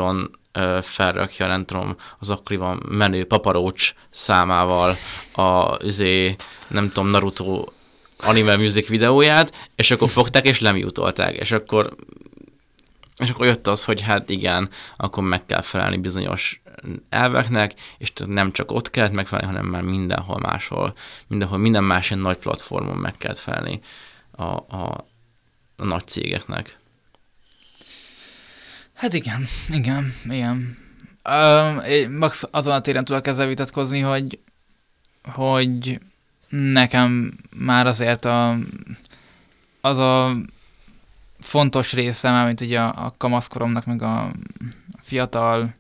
ö, 0.52 0.80
felrakja, 0.82 1.48
nem 1.48 1.66
tudom, 1.66 1.96
az 2.20 2.30
akkoriban 2.30 2.84
menő 2.90 3.26
paparócs 3.26 3.94
számával 4.10 4.96
a 5.34 5.84
üzé, 5.84 6.36
nem 6.68 6.88
tudom, 6.92 7.10
Naruto 7.10 7.66
anime 8.18 8.56
music 8.56 8.88
videóját, 8.88 9.70
és 9.76 9.92
akkor 9.92 10.10
fogták 10.10 10.48
és 10.48 10.60
lemutolták, 10.60 11.36
és 11.36 11.52
akkor 11.52 11.96
és 13.18 13.30
akkor 13.30 13.46
jött 13.46 13.68
az, 13.68 13.84
hogy 13.84 14.02
hát 14.02 14.30
igen, 14.30 14.70
akkor 14.98 15.24
meg 15.24 15.46
kell 15.46 15.62
felelni 15.62 15.98
bizonyos 15.98 16.62
elveknek, 17.10 17.74
és 17.98 18.12
nem 18.26 18.52
csak 18.52 18.72
ott 18.72 18.90
kellett 18.90 19.12
megfelelni, 19.12 19.56
hanem 19.56 19.70
már 19.70 19.82
mindenhol 19.82 20.40
máshol, 20.40 20.96
mindenhol, 21.28 21.58
minden 21.58 21.84
más 21.84 22.10
ilyen 22.10 22.22
nagy 22.22 22.38
platformon 22.38 22.98
meg 22.98 23.18
kellett 23.18 23.38
felelni 23.38 23.80
a, 24.32 24.44
a, 24.44 25.06
a 25.76 25.86
nagy 25.86 26.08
cégeknek. 26.08 26.78
Hát 28.94 29.14
igen, 29.14 29.48
igen, 29.70 30.16
igen. 30.30 30.78
Um, 31.30 31.82
max 32.12 32.44
azon 32.52 32.74
a 32.74 32.82
téren 32.82 33.06
tudok 33.06 33.28
ezzel 33.28 33.48
vitatkozni, 33.48 34.00
hogy, 34.00 34.40
hogy 35.24 36.00
nekem 36.56 37.34
már 37.56 37.88
azért 37.88 38.26
a, 38.26 38.58
az 39.82 39.98
a 39.98 40.38
fontos 41.40 41.94
része, 41.94 42.32
már 42.32 42.46
mint 42.46 42.62
ugye 42.62 42.80
a, 42.80 43.06
a 43.06 43.14
kamaszkoromnak, 43.18 43.86
meg 43.86 44.02
a 44.02 44.32
fiatal 45.02 45.74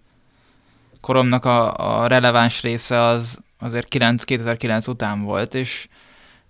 koromnak 1.01 1.45
a, 1.45 1.73
a 2.01 2.07
releváns 2.07 2.61
része 2.61 2.99
az 2.99 3.39
azért 3.57 3.87
9, 3.87 4.23
2009 4.23 4.87
után 4.87 5.21
volt, 5.21 5.53
és, 5.53 5.87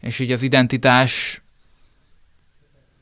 és 0.02 0.20
így 0.20 0.32
az 0.32 0.42
identitás, 0.42 1.42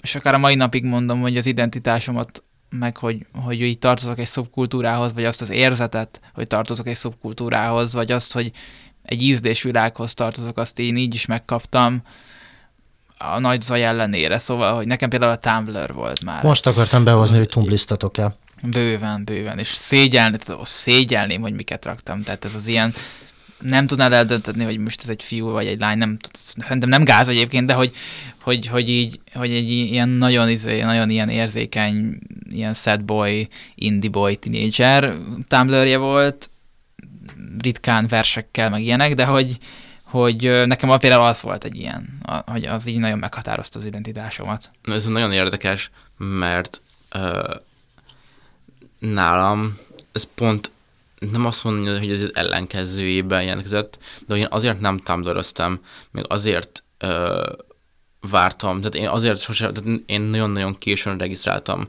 és 0.01 0.15
akár 0.15 0.33
a 0.33 0.37
mai 0.37 0.55
napig 0.55 0.83
mondom, 0.83 1.21
hogy 1.21 1.37
az 1.37 1.45
identitásomat 1.45 2.43
meg 2.69 2.97
hogy, 2.97 3.25
hogy 3.33 3.61
így 3.61 3.79
tartozok 3.79 4.19
egy 4.19 4.27
szubkultúrához, 4.27 5.13
vagy 5.13 5.25
azt 5.25 5.41
az 5.41 5.49
érzetet, 5.49 6.21
hogy 6.33 6.47
tartozok 6.47 6.87
egy 6.87 6.95
szubkultúrához, 6.95 7.93
vagy 7.93 8.11
azt, 8.11 8.33
hogy 8.33 8.51
egy 9.03 9.21
ízlésvilághoz 9.21 10.13
tartozok, 10.13 10.57
azt 10.57 10.79
én 10.79 10.95
így 10.95 11.13
is 11.13 11.25
megkaptam 11.25 12.01
a 13.17 13.39
nagy 13.39 13.61
zaj 13.61 13.83
ellenére, 13.83 14.37
szóval, 14.37 14.75
hogy 14.75 14.87
nekem 14.87 15.09
például 15.09 15.31
a 15.31 15.37
Tumblr 15.37 15.93
volt 15.93 16.23
már. 16.23 16.43
Most 16.43 16.67
akartam 16.67 17.03
behozni, 17.03 17.37
hogy 17.37 17.47
tumblisztatok 17.47 18.17
el. 18.17 18.37
Bőven, 18.61 19.23
bőven, 19.23 19.59
és 19.59 19.67
szégyelni, 19.67 20.37
szégyelném, 20.61 21.41
hogy 21.41 21.53
miket 21.53 21.85
raktam, 21.85 22.23
tehát 22.23 22.45
ez 22.45 22.55
az 22.55 22.67
ilyen, 22.67 22.93
nem 23.59 23.87
tudnád 23.87 24.13
eldönteni, 24.13 24.63
hogy 24.63 24.77
most 24.77 25.01
ez 25.01 25.09
egy 25.09 25.23
fiú 25.23 25.49
vagy 25.49 25.67
egy 25.67 25.79
lány, 25.79 25.97
nem, 25.97 26.17
szerintem 26.57 26.89
nem 26.89 27.03
gáz 27.03 27.27
egyébként, 27.27 27.67
de 27.67 27.73
hogy, 27.73 27.91
hogy, 28.41 28.67
hogy 28.67 28.89
így, 28.89 29.19
hogy 29.33 29.53
egy 29.53 29.69
ilyen 29.69 30.09
nagyon, 30.09 30.49
izé, 30.49 30.81
nagyon 30.81 31.09
ilyen 31.09 31.29
érzékeny, 31.29 32.19
ilyen 32.51 32.73
sad 32.73 33.03
boy, 33.03 33.47
indie 33.75 34.09
boy, 34.09 34.35
teenager 34.35 35.13
Tumblrje 35.47 35.97
volt, 35.97 36.49
ritkán 37.61 38.07
versekkel, 38.07 38.69
meg 38.69 38.81
ilyenek, 38.81 39.13
de 39.13 39.25
hogy, 39.25 39.57
hogy 40.03 40.65
nekem 40.65 40.89
a 40.89 40.97
például 40.97 41.25
az 41.25 41.41
volt 41.41 41.63
egy 41.63 41.75
ilyen, 41.75 42.21
hogy 42.45 42.65
az 42.65 42.85
így 42.85 42.99
nagyon 42.99 43.19
meghatározta 43.19 43.79
az 43.79 43.85
identitásomat. 43.85 44.71
Ez 44.81 45.05
nagyon 45.05 45.31
érdekes, 45.31 45.91
mert 46.17 46.81
uh, 47.15 47.55
nálam 48.99 49.77
ez 50.11 50.27
pont 50.35 50.71
nem 51.31 51.45
azt 51.45 51.63
mondom, 51.63 51.97
hogy 51.97 52.11
ez 52.11 52.29
ellenkezőjében 52.33 53.43
jelentkezett, 53.43 53.97
de 54.27 54.35
én 54.35 54.47
azért 54.49 54.79
nem 54.79 54.97
tumblröztem, 54.97 55.79
még 56.11 56.25
azért 56.27 56.83
uh, 57.03 57.45
vártam, 58.29 58.77
tehát 58.77 58.95
én 58.95 59.07
azért 59.07 59.41
sose, 59.41 59.71
tehát 59.71 59.99
én 60.05 60.21
nagyon-nagyon 60.21 60.77
későn 60.77 61.17
regisztráltam 61.17 61.87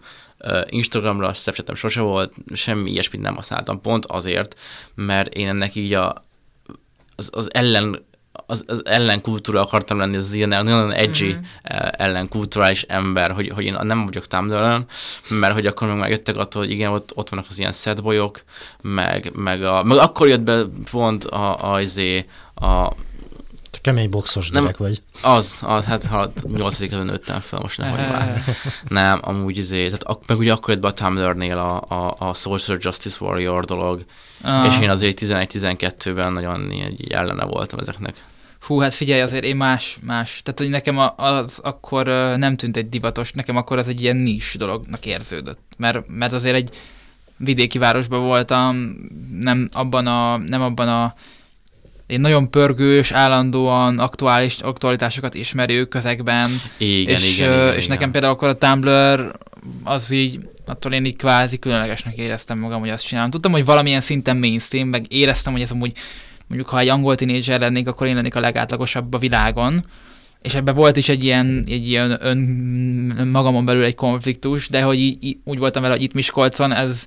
Instagramra, 0.68 1.32
Snapchatem 1.32 1.74
sose 1.74 2.00
volt, 2.00 2.32
semmi 2.54 2.90
ilyesmit 2.90 3.20
nem 3.20 3.34
használtam, 3.34 3.80
pont 3.80 4.06
azért, 4.06 4.58
mert 4.94 5.34
én 5.34 5.48
ennek 5.48 5.74
így 5.74 5.92
a, 5.92 6.24
az, 7.16 7.30
az 7.32 7.54
ellen 7.54 8.04
az, 8.46 8.64
az 8.66 8.82
ellenkultúra 8.84 9.60
akartam 9.60 9.98
lenni, 9.98 10.16
az 10.16 10.32
ilyen 10.32 10.48
nagyon 10.48 10.92
edgy 10.92 11.22
Mhm. 11.22 11.30
mm-hmm. 11.30 11.88
ellenkulturális 11.90 12.82
ember, 12.82 13.30
hogy, 13.30 13.48
hogy 13.48 13.64
én 13.64 13.76
nem 13.82 14.04
vagyok 14.04 14.26
tumblr 14.26 14.84
mert 15.28 15.52
hogy 15.52 15.66
akkor 15.66 15.94
meg 15.94 16.10
jöttek 16.10 16.36
attól, 16.36 16.62
hogy 16.62 16.70
igen, 16.70 16.92
ott, 16.92 17.12
ott 17.14 17.28
vannak 17.28 17.46
az 17.48 17.58
ilyen 17.58 17.72
setbolyok, 17.72 18.42
meg, 18.80 19.30
meg, 19.34 19.62
a, 19.62 19.82
meg 19.82 19.98
akkor 19.98 20.28
jött 20.28 20.42
be 20.42 20.64
pont 20.90 21.24
a, 21.24 21.72
a, 21.72 21.80
izé, 21.80 22.26
a 22.54 22.92
Te 23.74 23.80
kemény 23.80 24.10
boxos 24.10 24.50
Nem. 24.50 24.62
gyerek 24.62 24.76
vagy. 24.76 25.02
az, 25.22 25.58
az 25.62 25.84
hát 25.84 26.04
ha 26.04 26.32
8. 26.54 26.76
kerületben 26.76 27.06
nőttem 27.06 27.40
fel, 27.40 27.58
most 27.62 27.78
nem, 27.78 27.90
hogy 27.90 27.98
már. 27.98 28.44
Nem, 28.88 29.18
amúgy 29.22 29.56
izé, 29.56 29.84
tehát 29.84 30.02
ak- 30.02 30.26
meg 30.26 30.38
ugye 30.38 30.52
akkor 30.52 30.68
jött 30.70 30.82
be 30.82 30.88
a 30.88 30.92
Tumblr-nél 30.92 31.58
a, 31.58 31.82
a, 31.88 32.14
a 32.18 32.34
Social 32.34 32.78
Justice 32.80 33.24
Warrior 33.24 33.64
dolog, 33.64 34.04
Ah. 34.42 34.66
és 34.66 34.78
én 34.82 34.90
azért 34.90 35.20
11-12-ben 35.20 36.32
nagyon 36.32 36.72
így, 36.72 37.12
ellene 37.12 37.44
voltam 37.44 37.78
ezeknek. 37.78 38.24
Hú, 38.60 38.78
hát 38.78 38.94
figyelj, 38.94 39.20
azért 39.20 39.44
én 39.44 39.56
más, 39.56 39.98
más. 40.02 40.40
Tehát, 40.44 40.60
hogy 40.60 40.68
nekem 40.68 40.98
az 41.16 41.58
akkor 41.62 42.06
nem 42.36 42.56
tűnt 42.56 42.76
egy 42.76 42.88
divatos, 42.88 43.32
nekem 43.32 43.56
akkor 43.56 43.78
az 43.78 43.88
egy 43.88 44.02
ilyen 44.02 44.16
nis 44.16 44.54
dolognak 44.58 45.06
érződött. 45.06 45.60
Mert, 45.76 46.08
mert 46.08 46.32
azért 46.32 46.54
egy 46.54 46.70
vidéki 47.36 47.78
városban 47.78 48.20
voltam, 48.22 48.94
nem 49.40 49.68
abban 49.72 50.06
a, 50.06 50.36
nem 50.36 50.62
abban 50.62 50.88
a 50.88 51.14
egy 52.06 52.20
nagyon 52.20 52.50
pörgős, 52.50 53.12
állandóan 53.12 53.98
aktuális, 53.98 54.58
aktualitásokat 54.60 55.34
ismerő 55.34 55.84
közegben, 55.84 56.50
Igen, 56.78 57.14
és, 57.14 57.38
igen, 57.38 57.52
igen, 57.52 57.74
és 57.74 57.84
igen. 57.84 57.88
nekem 57.96 58.10
például 58.10 58.32
akkor 58.32 58.48
a 58.48 58.58
Tumblr 58.58 59.32
az 59.84 60.10
így, 60.10 60.40
attól 60.66 60.92
én 60.92 61.04
így 61.04 61.16
kvázi 61.16 61.58
különlegesnek 61.58 62.16
éreztem 62.16 62.58
magam, 62.58 62.80
hogy 62.80 62.88
azt 62.88 63.06
csinálom. 63.06 63.30
Tudtam, 63.30 63.52
hogy 63.52 63.64
valamilyen 63.64 64.00
szinten 64.00 64.36
mainstream, 64.36 64.88
meg 64.88 65.12
éreztem, 65.12 65.52
hogy 65.52 65.62
ez 65.62 65.70
amúgy, 65.70 65.92
mondjuk 66.46 66.70
ha 66.70 66.78
egy 66.78 66.88
angol 66.88 67.16
tínédzser 67.16 67.60
lennék, 67.60 67.88
akkor 67.88 68.06
én 68.06 68.14
lennék 68.14 68.34
a 68.34 68.40
legátlagosabb 68.40 69.14
a 69.14 69.18
világon. 69.18 69.84
És 70.42 70.54
ebben 70.54 70.74
volt 70.74 70.96
is 70.96 71.08
egy 71.08 71.24
ilyen, 71.24 71.64
egy 71.68 71.88
ilyen 71.88 72.18
ön, 72.20 72.38
magamon 73.32 73.64
belül 73.64 73.84
egy 73.84 73.94
konfliktus, 73.94 74.68
de 74.68 74.82
hogy 74.82 74.98
így, 74.98 75.24
így, 75.24 75.38
úgy 75.44 75.58
voltam 75.58 75.82
vele, 75.82 75.94
hogy 75.94 76.02
itt 76.02 76.12
Miskolcon 76.12 76.72
ez, 76.72 77.06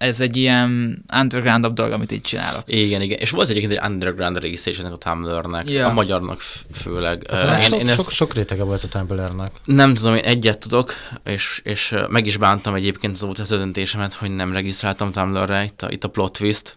ez 0.00 0.20
egy 0.20 0.36
ilyen 0.36 1.02
undergroundabb 1.20 1.74
dolog, 1.74 1.92
amit 1.92 2.10
itt 2.10 2.22
csinálok. 2.22 2.62
Igen, 2.66 3.02
igen. 3.02 3.18
És 3.18 3.30
volt 3.30 3.48
egyébként 3.48 3.72
egy 3.72 3.90
underground 3.90 4.38
része 4.38 4.70
is 4.70 4.78
ennek 4.78 4.92
a 4.92 4.96
Tumblr-nek, 4.96 5.70
Ja. 5.70 5.86
a 5.88 5.92
magyarnak 5.92 6.40
főleg. 6.72 7.26
Hát 7.30 7.62
én, 7.62 7.68
sok, 7.68 7.80
én 7.80 7.88
ezt 7.88 7.98
sok, 7.98 8.10
sok 8.10 8.34
rétege 8.34 8.62
volt 8.62 8.82
a 8.82 8.88
Tumblr-nek. 8.88 9.50
nem 9.64 9.94
tudom, 9.94 10.14
én 10.14 10.24
egyet 10.24 10.58
tudok, 10.58 10.92
és, 11.24 11.60
és 11.64 11.94
meg 12.08 12.26
is 12.26 12.36
bántam 12.36 12.74
egyébként 12.74 13.12
az 13.12 13.20
volt 13.20 13.48
döntésemet, 13.48 14.12
hogy 14.14 14.30
nem 14.34 14.52
regisztráltam 14.52 15.12
Tumblr-re, 15.12 15.64
itt 15.64 15.82
a, 15.82 15.90
itt 15.90 16.04
a 16.04 16.08
plot 16.08 16.38
twist, 16.38 16.76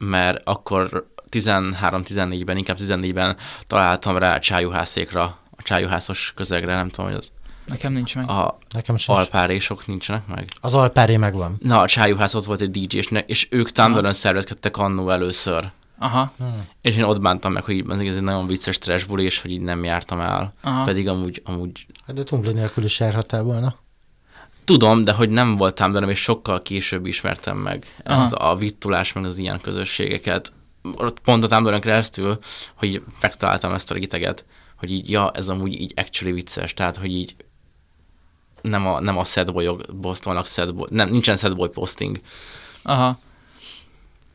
mert 0.00 0.40
akkor 0.44 1.06
13-14-ben, 1.30 2.56
inkább 2.56 2.76
14-ben 2.80 3.36
találtam 3.66 4.18
rá 4.18 4.34
a 4.34 4.38
csájuhászékra, 4.38 5.22
a 5.56 5.62
csájuhászos 5.62 6.32
közegre, 6.36 6.74
nem 6.74 6.88
tudom, 6.88 7.10
hogy 7.10 7.18
az 7.18 7.30
Nekem 7.66 7.92
nincs 7.92 8.16
meg. 8.16 8.28
a 8.28 8.58
Nekem 8.70 8.96
sem. 8.96 9.14
alpárésok 9.16 9.86
nincsenek 9.86 10.26
meg. 10.26 10.48
Az 10.60 10.74
alpáré 10.74 11.16
megvan. 11.16 11.56
Na, 11.60 11.80
a 11.80 11.86
csájuhász 11.86 12.34
ott 12.34 12.44
volt 12.44 12.60
egy 12.60 12.70
DJ, 12.70 12.96
és, 12.96 13.08
ne, 13.08 13.18
és 13.20 13.46
ők 13.50 13.70
Tumblr-ön 13.70 14.12
szervezkedtek 14.12 14.76
annó 14.76 15.10
először. 15.10 15.70
Aha, 15.98 16.32
Hmm. 16.38 16.68
És 16.80 16.96
én 16.96 17.02
ott 17.02 17.20
bántam 17.20 17.52
meg, 17.52 17.64
hogy 17.64 17.74
így- 17.74 17.90
ez 18.08 18.16
egy 18.16 18.22
nagyon 18.22 18.46
vicces 18.46 18.78
trash 18.78 19.06
buli, 19.06 19.24
és 19.24 19.40
hogy 19.40 19.50
így 19.50 19.60
nem 19.60 19.84
jártam 19.84 20.20
el. 20.20 20.54
aha. 20.62 20.84
Pedig 20.84 21.08
amúgy, 21.08 21.42
amúgy 21.44 21.86
Hát 22.06 22.16
de 22.16 22.22
Tumblr 22.22 22.52
nélkül 22.54 22.84
is 22.84 23.00
járhattál 23.00 23.42
volna. 23.42 23.74
tudom, 24.64 25.04
de 25.04 25.12
hogy 25.12 25.30
nem 25.30 25.56
voltam 25.56 25.92
benne, 25.92 26.10
és 26.10 26.20
sokkal 26.20 26.62
később 26.62 27.06
ismertem 27.06 27.56
meg 27.56 27.86
Aha. 28.04 28.20
ezt 28.22 28.32
a 28.32 28.56
vittulás, 28.56 29.12
meg 29.12 29.24
az 29.24 29.38
ilyen 29.38 29.60
közösségeket. 29.60 30.52
ott 30.96 31.20
pont 31.20 31.44
a 31.44 31.48
Tumblr-on 31.48 31.80
keresztül, 31.80 32.38
hogy 32.74 33.02
megtaláltam 33.20 33.72
ezt 33.74 33.90
a 33.90 33.94
réteget, 33.94 34.44
hogy 34.76 34.90
így, 34.92 35.10
ja, 35.10 35.30
ez 35.30 35.48
amúgy 35.48 35.80
így 35.80 35.92
actually 35.96 36.32
vicces, 36.34 36.74
tehát, 36.74 36.96
hogy 36.96 37.10
így 37.10 37.36
nem 38.68 38.86
a, 38.86 39.00
nem 39.00 39.18
a 39.18 39.24
sad 39.24 39.52
boy-ok 39.52 39.82
posztolnak 40.00 40.46
sad 40.46 40.74
boy, 40.74 40.88
nem, 40.90 41.08
nincsen 41.08 41.36
sad 41.36 41.56
boy 41.56 41.68
posting. 41.68 42.20
Aha. 42.82 43.18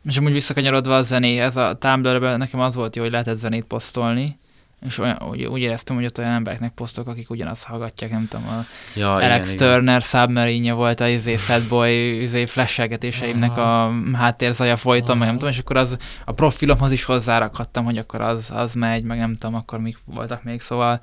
És 0.06 0.18
amúgy 0.18 0.34
visszakanyarodva 0.34 0.96
a 0.96 1.02
zenéhez, 1.02 1.58
a 1.58 1.78
Tumblr-ben 1.80 2.38
nekem 2.38 2.60
az 2.60 2.76
volt 2.76 2.96
jó, 2.96 3.02
hogy 3.02 3.12
lehetett 3.12 3.36
zenét 3.36 3.64
posztolni, 3.64 4.40
és 4.86 4.98
olyan, 4.98 5.22
úgy, 5.30 5.44
úgy 5.44 5.62
éreztem, 5.62 5.96
hogy 5.96 6.06
ott 6.06 6.18
olyan 6.18 6.32
embereknek 6.32 6.72
posztok, 6.74 7.08
akik 7.08 7.30
ugyanazt 7.30 7.64
hallgatják, 7.64 8.12
nem 8.12 8.28
tudom, 8.28 8.48
a 8.48 8.66
Ja, 8.96 9.14
Alex 9.14 9.56
Turner 9.56 10.02
submarine 10.02 10.74
volt 10.74 11.00
a 11.00 11.08
izé 11.08 11.36
sad 11.36 11.68
boy 11.68 12.22
izé 12.22 12.46
flashelgetéseimnek 12.46 13.58
a 13.58 13.94
háttérzaja 14.14 14.78
folyton, 14.78 15.18
meg 15.18 15.28
nem 15.28 15.38
tudom, 15.38 15.54
és 15.54 15.60
akkor 15.60 15.78
az 15.78 15.98
a 16.26 16.32
profilomhoz 16.32 16.92
is 16.92 17.04
hozzárakhattam, 17.04 17.86
hogy 17.86 17.98
akkor 17.98 18.22
az, 18.22 18.52
az 18.54 18.74
megy, 18.74 19.04
meg 19.04 19.18
nem 19.18 19.38
tudom, 19.38 19.56
akkor 19.56 19.80
mik 19.80 19.98
voltak 20.06 20.44
még, 20.44 20.62
szóval 20.62 21.02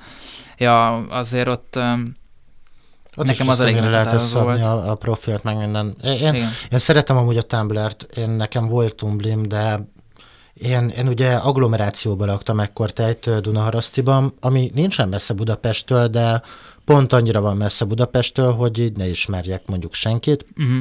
ja, 0.56 0.94
azért 0.96 1.48
ott 1.48 1.76
um, 1.76 2.16
Ott 3.18 3.26
Nekem 3.26 3.48
az 3.48 3.58
visszamére 3.64 3.90
lehet 3.90 4.32
volt. 4.32 4.62
a, 4.62 4.90
a 4.90 4.94
profilt, 4.94 5.42
meg 5.42 5.56
minden. 5.56 5.94
Én, 6.04 6.34
én, 6.34 6.34
én 6.70 6.78
szeretem 6.78 7.16
amúgy 7.16 7.36
a 7.36 7.42
Tumblr-t, 7.42 8.02
én 8.16 8.30
nekem 8.30 8.68
volt 8.68 8.94
Tumblim, 8.94 9.42
de 9.42 9.88
én, 10.54 10.88
én 10.88 11.08
ugye 11.08 11.34
agglomerációban 11.34 12.26
laktam 12.28 12.60
ekkor 12.60 12.90
tejt 12.90 13.40
Dunaharasztiban, 13.40 14.34
ami 14.40 14.70
nincsen 14.74 15.08
messze 15.08 15.34
Budapesttől, 15.34 16.06
de 16.06 16.42
pont 16.84 17.12
annyira 17.12 17.40
van 17.40 17.56
messze 17.56 17.84
Budapesttől, 17.84 18.52
hogy 18.52 18.78
így 18.78 18.96
ne 18.96 19.08
ismerjek 19.08 19.62
mondjuk 19.66 19.94
senkit, 19.94 20.46
Uh-huh. 20.56 20.78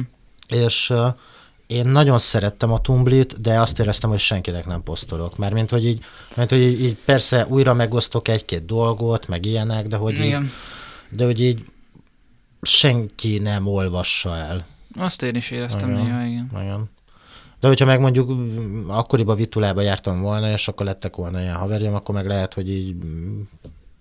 és 0.48 0.90
uh, 0.90 1.06
én 1.66 1.86
nagyon 1.86 2.18
szerettem 2.18 2.72
a 2.72 2.80
Tumblit, 2.80 3.40
de 3.40 3.60
azt 3.60 3.78
éreztem, 3.78 4.10
hogy 4.10 4.18
senkinek 4.18 4.66
nem 4.66 4.82
posztolok. 4.82 5.36
Mert 5.38 5.52
mint 5.52 5.70
hogy 5.70 5.86
így, 5.86 6.04
mert 6.34 6.50
hogy 6.50 6.60
így, 6.60 6.80
így 6.80 6.96
persze 7.04 7.46
újra 7.48 7.74
megosztok 7.74 8.28
egy-két 8.28 8.64
dolgot, 8.66 9.28
meg 9.28 9.46
ilyenek, 9.46 9.86
de 9.86 9.96
hogy, 9.96 10.14
így, 10.14 10.24
Igen. 10.24 10.50
de 11.10 11.24
hogy 11.24 11.40
így 11.40 11.64
senki 12.68 13.38
nem 13.38 13.66
olvassa 13.66 14.36
el. 14.36 14.66
Azt 14.96 15.22
én 15.22 15.34
is 15.34 15.50
éreztem 15.50 15.90
Igen. 15.90 16.02
néha, 16.04 16.24
igen. 16.24 16.50
Igen. 16.52 16.90
De 17.60 17.68
hogyha 17.68 17.84
meg 17.84 18.00
mondjuk 18.00 18.32
mm, 18.32 18.88
akkoriban 18.90 19.36
Vitulába 19.36 19.80
jártam 19.80 20.20
volna, 20.20 20.50
és 20.50 20.68
akkor 20.68 20.86
lettek 20.86 21.16
volna 21.16 21.40
ilyen 21.40 21.54
haverjaim, 21.54 21.94
akkor 21.94 22.14
meg 22.14 22.26
lehet, 22.26 22.54
hogy 22.54 22.70
így 22.70 22.94
mm, 22.94 23.40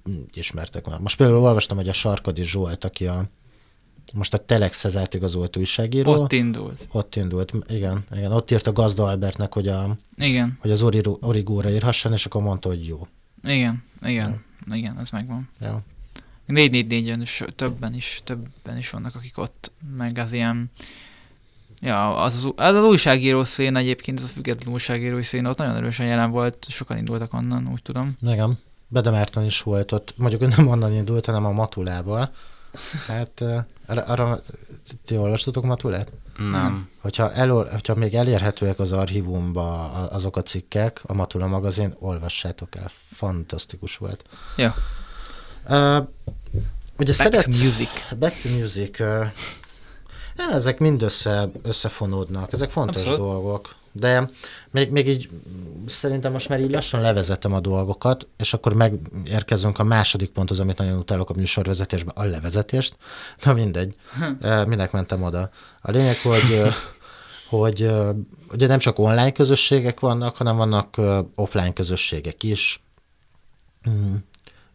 mm, 0.10 0.22
ismertek 0.34 0.88
már. 0.88 1.00
Most 1.00 1.18
például 1.18 1.40
olvastam, 1.40 1.78
hogy 1.78 1.90
a 1.90 1.94
Sarkadi 1.94 2.44
Zsolt, 2.44 2.84
aki 2.84 3.08
a 3.08 3.26
most 4.14 4.34
a 4.34 4.38
Telexhez 4.38 4.98
átigazolt 4.98 5.58
újságíró. 5.58 6.12
Ott 6.12 6.32
indult. 6.32 6.88
ott 6.92 7.16
indult, 7.16 7.54
igen, 7.68 8.04
igen. 8.16 8.32
Ott 8.32 8.52
írt 8.52 8.68
a 8.68 8.72
Gazda 8.72 9.04
Albertnek, 9.04 9.54
hogy, 9.54 9.68
a, 9.68 9.98
Igen, 10.18 10.58
hogy 10.62 10.72
az 10.72 10.82
Ori- 10.82 11.02
Origóra 11.22 11.70
írhasson, 11.70 12.14
és 12.14 12.26
akkor 12.26 12.42
mondta, 12.42 12.68
hogy 12.68 12.88
jó. 12.88 13.08
igen, 13.44 13.84
igen, 14.02 14.44
igen, 14.72 15.00
ez 15.00 15.10
megvan. 15.10 15.50
Ja. 15.60 15.84
444-en 16.48 17.20
is, 17.22 17.44
többen 17.56 17.94
is, 17.94 18.22
többen 18.24 18.78
is 18.78 18.90
vannak, 18.90 19.16
akik 19.16 19.38
ott, 19.38 19.72
meg 19.98 20.18
az 20.18 20.34
ilyen, 20.34 20.72
ja, 21.82 22.18
az 22.18 22.36
az, 22.36 22.54
az, 22.56 22.76
az 22.76 22.84
újságíró 22.84 23.44
szén 23.44 23.76
egyébként, 23.76 24.20
az 24.20 24.26
a 24.26 24.28
független 24.28 24.74
újságírói 24.74 25.24
szén 25.24 25.46
ott 25.46 25.58
nagyon 25.58 25.76
erősen 25.76 26.06
jelen 26.06 26.32
volt, 26.32 26.66
sokan 26.70 26.98
indultak 26.98 27.34
onnan, 27.34 27.70
úgy 27.72 27.82
tudom. 27.82 28.18
Igen. 28.22 28.60
Bede 28.88 29.10
Márton 29.10 29.46
is 29.46 29.62
volt 29.62 29.92
ott, 29.92 30.14
mondjuk 30.18 30.56
nem 30.56 30.68
onnan 30.68 30.94
indult, 30.94 31.26
hanem 31.26 31.46
a 31.46 31.52
Matulából. 31.52 32.32
Hát 33.08 33.44
arra, 33.86 34.02
arra 34.04 34.42
ti 35.06 35.18
olvastatok 35.18 35.64
Matulát? 35.64 36.12
Nem. 36.38 36.90
Hogyha, 37.02 37.34
elol, 37.34 37.68
hogyha 37.72 37.96
még 37.96 38.14
elérhetőek 38.14 38.80
az 38.80 38.92
archívumba 38.92 39.92
azok 39.92 40.38
a 40.38 40.42
cikkek, 40.42 41.02
a 41.06 41.14
Matula 41.14 41.48
magazin, 41.48 41.96
olvassátok 42.00 42.76
el. 42.76 42.92
Fantasztikus 43.12 43.98
volt. 43.98 44.24
Ja. 44.58 44.74
Uh, 45.70 46.08
ugye 46.98 47.14
Back 47.14 47.14
szeret... 47.14 47.44
to 47.44 47.52
music. 47.64 47.90
Back 48.20 48.42
to 48.42 48.50
music. 48.50 49.00
Uh, 49.00 49.26
ezek 50.54 50.80
mind 50.80 51.02
össze, 51.02 51.50
összefonódnak, 51.64 52.54
ezek 52.54 52.70
fontos 52.70 53.02
Abszolút. 53.02 53.20
Dolgok. 53.20 53.76
De 53.92 54.30
még, 54.72 54.92
még 54.92 55.08
így 55.08 55.30
szerintem 55.86 56.32
most 56.32 56.50
már 56.50 56.60
így 56.60 56.72
lassan 56.72 57.02
levezetem 57.02 57.54
a 57.54 57.60
dolgokat, 57.60 58.28
és 58.38 58.54
akkor 58.54 58.74
megérkezünk 58.74 59.80
a 59.80 59.84
második 59.84 60.30
ponthoz, 60.30 60.60
amit 60.60 60.78
nagyon 60.78 60.98
utálok 60.98 61.30
a 61.30 61.34
műsorvezetésben, 61.36 62.14
a 62.16 62.24
levezetést. 62.24 62.96
Na 63.44 63.54
mindegy, 63.54 63.96
Eh, 64.42 64.66
minek 64.66 64.92
mentem 64.92 65.24
oda. 65.24 65.50
A 65.82 65.92
lényeg, 65.92 66.18
hogy, 66.18 66.62
hogy 67.50 67.92
ugye 68.52 68.68
nem 68.68 68.80
csak 68.80 69.00
online 69.00 69.32
közösségek 69.32 70.00
vannak, 70.00 70.36
hanem 70.36 70.58
vannak 70.58 70.96
offline 71.36 71.74
közösségek 71.74 72.44
is. 72.44 72.84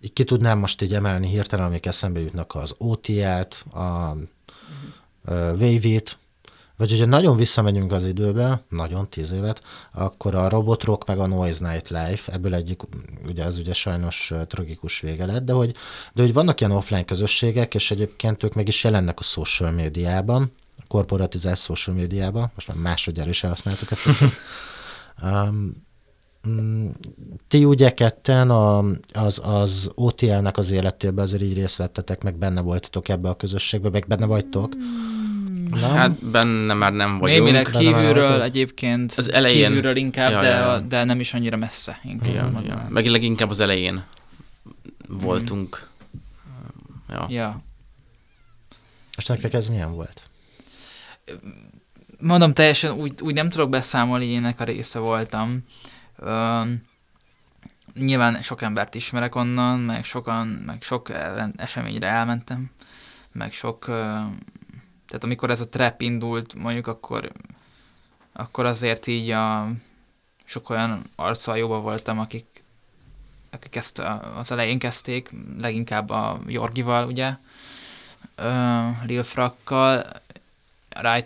Így 0.05 0.12
ki 0.12 0.24
tudnám 0.24 0.59
most 0.59 0.82
így 0.82 0.94
emelni 0.94 1.26
hirtelen, 1.26 1.66
amik 1.66 1.86
eszembe 1.86 2.20
jutnak 2.20 2.55
az 2.55 2.74
OTL-t, 2.78 3.64
a 3.72 4.16
uh, 5.24 5.34
Wave-it, 5.34 6.18
vagy 6.76 6.90
hogyha 6.90 7.07
nagyon 7.07 7.36
visszamegyünk 7.36 7.92
az 7.92 8.05
időbe, 8.05 8.64
nagyon 8.68 9.09
tíz 9.09 9.32
évet, 9.32 9.62
akkor 9.92 10.34
a 10.34 10.48
Robotrock 10.48 11.07
meg 11.07 11.18
a 11.18 11.26
Noise 11.26 11.70
Night 11.70 11.88
Life, 11.88 12.32
ebből 12.32 12.55
egyik, 12.55 12.80
ugye 13.26 13.44
az 13.44 13.59
ugye 13.59 13.72
sajnos 13.72 14.32
tragikus 14.46 15.00
vége 15.00 15.26
lett, 15.26 15.44
de 15.44 15.53
hogy, 15.53 15.74
de 16.12 16.22
hogy 16.22 16.32
vannak 16.32 16.61
ilyen 16.61 16.72
offline 16.72 17.05
közösségek, 17.05 17.74
és 17.74 17.90
egyébként 17.90 18.42
ők 18.42 18.55
meg 18.55 18.68
is 18.68 18.84
jelennek 18.84 19.18
a 19.18 19.22
social 19.22 19.70
médiában, 19.70 20.53
a 20.78 20.82
korporatizált 20.88 21.59
social 21.59 21.96
médiában, 21.96 22.50
most 22.55 22.68
már 22.68 22.76
másodjára 22.76 23.30
is 23.30 23.44
elhasználtuk 23.44 23.90
ezt 23.90 24.07
a 24.07 24.11
szót. 24.11 24.32
Um, 25.22 25.86
ti 27.49 27.64
ugye 27.64 27.90
ketten 27.90 28.51
a, 28.51 28.84
az, 29.12 29.40
az 29.45 29.90
OTL-nek 29.95 30.57
az 30.57 30.70
életében 30.70 31.24
azért 31.24 31.43
így 31.43 31.55
részt 31.55 31.76
vettetek, 31.76 32.22
meg 32.22 32.36
benne 32.36 32.61
voltatok 32.61 33.09
ebbe 33.09 33.28
a 33.28 33.36
közösségbe, 33.36 33.90
meg 33.90 34.05
benne 34.09 34.26
vagytok. 34.26 34.72
Nem? 35.70 35.90
Hát 35.90 36.24
benne 36.24 36.74
már 36.74 36.93
nem 36.93 37.18
vagyunk. 37.18 37.38
Némileg 37.38 37.70
kívülről 37.70 38.43
egyébként, 38.43 39.12
Az 39.16 39.32
elején. 39.32 39.66
kívülről 39.66 39.97
inkább, 39.97 40.30
Ja, 40.30 40.40
de, 40.40 40.49
ja, 40.49 40.78
de 40.80 41.05
nem 41.05 41.20
is 41.20 41.34
annyira 41.34 41.57
messze. 41.57 42.01
Inkább 42.05 42.34
Ja, 42.34 42.62
ja. 42.64 42.86
Meg 42.90 43.07
leginkább 43.07 43.51
az 43.51 43.61
elején 43.61 44.05
voltunk. 45.09 45.88
Ja. 47.09 47.26
ja. 47.28 47.62
És 49.16 49.24
nektek 49.26 49.53
ez 49.53 49.68
milyen 49.68 49.95
volt? 49.95 50.22
mondom, 52.22 52.53
teljesen 52.53 52.93
úgy, 52.93 53.12
úgy 53.22 53.34
nem 53.34 53.49
tudok 53.51 53.70
beszámolni, 53.70 54.24
én 54.24 54.36
ennek 54.36 54.61
a 54.61 54.64
része 54.64 54.99
voltam. 54.99 55.64
Üm, 56.27 56.83
nyilván 57.95 58.43
sok 58.43 58.62
embert 58.62 58.95
ismerek 58.95 59.35
onnan, 59.35 59.81
meg 59.81 60.05
sokan, 60.05 60.47
meg 60.47 60.83
sok 60.83 61.11
eseményre 61.57 62.07
elmentem, 62.07 62.70
meg 63.33 63.53
sok, 63.53 63.87
ö, 63.87 63.93
tehát 65.07 65.25
amikor 65.25 65.51
ez 65.51 65.61
a 65.61 65.68
trap 65.68 66.01
indult, 66.01 66.55
mondjuk 66.55 66.87
akkor, 66.87 67.33
akkor 68.33 68.66
azért 68.66 69.07
így 69.07 69.31
a, 69.31 69.70
sok 70.45 70.70
olyan 70.70 71.03
arccal 71.16 71.57
jóba 71.57 71.81
voltam, 71.81 72.18
akik, 72.18 72.62
akik 73.51 73.77
ezt 73.77 73.99
az 74.37 74.51
elején 74.51 74.79
kezdték, 74.79 75.31
leginkább 75.61 76.11
a 76.11 76.41
Jorgival, 76.47 77.07
ugye, 77.07 77.35
ö, 78.35 78.89
Lil 79.07 79.23
Frakkal, 79.23 80.07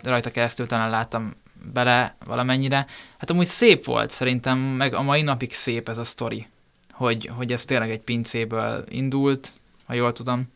rajta 0.03 0.31
keresztül 0.31 0.67
talán 0.67 0.89
láttam 0.89 1.33
bele 1.73 2.15
valamennyire. 2.25 2.85
Hát 3.17 3.29
amúgy 3.29 3.45
szép 3.45 3.85
volt, 3.85 4.11
szerintem, 4.11 4.57
meg 4.57 4.93
a 4.93 5.01
mai 5.01 5.21
napig 5.21 5.53
szép 5.53 5.89
ez 5.89 5.97
a 5.97 6.03
sztori, 6.03 6.47
hogy, 6.91 7.29
hogy 7.35 7.51
ez 7.51 7.65
tényleg 7.65 7.91
egy 7.91 8.01
pincéből 8.01 8.85
indult, 8.89 9.51
ha 9.85 9.93
jól 9.93 10.13
tudom. 10.13 10.51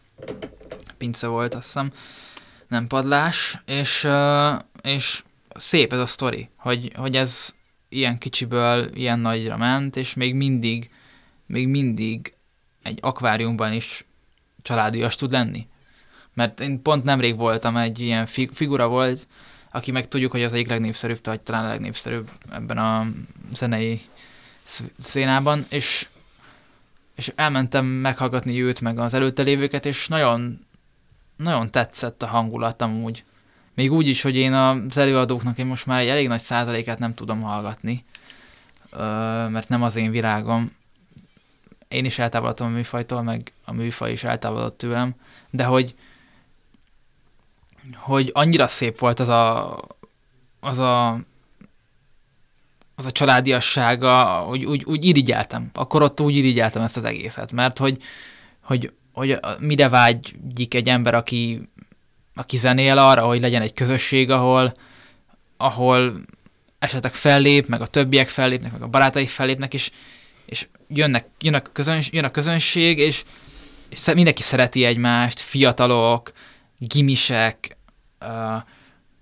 Pince 0.97 1.27
volt, 1.27 1.53
azt 1.53 1.65
hiszem, 1.65 1.91
nem 2.67 2.87
padlás, 2.87 3.57
és, 3.65 4.07
és 4.81 5.23
szép 5.55 5.93
ez 5.93 5.99
a 5.99 6.05
sztori, 6.05 6.49
hogy, 6.55 6.91
hogy 6.95 7.15
ez 7.15 7.55
ilyen 7.89 8.17
kicsiből 8.17 8.89
ilyen 8.93 9.19
nagyra 9.19 9.57
ment, 9.57 9.95
és 9.95 10.13
még 10.13 10.35
mindig, 10.35 10.89
még 11.45 11.67
mindig 11.67 12.33
egy 12.83 12.97
akváriumban 13.01 13.73
is 13.73 14.05
családias 14.61 15.15
tud 15.15 15.31
lenni. 15.31 15.67
Mert 16.33 16.59
én 16.59 16.81
pont 16.81 17.03
nemrég 17.03 17.37
voltam, 17.37 17.77
egy 17.77 17.99
ilyen 17.99 18.25
fi- 18.25 18.55
figura 18.55 18.87
volt, 18.87 19.27
aki 19.71 19.91
meg 19.91 20.07
tudjuk, 20.07 20.31
hogy 20.31 20.43
az 20.43 20.53
egyik 20.53 20.67
legnépszerűbb, 20.67 21.19
vagy 21.23 21.41
talán 21.41 21.65
a 21.65 21.67
legnépszerűbb 21.67 22.29
ebben 22.51 22.77
a 22.77 23.07
zenei 23.53 24.01
sz- 24.63 24.91
szénában, 24.97 25.65
és, 25.69 26.07
és 27.15 27.31
elmentem 27.35 27.85
meghallgatni 27.85 28.63
őt, 28.63 28.81
meg 28.81 28.99
az 28.99 29.13
előtte 29.13 29.43
lévőket, 29.43 29.85
és 29.85 30.07
nagyon, 30.07 30.65
nagyon 31.35 31.71
tetszett 31.71 32.23
a 32.23 32.27
hangulat 32.27 32.81
amúgy. 32.81 33.23
Még 33.73 33.91
úgy 33.91 34.07
is, 34.07 34.21
hogy 34.21 34.35
én 34.35 34.53
az 34.53 34.97
előadóknak 34.97 35.57
én 35.57 35.65
most 35.65 35.85
már 35.85 35.99
egy 35.99 36.07
elég 36.07 36.27
nagy 36.27 36.41
százalékát 36.41 36.99
nem 36.99 37.13
tudom 37.13 37.41
hallgatni, 37.41 38.05
mert 39.49 39.69
nem 39.69 39.83
az 39.83 39.95
én 39.95 40.11
világom. 40.11 40.71
Én 41.87 42.05
is 42.05 42.19
eltávolodtam 42.19 42.67
a 42.67 42.75
műfajtól, 42.75 43.21
meg 43.21 43.51
a 43.65 43.73
műfaj 43.73 44.11
is 44.11 44.23
eltávolodott 44.23 44.77
tőlem, 44.77 45.15
de 45.49 45.63
hogy 45.63 45.95
hogy 47.95 48.29
annyira 48.33 48.67
szép 48.67 48.99
volt 48.99 49.19
az 49.19 49.27
a 49.27 49.77
az 50.59 50.79
a 50.79 51.19
az 53.01 53.07
a 53.07 53.11
családiassága, 53.11 54.23
hogy 54.23 54.65
úgy, 54.65 54.83
úgy 54.83 55.05
irigyeltem. 55.05 55.69
Akkor 55.73 56.01
ott 56.01 56.21
úgy 56.21 56.35
irigyeltem 56.35 56.81
ezt 56.81 56.97
az 56.97 57.03
egészet, 57.03 57.51
mert 57.51 57.77
hogy, 57.77 57.97
hogy, 58.61 58.91
hogy 59.11 59.39
mire 59.59 59.89
vágyik 59.89 60.73
egy 60.73 60.87
ember, 60.87 61.13
aki, 61.13 61.69
aki 62.35 62.57
zenél 62.57 62.97
arra, 62.97 63.25
hogy 63.25 63.41
legyen 63.41 63.61
egy 63.61 63.73
közösség, 63.73 64.29
ahol, 64.29 64.75
ahol 65.57 66.21
esetleg 66.79 67.13
fellép, 67.13 67.67
meg 67.67 67.81
a 67.81 67.87
többiek 67.87 68.27
fellépnek, 68.27 68.71
meg 68.71 68.81
a 68.81 68.87
barátai 68.87 69.25
fellépnek, 69.25 69.73
és, 69.73 69.91
és 70.45 70.67
jönnek, 70.87 71.25
jön, 71.39 71.53
a 71.53 71.61
közönség, 71.61 72.13
jön 72.13 72.23
a 72.23 72.31
közönség, 72.31 72.97
és, 72.97 73.23
és 73.89 74.05
mindenki 74.05 74.41
szereti 74.41 74.85
egymást, 74.85 75.39
fiatalok, 75.39 76.31
gimisek, 76.87 77.77
uh, 78.21 78.61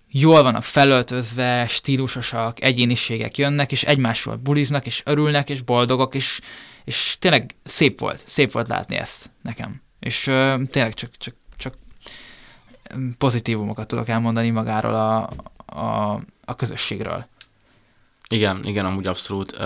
jól 0.07 0.43
vannak 0.43 0.63
felöltözve, 0.63 1.67
stílusosak, 1.67 2.63
egyéniségek 2.63 3.37
jönnek, 3.37 3.71
és 3.71 3.83
egymásról 3.83 4.35
buliznak, 4.35 4.85
és 4.85 5.01
örülnek, 5.05 5.49
és 5.49 5.61
boldogok, 5.61 6.15
és, 6.15 6.39
és 6.83 7.17
tényleg 7.19 7.55
szép 7.63 7.99
volt, 7.99 8.23
szép 8.27 8.51
volt 8.51 8.67
látni 8.67 8.95
ezt 8.95 9.29
nekem. 9.41 9.81
És 9.99 10.23
tényleg 10.71 10.93
csak, 10.93 11.09
csak, 11.17 11.35
csak 11.57 11.77
pozitívumokat 13.17 13.87
tudok 13.87 14.07
elmondani 14.07 14.49
magáról 14.49 14.95
a, 14.95 15.29
a, 15.65 16.19
a 16.45 16.55
közösségről. 16.55 17.27
Igen, 18.29 18.65
igen, 18.65 18.85
amúgy 18.85 19.07
abszolút. 19.07 19.51
Uh, 19.51 19.59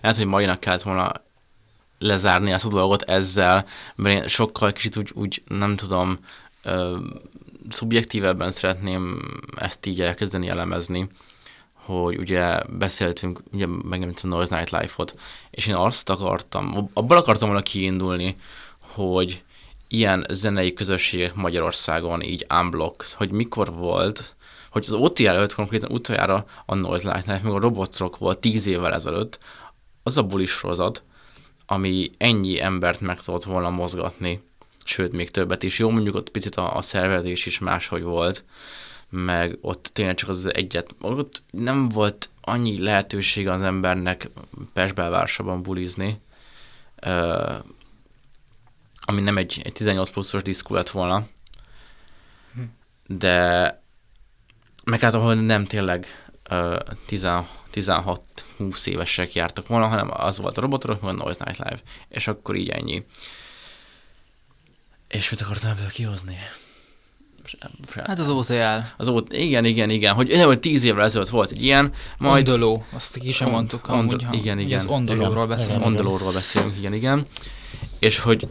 lehet, 0.00 0.16
hogy 0.16 0.26
Marinak 0.26 0.60
kellett 0.60 0.82
volna 0.82 1.12
lezárni 1.98 2.52
ezt 2.52 2.64
a 2.64 2.68
dolgot 2.68 3.02
ezzel, 3.02 3.66
mert 3.94 4.22
én 4.22 4.28
sokkal 4.28 4.72
kicsit 4.72 4.96
úgy, 4.96 5.10
úgy 5.14 5.42
nem 5.46 5.76
tudom, 5.76 6.18
szubjektívebben 7.70 8.50
szeretném 8.50 9.22
ezt 9.56 9.86
így 9.86 10.00
elkezdeni 10.00 10.48
elemezni, 10.48 11.08
hogy 11.72 12.18
ugye 12.18 12.62
beszéltünk, 12.78 13.40
ugye 13.52 13.66
megint 13.66 14.20
a 14.22 14.26
Noise 14.26 14.56
Night 14.56 14.70
Life-ot, 14.70 15.14
és 15.50 15.66
én 15.66 15.74
azt 15.74 16.10
akartam, 16.10 16.90
abban 16.92 17.16
akartam 17.16 17.48
volna 17.48 17.62
kiindulni, 17.62 18.36
hogy 18.78 19.42
ilyen 19.88 20.26
zenei 20.30 20.72
közösségek 20.72 21.34
Magyarországon 21.34 22.22
így 22.22 22.46
unblock, 22.60 23.04
hogy 23.14 23.30
mikor 23.30 23.72
volt, 23.72 24.36
hogy 24.70 24.84
az 24.86 24.92
OTL 24.92 25.26
előtt 25.26 25.54
konkrétan 25.54 25.92
utoljára 25.92 26.44
a 26.66 26.74
Noise 26.74 27.12
Light 27.12 27.26
Night, 27.26 27.42
meg 27.42 27.52
a 27.52 27.58
Robots 27.58 27.96
Rock 27.96 28.18
volt 28.18 28.38
tíz 28.38 28.66
évvel 28.66 28.94
ezelőtt, 28.94 29.38
az 30.02 30.18
a 30.18 30.22
bulis 30.22 30.50
sorozat, 30.50 31.02
ami 31.66 32.10
ennyi 32.18 32.60
embert 32.60 33.00
meg 33.00 33.22
tudott 33.22 33.44
volna 33.44 33.70
mozgatni, 33.70 34.42
sőt, 34.84 35.12
még 35.12 35.30
többet 35.30 35.62
is. 35.62 35.78
Jó, 35.78 35.90
mondjuk 35.90 36.14
ott 36.14 36.30
picit 36.30 36.54
a, 36.54 36.76
a 36.76 36.82
szervezés 36.82 37.46
is 37.46 37.58
máshogy 37.58 38.02
volt, 38.02 38.44
meg 39.08 39.58
ott 39.60 39.90
tényleg 39.92 40.14
csak 40.14 40.28
az 40.28 40.54
egyet, 40.54 40.94
ott 41.00 41.42
nem 41.50 41.88
volt 41.88 42.30
annyi 42.40 42.82
lehetősége 42.82 43.52
az 43.52 43.62
embernek 43.62 44.30
Pest 44.72 44.94
belvárosában 44.94 45.62
bulizni, 45.62 46.20
uh, 47.06 47.54
ami 49.00 49.20
nem 49.20 49.36
egy, 49.36 49.60
egy 49.64 49.72
18 49.72 50.10
pluszos 50.10 50.42
diszkó 50.42 50.74
lett 50.74 50.90
volna, 50.90 51.26
de 53.06 53.82
meg 54.84 55.00
hát 55.00 55.14
ahol 55.14 55.34
nem 55.34 55.64
tényleg 55.64 56.06
uh, 56.50 56.78
16-20 57.74 58.86
évesek 58.86 59.34
jártak 59.34 59.66
volna, 59.66 59.86
hanem 59.86 60.10
az 60.12 60.38
volt 60.38 60.58
a 60.58 60.60
robotorok, 60.60 61.00
meg 61.00 61.14
a 61.14 61.24
Noise 61.24 61.44
Night 61.44 61.58
Live. 61.58 61.80
És 62.08 62.28
akkor 62.28 62.54
így 62.54 62.68
ennyi. 62.68 63.04
És 65.12 65.30
mit 65.30 65.40
akartam 65.40 65.70
ebből 65.70 65.88
kihozni? 65.88 66.38
Hát 68.04 68.18
az 68.18 68.28
OTL. 68.28 68.78
Az 68.96 69.08
OT, 69.08 69.32
igen, 69.32 69.64
igen, 69.64 69.90
igen, 69.90 70.14
hogy, 70.14 70.42
hogy 70.42 70.60
tíz 70.60 70.84
évvel 70.84 71.04
ezelőtt 71.04 71.28
volt 71.28 71.50
egy 71.50 71.62
ilyen, 71.62 71.92
majd... 72.18 72.48
Ondoló, 72.48 72.84
azt 72.92 73.18
ki 73.18 73.32
sem 73.32 73.50
mondtuk 73.50 73.88
Ondol, 73.88 74.18
amúgy, 74.18 74.34
igen, 74.38 74.58
igen. 74.58 74.78
Az 74.78 74.86
ondolóról 74.86 75.46
beszélünk. 75.46 75.80
Az 75.80 75.86
ondolóról 75.86 76.32
beszélünk, 76.32 76.76
igen, 76.78 76.92
igen. 76.92 77.26
És 77.98 78.18
hogy 78.18 78.48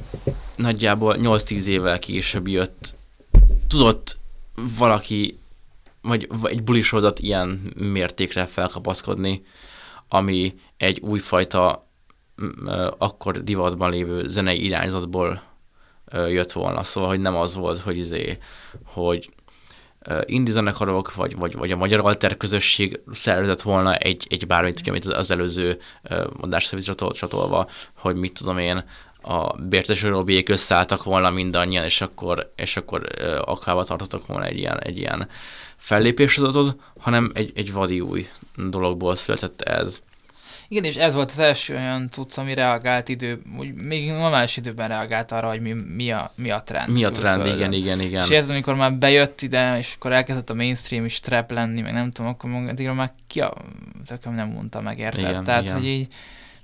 nagyjából 0.55 1.15
8-10 1.19 1.63
évvel 1.63 1.99
később 1.99 2.47
jött, 2.47 2.95
tudott 3.67 4.17
valaki, 4.77 5.39
vagy 6.01 6.29
egy 6.43 6.63
bulisorozat 6.63 7.19
ilyen 7.19 7.73
mértékre 7.75 8.45
felkapaszkodni, 8.45 9.45
ami 10.07 10.53
egy 10.77 10.99
újfajta 10.99 11.89
akkor 12.97 13.43
divatban 13.43 13.91
lévő 13.91 14.27
zenei 14.27 14.63
irányzatból 14.63 15.50
jött 16.13 16.51
volna. 16.51 16.83
Szóval, 16.83 17.09
hogy 17.09 17.19
nem 17.19 17.35
az 17.35 17.55
volt, 17.55 17.79
hogy 17.79 17.97
izé, 17.97 18.37
hogy 18.83 19.29
indie 20.25 20.53
zenekarok, 20.53 21.15
vagy, 21.15 21.35
vagy, 21.35 21.55
vagy 21.55 21.71
a 21.71 21.75
magyar 21.75 21.99
alter 21.99 22.37
közösség 22.37 22.99
szervezett 23.11 23.61
volna 23.61 23.95
egy, 23.95 24.27
egy 24.29 24.47
bármit, 24.47 24.79
ugye, 24.79 24.89
amit 24.89 25.05
az 25.05 25.31
előző 25.31 25.79
adásszerviz 26.41 26.91
csatolva, 27.13 27.69
hogy 27.93 28.15
mit 28.15 28.33
tudom 28.33 28.57
én, 28.57 28.83
a 29.21 29.57
Bértes 29.57 30.01
Robiék 30.01 30.49
összeálltak 30.49 31.03
volna 31.03 31.29
mindannyian, 31.29 31.83
és 31.83 32.01
akkor, 32.01 32.51
és 32.55 32.77
akkor 32.77 33.07
akába 33.41 33.83
tartottak 33.83 34.25
volna 34.25 34.45
egy 34.45 34.57
ilyen, 34.57 34.79
egy 34.79 34.97
ilyen 34.97 35.27
fellépés 35.77 36.37
az, 36.37 36.75
hanem 36.99 37.31
egy, 37.33 37.51
egy 37.55 37.73
vadi 37.73 37.99
új 37.99 38.27
dologból 38.55 39.15
született 39.15 39.61
ez. 39.61 40.01
Igen, 40.71 40.83
és 40.83 40.95
ez 40.95 41.13
volt 41.13 41.31
az 41.31 41.39
első 41.39 41.75
olyan 41.75 42.09
cucc, 42.09 42.37
ami 42.37 42.53
reagált 42.53 43.09
idő, 43.09 43.41
úgy 43.57 43.73
még 43.73 44.11
normális 44.11 44.57
időben 44.57 44.87
reagált 44.87 45.31
arra, 45.31 45.49
hogy 45.49 45.61
mi, 45.61 45.71
mi, 45.71 46.11
a, 46.11 46.31
mi 46.35 46.51
a 46.51 46.63
trend. 46.65 46.91
Mi 46.91 47.03
a 47.03 47.09
trend, 47.09 47.45
igen, 47.45 47.73
igen, 47.73 47.99
igen. 47.99 48.23
És 48.23 48.29
ez, 48.29 48.49
amikor 48.49 48.75
már 48.75 48.93
bejött 48.93 49.41
ide, 49.41 49.77
és 49.77 49.93
akkor 49.95 50.11
elkezdett 50.11 50.49
a 50.49 50.53
mainstream 50.53 51.05
is 51.05 51.19
trap 51.19 51.51
lenni, 51.51 51.81
meg 51.81 51.93
nem 51.93 52.11
tudom, 52.11 52.31
akkor 52.31 52.51
addigra 52.51 52.93
már 52.93 53.13
ki 53.27 53.41
a 53.41 53.53
tököm 54.05 54.33
nem 54.33 54.47
mondta 54.47 54.81
meg, 54.81 54.99
érted? 54.99 55.29
Igen, 55.29 55.43
Tehát, 55.43 55.63
igen. 55.63 55.73
hogy 55.75 55.85
így 55.85 56.07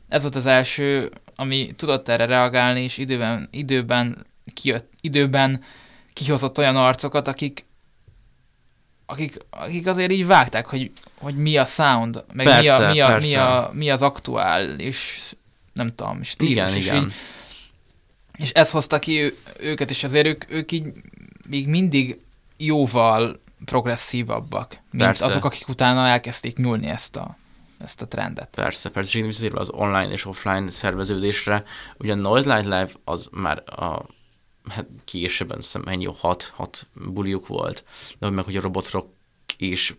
ez 0.08 0.22
volt 0.22 0.36
az 0.36 0.46
első, 0.46 1.12
ami 1.36 1.72
tudott 1.76 2.10
erre 2.10 2.26
reagálni, 2.26 2.84
és 2.84 2.98
időben, 2.98 3.48
időben 3.52 4.26
kijött, 4.54 4.90
időben 5.02 5.64
kihozott 6.14 6.58
olyan 6.58 6.76
arcokat, 6.76 7.28
akik 7.28 7.66
akik, 9.10 9.38
akik 9.50 9.88
azért 9.88 10.12
így 10.12 10.26
vágták, 10.26 10.66
hogy, 10.66 10.92
hogy 11.18 11.36
mi 11.36 11.58
a 11.58 11.66
sound, 11.66 12.24
meg 12.34 12.46
persze, 12.46 12.78
mi, 12.78 12.84
a, 12.84 12.92
mi, 12.92 13.00
a, 13.00 13.18
mi, 13.20 13.36
a, 13.36 13.72
mi 13.74 13.90
az 13.90 14.02
aktuális, 14.02 15.34
nem 15.74 15.96
tudom, 15.96 16.24
stílus. 16.24 16.52
Igen, 16.52 16.74
és 16.74 16.86
igen. 16.86 17.04
Így, 17.04 17.14
és 18.38 18.52
ez 18.52 18.72
hozta 18.72 19.00
ki 19.00 19.20
ő, 19.20 19.38
őket, 19.60 19.90
és 19.90 20.04
azért 20.04 20.26
ők, 20.26 20.52
ők 20.52 20.72
így 20.72 20.94
még 21.48 21.68
mindig 21.68 22.20
jóval 22.58 23.40
progresszívabbak, 23.66 24.78
mint 24.92 25.04
persze. 25.04 25.26
azok, 25.26 25.46
akik 25.46 25.68
utána 25.68 26.08
elkezdték 26.08 26.58
nyúlni 26.58 26.88
ezt 26.88 27.16
a, 27.16 27.38
ezt 27.80 28.02
a 28.02 28.08
trendet. 28.08 28.50
Persze, 28.56 28.90
persze, 28.90 29.18
és 29.18 29.26
visszatérve 29.26 29.60
az 29.60 29.70
online 29.70 30.12
és 30.12 30.26
offline 30.26 30.70
szerveződésre, 30.70 31.64
ugye 31.98 32.12
a 32.12 32.16
Noise 32.16 32.54
Light 32.54 32.66
Live 32.66 32.90
az 33.04 33.30
már 33.32 33.64
a 33.66 34.06
hát 34.70 34.88
később, 35.06 35.56
hiszem 35.56 35.84
ennyi, 35.86 36.06
hat, 36.06 36.44
hat 36.44 36.88
buliuk 36.94 37.48
volt, 37.48 37.84
de 38.20 38.30
meg 38.30 38.46
hogy 38.46 38.58
a 38.58 38.62
robotrok 38.62 39.10
is 39.58 39.96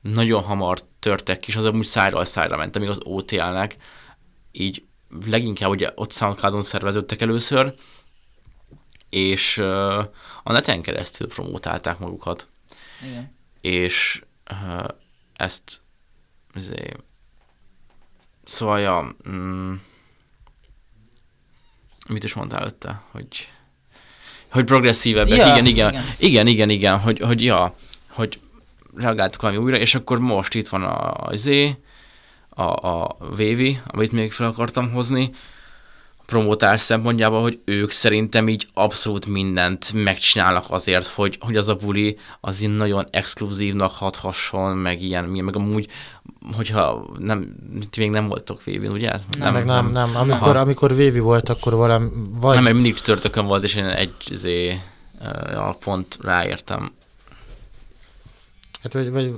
nagyon 0.00 0.42
hamar 0.42 0.80
törtek 0.98 1.48
és 1.48 1.56
az 1.56 1.64
amúgy 1.64 1.86
szájról 1.86 2.24
szájra 2.24 2.56
ment, 2.56 2.76
amíg 2.76 2.88
az 2.88 3.00
OTL-nek 3.02 3.76
így 4.52 4.84
leginkább 5.26 5.70
ugye 5.70 5.92
ott 5.94 6.12
soundcloud 6.12 6.62
szerveződtek 6.62 7.20
először, 7.20 7.74
és 9.08 9.56
uh, 9.58 9.98
a 10.42 10.52
neten 10.52 10.82
keresztül 10.82 11.28
promotálták 11.28 11.98
magukat. 11.98 12.48
Igen. 13.02 13.36
És 13.60 14.24
uh, 14.50 14.88
ezt 15.32 15.80
azért, 16.54 17.02
szóval 18.44 18.80
ja, 18.80 19.16
mm, 19.28 19.74
mit 22.08 22.24
is 22.24 22.34
mondtál 22.34 22.60
előtte, 22.60 23.02
hogy 23.10 23.52
hogy 24.52 24.64
progresszívebbek, 24.64 25.36
ja, 25.36 25.46
igen, 25.46 25.66
igen, 25.66 25.92
igen, 25.92 26.04
igen, 26.18 26.46
igen, 26.46 26.70
igen, 26.70 26.98
hogy, 26.98 27.20
hogy 27.20 27.44
ja, 27.44 27.74
hogy 28.08 28.38
reagáltuk 28.96 29.40
valami 29.42 29.58
újra, 29.60 29.76
és 29.76 29.94
akkor 29.94 30.18
most 30.18 30.54
itt 30.54 30.68
van 30.68 30.82
a 30.82 31.36
Z, 31.36 31.48
a, 32.48 32.62
a 32.62 33.16
VV, 33.18 33.60
amit 33.86 34.12
még 34.12 34.32
fel 34.32 34.46
akartam 34.46 34.90
hozni, 34.90 35.30
promotás 36.32 36.80
szempontjából, 36.80 37.40
hogy 37.40 37.58
ők 37.64 37.90
szerintem 37.90 38.48
így 38.48 38.66
abszolút 38.74 39.26
mindent 39.26 39.92
megcsinálnak 39.92 40.64
azért, 40.68 41.06
hogy, 41.06 41.38
hogy 41.40 41.56
az 41.56 41.68
a 41.68 41.74
buli 41.74 42.18
az 42.40 42.62
így 42.62 42.76
nagyon 42.76 43.06
exkluzívnak 43.10 43.92
hathasson, 43.92 44.76
meg 44.76 45.02
ilyen, 45.02 45.24
meg 45.24 45.56
amúgy, 45.56 45.88
hogyha 46.56 47.06
nem, 47.18 47.54
ti 47.90 48.00
még 48.00 48.10
nem 48.10 48.28
voltok 48.28 48.64
Vévin, 48.64 48.90
ugye? 48.90 49.10
Nem, 49.10 49.22
nem, 49.38 49.52
meg 49.52 49.64
nem, 49.64 49.90
nem. 49.90 50.16
Amikor, 50.16 50.56
amikor 50.56 50.94
Vévi 50.94 51.18
volt, 51.18 51.48
akkor 51.48 51.74
valami... 51.74 52.08
Vagy... 52.30 52.54
Nem, 52.54 52.62
mert 52.62 52.74
mindig 52.74 53.00
törtökön 53.00 53.46
volt, 53.46 53.62
és 53.62 53.74
én 53.74 53.84
egy 53.84 54.14
zé, 54.32 54.80
a 55.54 55.72
pont 55.72 56.18
ráértem. 56.20 56.92
Hát 58.82 58.92
vagy, 58.92 59.10
vagy 59.10 59.34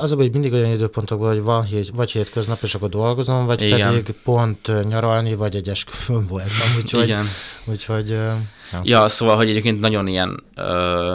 az 0.00 0.12
a 0.12 0.16
hogy 0.16 0.32
mindig 0.32 0.52
olyan 0.52 0.72
időpontokban, 0.72 1.28
hogy 1.28 1.42
van 1.42 1.64
hét, 1.64 1.90
vagy 1.94 2.10
hétköznap, 2.10 2.62
és 2.62 2.74
akkor 2.74 2.88
dolgozom, 2.88 3.46
vagy 3.46 3.62
Igen. 3.62 3.88
pedig 3.88 4.14
pont 4.24 4.88
nyaralni, 4.88 5.34
vagy 5.34 5.56
egy 5.56 5.68
esküvőn 5.68 6.26
voltam. 6.28 6.76
Úgyhogy, 6.76 7.02
Igen. 7.02 7.26
Úgyhogy, 7.64 8.08
ja. 8.08 8.40
ja, 8.82 9.08
szóval, 9.08 9.36
hogy 9.36 9.48
egyébként 9.48 9.80
nagyon 9.80 10.06
ilyen 10.06 10.44
ö, 10.54 11.14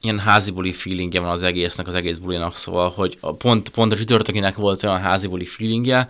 ilyen 0.00 0.18
házibuli 0.18 0.72
feelingje 0.72 1.20
van 1.20 1.30
az 1.30 1.42
egésznek, 1.42 1.86
az 1.86 1.94
egész 1.94 2.16
bulinak, 2.16 2.56
szóval, 2.56 2.90
hogy 2.90 3.18
a 3.20 3.34
pont, 3.34 3.68
pont 3.68 3.92
a 3.92 3.96
csütörtökinek 3.96 4.56
volt 4.56 4.82
olyan 4.82 5.00
házibuli 5.00 5.44
feelingje, 5.44 6.08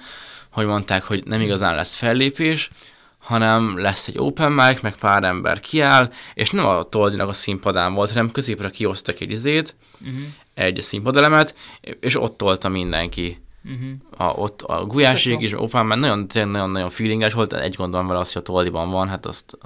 hogy 0.50 0.66
mondták, 0.66 1.04
hogy 1.04 1.22
nem 1.26 1.40
igazán 1.40 1.74
lesz 1.74 1.94
fellépés, 1.94 2.70
hanem 3.18 3.78
lesz 3.78 4.08
egy 4.08 4.18
open 4.18 4.52
mic, 4.52 4.80
meg 4.80 4.96
pár 4.96 5.24
ember 5.24 5.60
kiáll, 5.60 6.12
és 6.34 6.50
nem 6.50 6.66
a 6.66 6.82
Toldinak 6.82 7.28
a 7.28 7.32
színpadán 7.32 7.94
volt, 7.94 8.10
hanem 8.10 8.30
középre 8.30 8.70
kiosztak 8.70 9.20
egy 9.20 9.30
izét, 9.30 9.74
uh-huh. 10.00 10.22
Egy 10.54 10.80
színpadelemet, 10.80 11.54
és 12.00 12.20
ott 12.20 12.36
tolta 12.36 12.68
mindenki. 12.68 13.40
Uh-huh. 13.64 14.28
A, 14.28 14.40
ott 14.40 14.62
a 14.62 14.84
gulyásék 14.84 15.40
is, 15.40 15.52
Open 15.52 15.86
Man 15.86 15.98
nagyon, 15.98 16.26
nagyon, 16.32 16.70
nagyon 16.70 16.90
feelinges 16.90 17.32
volt, 17.32 17.52
egy 17.52 17.74
gondom 17.74 18.06
vele 18.06 18.18
az, 18.18 18.32
hogy 18.32 18.42
a 18.42 18.44
Toldiban 18.44 18.90
van, 18.90 19.08
hát 19.08 19.26
azt 19.26 19.58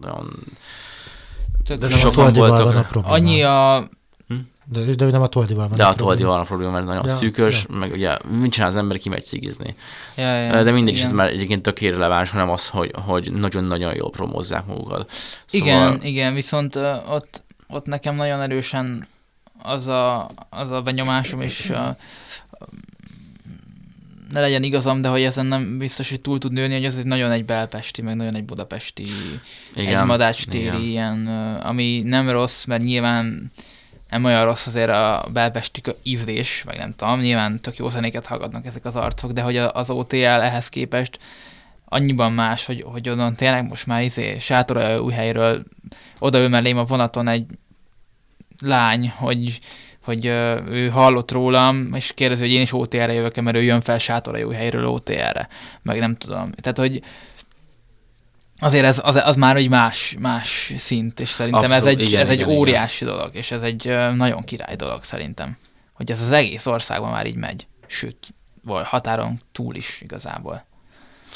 nagyon 0.00 0.44
de 1.66 1.76
nem 1.76 1.98
sokan 1.98 2.26
a 2.26 2.32
voltak. 2.32 2.64
Van 2.64 2.76
a 2.76 2.82
probléma. 2.82 3.14
Annyi 3.14 3.42
a... 3.42 3.88
Hm? 4.28 4.34
De, 4.64 4.94
de 4.94 5.10
nem 5.10 5.22
a 5.22 5.26
Toldival 5.26 5.68
van 5.68 5.76
De 5.76 5.84
a, 5.84 5.88
a 5.88 5.94
Toldival 5.94 6.32
van 6.32 6.40
a 6.40 6.44
probléma, 6.44 6.70
mert 6.70 6.86
nagyon 6.86 7.04
ja, 7.06 7.12
szűkös, 7.12 7.66
ja. 7.68 7.76
meg 7.76 7.92
ugye 7.92 8.16
mit 8.40 8.52
csinál 8.52 8.68
az 8.68 8.76
ember, 8.76 8.98
kimegy 8.98 9.24
cigizni. 9.24 9.74
Ja, 10.16 10.36
ja, 10.36 10.62
de 10.62 10.70
mindig 10.70 10.94
is 10.94 11.02
ez 11.02 11.12
már 11.12 11.28
egyébként 11.28 11.62
tök 11.62 11.78
releváns, 11.78 12.30
hanem 12.30 12.50
az, 12.50 12.68
hogy, 12.68 12.90
hogy 13.06 13.32
nagyon-nagyon 13.32 13.94
jól 13.94 14.10
promózzák 14.10 14.66
magukat. 14.66 15.10
Szóval... 15.46 15.68
Igen, 15.68 16.02
igen, 16.02 16.34
viszont 16.34 16.76
ott, 17.08 17.42
ott 17.68 17.86
nekem 17.86 18.14
nagyon 18.14 18.40
erősen 18.40 19.06
az 19.58 19.86
a, 19.86 20.30
az 20.50 20.70
a 20.70 20.82
benyomásom, 20.82 21.40
és 21.40 21.70
uh, 21.70 21.96
ne 24.30 24.40
legyen 24.40 24.62
igazam, 24.62 25.00
de 25.00 25.08
hogy 25.08 25.22
ezen 25.22 25.46
nem 25.46 25.78
biztos, 25.78 26.10
hogy 26.10 26.20
túl 26.20 26.38
tud 26.38 26.52
nőni, 26.52 26.74
hogy 26.74 26.84
ez 26.84 26.98
egy 26.98 27.04
nagyon 27.04 27.30
egy 27.30 27.44
belpesti, 27.44 28.02
meg 28.02 28.16
nagyon 28.16 28.34
egy 28.34 28.44
budapesti, 28.44 29.04
igen, 29.74 30.00
egy 30.00 30.06
madácstéri 30.06 30.64
igen. 30.64 30.80
ilyen, 30.80 31.26
ami 31.56 32.02
nem 32.04 32.30
rossz, 32.30 32.64
mert 32.64 32.82
nyilván 32.82 33.52
nem 34.08 34.24
olyan 34.24 34.44
rossz 34.44 34.66
azért 34.66 34.90
a 34.90 35.28
belpesti 35.32 35.82
ízlés, 36.02 36.62
vagy 36.62 36.76
nem 36.76 36.94
tudom, 36.96 37.20
nyilván 37.20 37.60
tök 37.60 37.76
jó 37.76 37.88
zenéket 37.88 38.26
hallgatnak 38.26 38.66
ezek 38.66 38.84
az 38.84 38.96
arcok, 38.96 39.32
de 39.32 39.42
hogy 39.42 39.56
az 39.56 39.90
OTL 39.90 40.16
ehhez 40.16 40.68
képest 40.68 41.18
annyiban 41.84 42.32
más, 42.32 42.64
hogy, 42.66 42.84
hogy 42.86 43.08
onnan 43.08 43.34
tényleg 43.34 43.68
most 43.68 43.86
már 43.86 44.02
izé 44.02 44.38
sátora 44.38 45.00
új 45.00 45.12
helyről 45.12 45.64
odaül 46.18 46.48
mellém 46.48 46.78
a 46.78 46.84
vonaton 46.84 47.28
egy 47.28 47.46
lány, 48.60 49.10
hogy 49.16 49.60
hogy 50.04 50.26
ő 50.26 50.88
hallott 50.92 51.32
rólam, 51.32 51.94
és 51.94 52.12
kérdezi, 52.14 52.42
hogy 52.42 52.52
én 52.52 52.60
is 52.60 52.72
OTR-re 52.72 53.12
jövök 53.12 53.40
mert 53.40 53.56
ő 53.56 53.62
jön 53.62 53.80
fel 53.80 53.98
sátora 53.98 54.36
jó 54.36 54.50
helyről 54.50 54.86
OTR-re, 54.86 55.48
meg 55.82 55.98
nem 55.98 56.16
tudom. 56.16 56.52
Tehát, 56.52 56.78
hogy 56.78 57.02
azért 58.58 58.84
ez 58.84 59.00
az, 59.04 59.20
az 59.24 59.36
már 59.36 59.56
egy 59.56 59.68
más, 59.68 60.16
más 60.18 60.72
szint, 60.76 61.20
és 61.20 61.28
szerintem 61.28 61.62
Abszolút, 61.62 61.86
ez 61.86 61.92
egy, 61.92 62.00
igen, 62.00 62.20
ez 62.20 62.28
igen, 62.28 62.48
egy 62.48 62.54
óriási 62.54 63.04
igen. 63.04 63.16
dolog, 63.16 63.34
és 63.34 63.50
ez 63.50 63.62
egy 63.62 63.86
nagyon 64.14 64.44
király 64.44 64.76
dolog 64.76 65.04
szerintem, 65.04 65.56
hogy 65.92 66.10
ez 66.10 66.20
az 66.20 66.30
egész 66.30 66.66
országban 66.66 67.10
már 67.10 67.26
így 67.26 67.36
megy, 67.36 67.66
sőt, 67.86 68.34
határon 68.84 69.40
túl 69.52 69.74
is 69.74 70.00
igazából. 70.00 70.64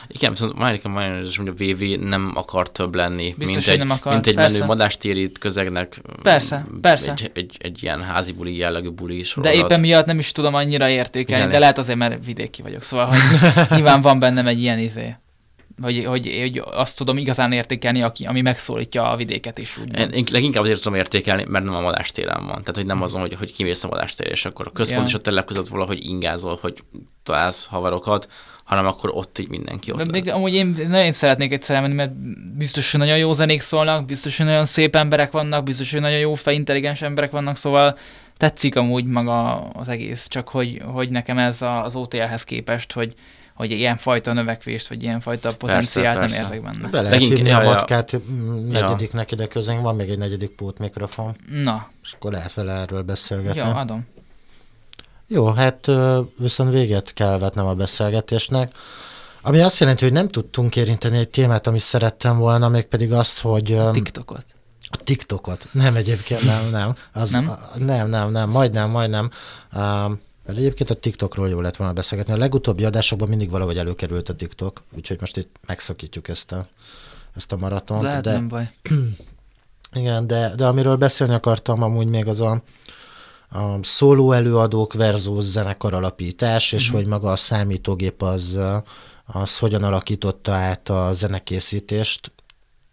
Igen, 0.07 0.30
viszont 0.30 0.59
Márika 0.59 0.88
Majones, 0.88 1.36
hogy 1.36 1.49
a 1.49 1.53
VV 1.53 1.82
nem 2.01 2.32
akar 2.34 2.70
több 2.70 2.94
lenni, 2.94 3.34
Biztos, 3.38 3.57
mint, 3.57 3.68
egy, 3.68 3.78
nem 3.78 3.90
akar. 3.90 4.12
mint 4.12 4.26
egy 4.26 4.34
persze. 4.34 4.53
menő 4.53 4.64
madástéri 4.66 5.32
közegnek. 5.32 6.01
Persze, 6.22 6.66
persze. 6.80 7.12
Egy, 7.12 7.30
egy, 7.34 7.57
egy 7.59 7.82
ilyen 7.82 8.03
házi 8.03 8.32
buli 8.32 8.57
jellegű 8.57 8.88
buli 8.88 9.22
sorozat. 9.22 9.57
De 9.57 9.64
éppen 9.64 9.80
miatt 9.80 10.07
nem 10.07 10.18
is 10.18 10.32
tudom 10.32 10.55
annyira 10.55 10.88
értékelni, 10.88 11.42
Igen. 11.42 11.53
de 11.53 11.59
lehet 11.59 11.78
azért, 11.78 11.99
mert 11.99 12.24
vidéki 12.24 12.62
vagyok, 12.62 12.82
szóval 12.82 13.07
hogy 13.07 13.18
nyilván 13.76 14.01
van 14.01 14.18
bennem 14.18 14.46
egy 14.46 14.61
ilyen 14.61 14.78
izé 14.78 15.16
hogy, 15.82 16.05
hogy, 16.05 16.36
hogy 16.40 16.62
azt 16.64 16.96
tudom 16.96 17.16
igazán 17.16 17.53
értékelni, 17.53 18.03
aki, 18.03 18.24
ami 18.24 18.40
megszólítja 18.40 19.11
a 19.11 19.16
vidéket 19.16 19.59
is. 19.59 19.78
Úgy 19.78 19.99
én, 19.99 20.09
én 20.09 20.24
leginkább 20.30 20.62
azért 20.62 20.82
tudom 20.82 20.99
értékelni, 20.99 21.44
mert 21.49 21.64
nem 21.64 21.74
a 21.74 21.80
madástéren 21.80 22.46
van. 22.46 22.59
Tehát, 22.61 22.74
hogy 22.74 22.86
nem 22.86 23.03
azon, 23.03 23.20
hogy, 23.20 23.34
hogy 23.34 23.53
kimész 23.53 23.84
a 23.84 23.88
madástér, 23.88 24.26
és 24.26 24.44
akkor 24.44 24.66
a 24.66 24.70
központ 24.70 25.01
ja. 25.01 25.09
és 25.09 25.14
a 25.14 25.20
telep 25.20 25.46
között 25.46 25.68
valahogy 25.68 26.05
ingázol, 26.05 26.59
hogy 26.61 26.82
találsz 27.22 27.66
haverokat, 27.66 28.28
hanem 28.69 28.87
akkor 28.87 29.11
ott 29.14 29.39
így 29.39 29.49
mindenki 29.49 29.93
ott. 29.93 30.03
De 30.03 30.11
még 30.11 30.29
amúgy 30.29 30.55
én 30.55 30.77
nagyon 30.89 31.12
szeretnék 31.12 31.53
egyszer 31.53 31.77
elmenni, 31.77 31.95
mert 31.95 32.12
biztos, 32.57 32.91
hogy 32.91 33.01
nagyon 33.01 33.19
jó 33.19 33.33
zenék 33.33 33.61
szólnak, 33.61 34.05
biztos, 34.05 34.37
hogy 34.37 34.47
nagyon 34.47 34.64
szép 34.64 34.97
emberek 34.97 35.31
vannak, 35.31 35.64
biztos, 35.64 35.93
hogy 35.93 36.01
nagyon 36.01 36.19
jó 36.19 36.35
fej, 36.35 36.55
intelligens 36.55 37.03
emberek 37.03 37.31
vannak, 37.31 37.57
szóval 37.57 37.99
tetszik 38.37 38.77
amúgy 38.77 39.05
maga 39.05 39.69
az 39.69 39.89
egész, 39.89 40.27
csak 40.29 40.49
hogy, 40.49 40.83
hogy 40.85 41.11
nekem 41.11 41.39
ez 41.39 41.62
az 41.62 41.95
OTL-hez 41.95 42.45
képest, 42.45 42.93
hogy, 42.93 43.14
hogy 43.55 43.71
ilyen 43.71 43.97
fajta 43.97 44.33
növekvést, 44.33 44.89
vagy 44.89 45.03
ilyen 45.03 45.21
fajta 45.21 45.55
potenciált 45.55 46.19
persze, 46.19 46.35
nem 46.35 46.45
érzek 46.45 46.62
benne. 46.62 46.89
Be 46.89 47.01
lehet 47.01 47.19
hívni 47.19 47.51
a 47.51 47.62
matkát 47.62 48.21
negyediknek 48.69 49.33
ide 49.33 49.47
közénk, 49.47 49.83
van 49.83 49.97
még 49.97 50.09
egy 50.09 50.19
negyedik 50.19 50.51
pót 50.51 50.79
mikrofon. 50.79 51.37
Na. 51.62 51.89
És 52.03 52.12
akkor 52.12 52.33
lehet 52.33 52.55
vele 52.55 52.73
erről 52.73 53.03
beszélgetni. 53.03 53.61
Jó, 53.61 53.64
adom. 53.64 54.07
Jó, 55.31 55.47
hát 55.47 55.91
viszont 56.39 56.72
véget 56.72 57.12
kell 57.12 57.39
vetnem 57.39 57.66
a 57.66 57.74
beszélgetésnek. 57.74 58.72
Ami 59.43 59.61
azt 59.61 59.79
jelenti, 59.79 60.05
hogy 60.05 60.12
nem 60.12 60.29
tudtunk 60.29 60.76
érinteni 60.76 61.18
egy 61.18 61.29
témát, 61.29 61.66
amit 61.66 61.81
szerettem 61.81 62.39
volna, 62.39 62.68
mégpedig 62.68 63.12
azt, 63.12 63.41
hogy... 63.41 63.72
A 63.72 63.91
TikTokot. 63.91 64.45
A 64.91 64.97
TikTokot. 65.05 65.68
Nem 65.72 65.97
egyébként, 65.97 66.45
nem, 66.45 66.70
nem. 66.70 66.97
Az, 67.12 67.31
nem? 67.31 67.49
A, 67.49 67.79
nem, 67.79 68.09
nem, 68.09 68.31
nem, 68.31 68.51
majdnem, 68.51 68.91
majdnem. 68.91 69.31
Um, 69.72 70.20
mert 70.45 70.59
egyébként 70.59 70.91
a 70.91 70.95
TikTokról 70.95 71.49
jó 71.49 71.61
lett 71.61 71.76
volna 71.76 71.93
beszélgetni. 71.93 72.33
A 72.33 72.37
legutóbbi 72.37 72.85
adásokban 72.85 73.29
mindig 73.29 73.51
valahogy 73.51 73.79
előkerült 73.79 74.29
a 74.29 74.35
TikTok, 74.35 74.83
úgyhogy 74.97 75.16
most 75.20 75.37
itt 75.37 75.57
megszakítjuk 75.66 76.29
ezt 76.29 76.53
a, 76.53 76.66
ezt 77.37 77.53
a 77.53 77.57
maratont. 77.57 78.03
Lehet, 78.03 78.22
de, 78.22 78.33
nem 78.33 78.49
baj. 78.49 78.70
Igen, 79.93 80.26
de, 80.26 80.53
de 80.57 80.66
amiről 80.66 80.97
beszélni 80.97 81.35
akartam 81.35 81.83
amúgy 81.83 82.07
még 82.07 82.26
az 82.26 82.41
a, 82.41 82.62
a 83.51 83.82
szóló 83.82 84.32
előadók 84.32 84.92
versus 84.92 85.44
zenekar 85.44 85.94
alapítás, 85.94 86.72
és 86.72 86.84
uh-huh. 86.84 87.01
hogy 87.01 87.09
maga 87.09 87.30
a 87.30 87.36
számítógép 87.36 88.22
az, 88.22 88.59
az 89.26 89.59
hogyan 89.59 89.82
alakította 89.82 90.53
át 90.53 90.88
a 90.88 91.12
zenekészítést, 91.12 92.32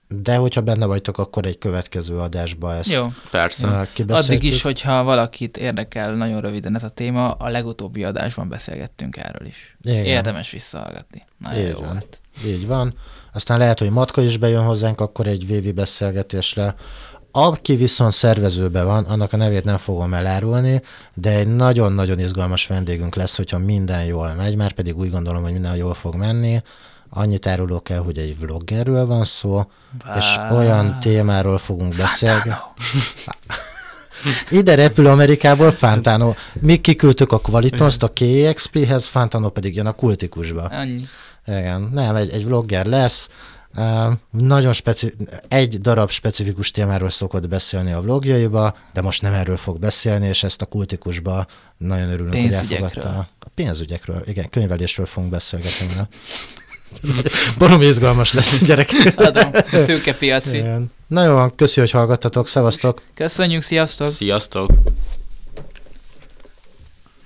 de 0.08 0.36
hogyha 0.36 0.62
benne 0.62 0.86
vagytok, 0.86 1.18
akkor 1.18 1.45
egy 1.45 1.58
következő 1.58 2.18
adásba 2.18 2.74
ezt 2.74 2.91
Jó. 2.91 3.08
Persze. 3.32 3.88
Addig 4.08 4.43
is, 4.43 4.62
hogyha 4.62 5.03
valakit 5.03 5.58
érdekel 5.58 6.14
nagyon 6.14 6.41
röviden 6.41 6.76
ez 6.76 6.84
a 6.84 6.89
téma, 6.89 7.32
a 7.32 7.49
legutóbbi 7.49 8.03
adásban 8.03 8.49
beszélgettünk 8.49 9.18
erről 9.18 9.47
is. 9.47 9.78
Igen. 9.82 10.06
Érdemes 10.06 10.51
visszahallgatni. 10.51 11.26
Nagyon 11.38 11.60
Így 11.60 11.70
jó 11.70 11.80
van. 11.80 11.93
Lett. 11.93 12.20
Így 12.45 12.68
van. 12.68 12.93
Aztán 13.34 13.58
lehet, 13.58 13.80
hogy 13.80 13.89
Matka 13.89 14.22
is 14.22 14.38
bejön 14.38 14.64
hozzánk 14.64 15.01
akkor 15.01 15.28
egy 15.28 15.47
VV 15.47 15.74
beszélgetésre. 15.74 16.76
Aki 17.38 17.76
viszont 17.76 18.12
szervezőben 18.12 18.86
van, 18.86 19.04
annak 19.04 19.34
a 19.34 19.38
nevét 19.38 19.64
nem 19.64 19.78
fogom 19.78 20.14
elárulni, 20.14 20.82
de 21.14 21.30
egy 21.30 21.48
nagyon-nagyon 21.48 22.20
izgalmas 22.20 22.68
vendégünk 22.68 23.16
lesz, 23.16 23.36
hogyha 23.36 23.58
minden 23.58 24.06
jól 24.06 24.34
megy, 24.34 24.56
már 24.56 24.72
pedig 24.72 24.98
úgy 24.98 25.12
gondolom, 25.12 25.44
hogy 25.44 25.52
minden 25.52 25.76
jól 25.76 25.94
fog 25.94 26.16
menni. 26.16 26.62
Annyit 27.10 27.48
árulok 27.48 27.90
el, 27.90 28.02
hogy 28.02 28.18
egy 28.18 28.40
vloggerről 28.40 29.06
van 29.06 29.24
szó, 29.26 29.64
Bá... 30.04 30.18
és 30.18 30.36
olyan 30.52 31.00
témáról 31.00 31.58
fogunk 31.58 31.96
beszélni. 31.96 32.54
Ide 34.50 34.76
repül 34.76 35.08
Amerikából 35.08 35.72
Fantano. 35.72 36.34
Mi 36.54 36.76
kiküldtük 36.76 37.32
a 37.32 37.40
Qualitas-t 37.40 38.04
a 38.04 38.12
KXP-hez, 38.14 39.06
Fantano 39.06 39.50
pedig 39.50 39.76
jön 39.76 39.88
a 39.88 39.92
kultikusba. 39.92 40.62
Annyi. 40.62 41.02
Igen, 41.48 41.90
nem, 41.94 42.16
egy, 42.16 42.30
egy 42.30 42.46
vlogger 42.46 42.86
lesz, 42.86 43.30
nagyon 44.32 44.74
speci- 44.74 45.16
egy 45.48 45.82
darab 45.82 46.10
specifikus 46.10 46.72
témáról 46.72 47.10
szokott 47.10 47.48
beszélni 47.48 47.92
a 47.92 48.02
vlogjaiba, 48.02 48.78
de 48.94 49.02
most 49.02 49.22
nem 49.22 49.34
erről 49.34 49.58
fog 49.58 49.80
beszélni, 49.80 50.28
és 50.28 50.44
ezt 50.44 50.62
a 50.62 50.66
kultikusba 50.66 51.48
nagyon 51.78 52.12
örülünk, 52.12 52.34
hogy 52.36 52.54
elfogadta. 52.54 53.28
A 53.40 53.48
pénzügyekről, 53.56 54.24
igen, 54.26 54.50
könyvelésről 54.50 55.06
fogunk 55.06 55.32
beszélgetni. 55.32 55.88
Barom 57.58 57.82
izgalmas 57.82 58.34
lesz, 58.34 58.64
gyerekek. 58.64 59.14
Adom, 59.20 59.52
tőkepiaci. 59.86 60.58
Igen. 60.58 60.92
Na 61.08 61.24
jó 61.24 61.48
köszi, 61.56 61.80
hogy 61.80 61.92
hallgattatok, 61.92 62.48
szevasztok. 62.48 63.02
Köszönjük, 63.14 63.62
sziasztok. 63.62 64.10
Sziasztok. 64.10 64.70